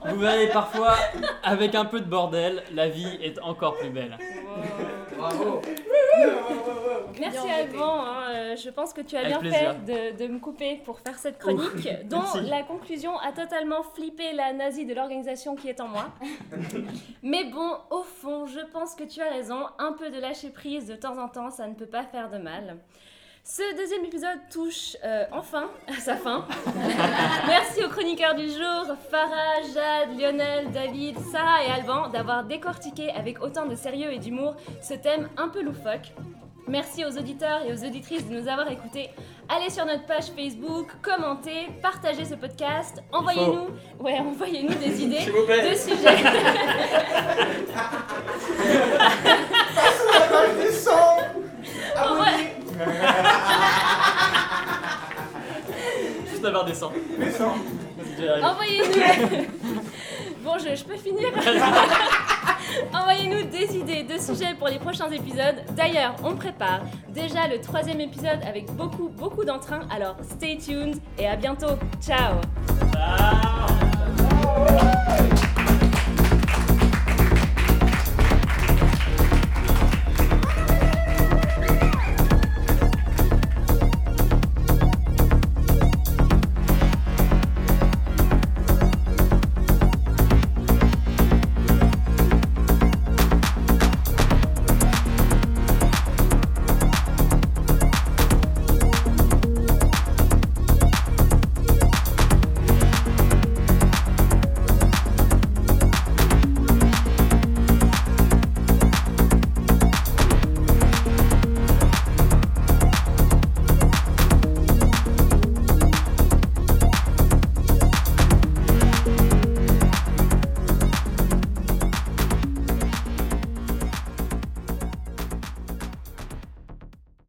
Vous 0.06 0.18
verrez 0.18 0.48
parfois, 0.50 0.94
avec 1.42 1.74
un 1.74 1.86
peu 1.86 2.00
de 2.00 2.06
bordel, 2.08 2.62
la 2.72 2.88
vie 2.88 3.18
est 3.22 3.38
encore 3.40 3.76
plus 3.78 3.90
belle. 3.90 4.18
Bravo. 5.16 5.62
Merci 7.20 7.48
Alban, 7.50 8.00
hein, 8.04 8.30
euh, 8.30 8.56
je 8.56 8.68
pense 8.70 8.92
que 8.92 9.00
tu 9.00 9.16
as 9.16 9.20
Avec 9.20 9.30
bien 9.32 9.40
plaisir. 9.40 9.74
fait 9.86 10.12
de, 10.16 10.26
de 10.26 10.32
me 10.32 10.38
couper 10.38 10.80
pour 10.84 10.98
faire 10.98 11.18
cette 11.18 11.38
chronique, 11.38 11.88
dont 12.08 12.20
merci. 12.20 12.40
la 12.48 12.62
conclusion 12.62 13.18
a 13.18 13.32
totalement 13.32 13.82
flippé 13.82 14.32
la 14.32 14.52
nazie 14.52 14.86
de 14.86 14.94
l'organisation 14.94 15.54
qui 15.54 15.68
est 15.68 15.80
en 15.80 15.88
moi. 15.88 16.06
Mais 17.22 17.44
bon, 17.44 17.76
au 17.90 18.01
fond, 18.02 18.46
je 18.46 18.60
pense 18.72 18.94
que 18.94 19.04
tu 19.04 19.20
as 19.20 19.30
raison, 19.30 19.66
un 19.78 19.92
peu 19.92 20.10
de 20.10 20.18
lâcher 20.18 20.50
prise 20.50 20.86
de 20.86 20.94
temps 20.94 21.18
en 21.18 21.28
temps, 21.28 21.50
ça 21.50 21.66
ne 21.66 21.74
peut 21.74 21.86
pas 21.86 22.04
faire 22.04 22.30
de 22.30 22.38
mal. 22.38 22.78
Ce 23.44 23.76
deuxième 23.76 24.04
épisode 24.04 24.38
touche 24.52 24.96
euh, 25.02 25.24
enfin 25.32 25.68
à 25.88 25.94
sa 25.94 26.14
fin. 26.14 26.46
Merci 27.46 27.84
aux 27.84 27.88
chroniqueurs 27.88 28.36
du 28.36 28.48
jour, 28.48 28.96
Farah, 29.10 29.62
Jade, 29.74 30.16
Lionel, 30.16 30.70
David, 30.70 31.18
Sarah 31.18 31.64
et 31.64 31.70
Alban, 31.72 32.08
d'avoir 32.08 32.44
décortiqué 32.44 33.10
avec 33.10 33.42
autant 33.42 33.66
de 33.66 33.74
sérieux 33.74 34.12
et 34.12 34.18
d'humour 34.20 34.54
ce 34.80 34.94
thème 34.94 35.28
un 35.36 35.48
peu 35.48 35.60
loufoque. 35.60 36.12
Merci 36.68 37.04
aux 37.04 37.18
auditeurs 37.18 37.62
et 37.66 37.72
aux 37.72 37.84
auditrices 37.84 38.28
de 38.28 38.32
nous 38.32 38.46
avoir 38.46 38.70
écoutés. 38.70 39.10
Allez 39.54 39.68
sur 39.68 39.84
notre 39.84 40.06
page 40.06 40.28
Facebook, 40.34 40.86
commentez, 41.02 41.68
partagez 41.82 42.24
ce 42.24 42.36
podcast, 42.36 43.02
envoyez-nous, 43.12 43.68
ouais, 44.00 44.18
envoyez-nous 44.18 44.72
des 44.76 45.02
idées 45.02 45.18
S'il 45.20 45.32
vous 45.32 45.44
plaît. 45.44 45.70
de 45.70 45.76
sujets. 45.76 46.16
Juste 56.30 56.44
des. 56.46 56.90
Vas-y, 56.90 58.16
j'y 58.16 58.28
arrive. 58.28 58.44
Envoyez-nous. 58.44 59.44
bon, 60.44 60.54
je, 60.58 60.74
je 60.74 60.84
peux 60.84 60.96
finir. 60.96 61.28
Envoyez-nous 62.94 63.48
des 63.50 63.76
idées 63.76 64.02
de 64.02 64.18
sujets 64.18 64.54
pour 64.58 64.68
les 64.68 64.78
prochains 64.78 65.10
épisodes. 65.10 65.64
D'ailleurs, 65.76 66.14
on 66.24 66.34
prépare 66.34 66.80
déjà 67.08 67.48
le 67.48 67.60
troisième 67.60 68.00
épisode 68.00 68.40
avec 68.46 68.70
beaucoup, 68.72 69.08
beaucoup 69.08 69.44
d'entrain. 69.44 69.80
Alors, 69.94 70.16
stay 70.22 70.56
tuned 70.58 70.96
et 71.18 71.26
à 71.26 71.36
bientôt. 71.36 71.78
Ciao. 72.00 72.40
Ciao. 72.92 73.62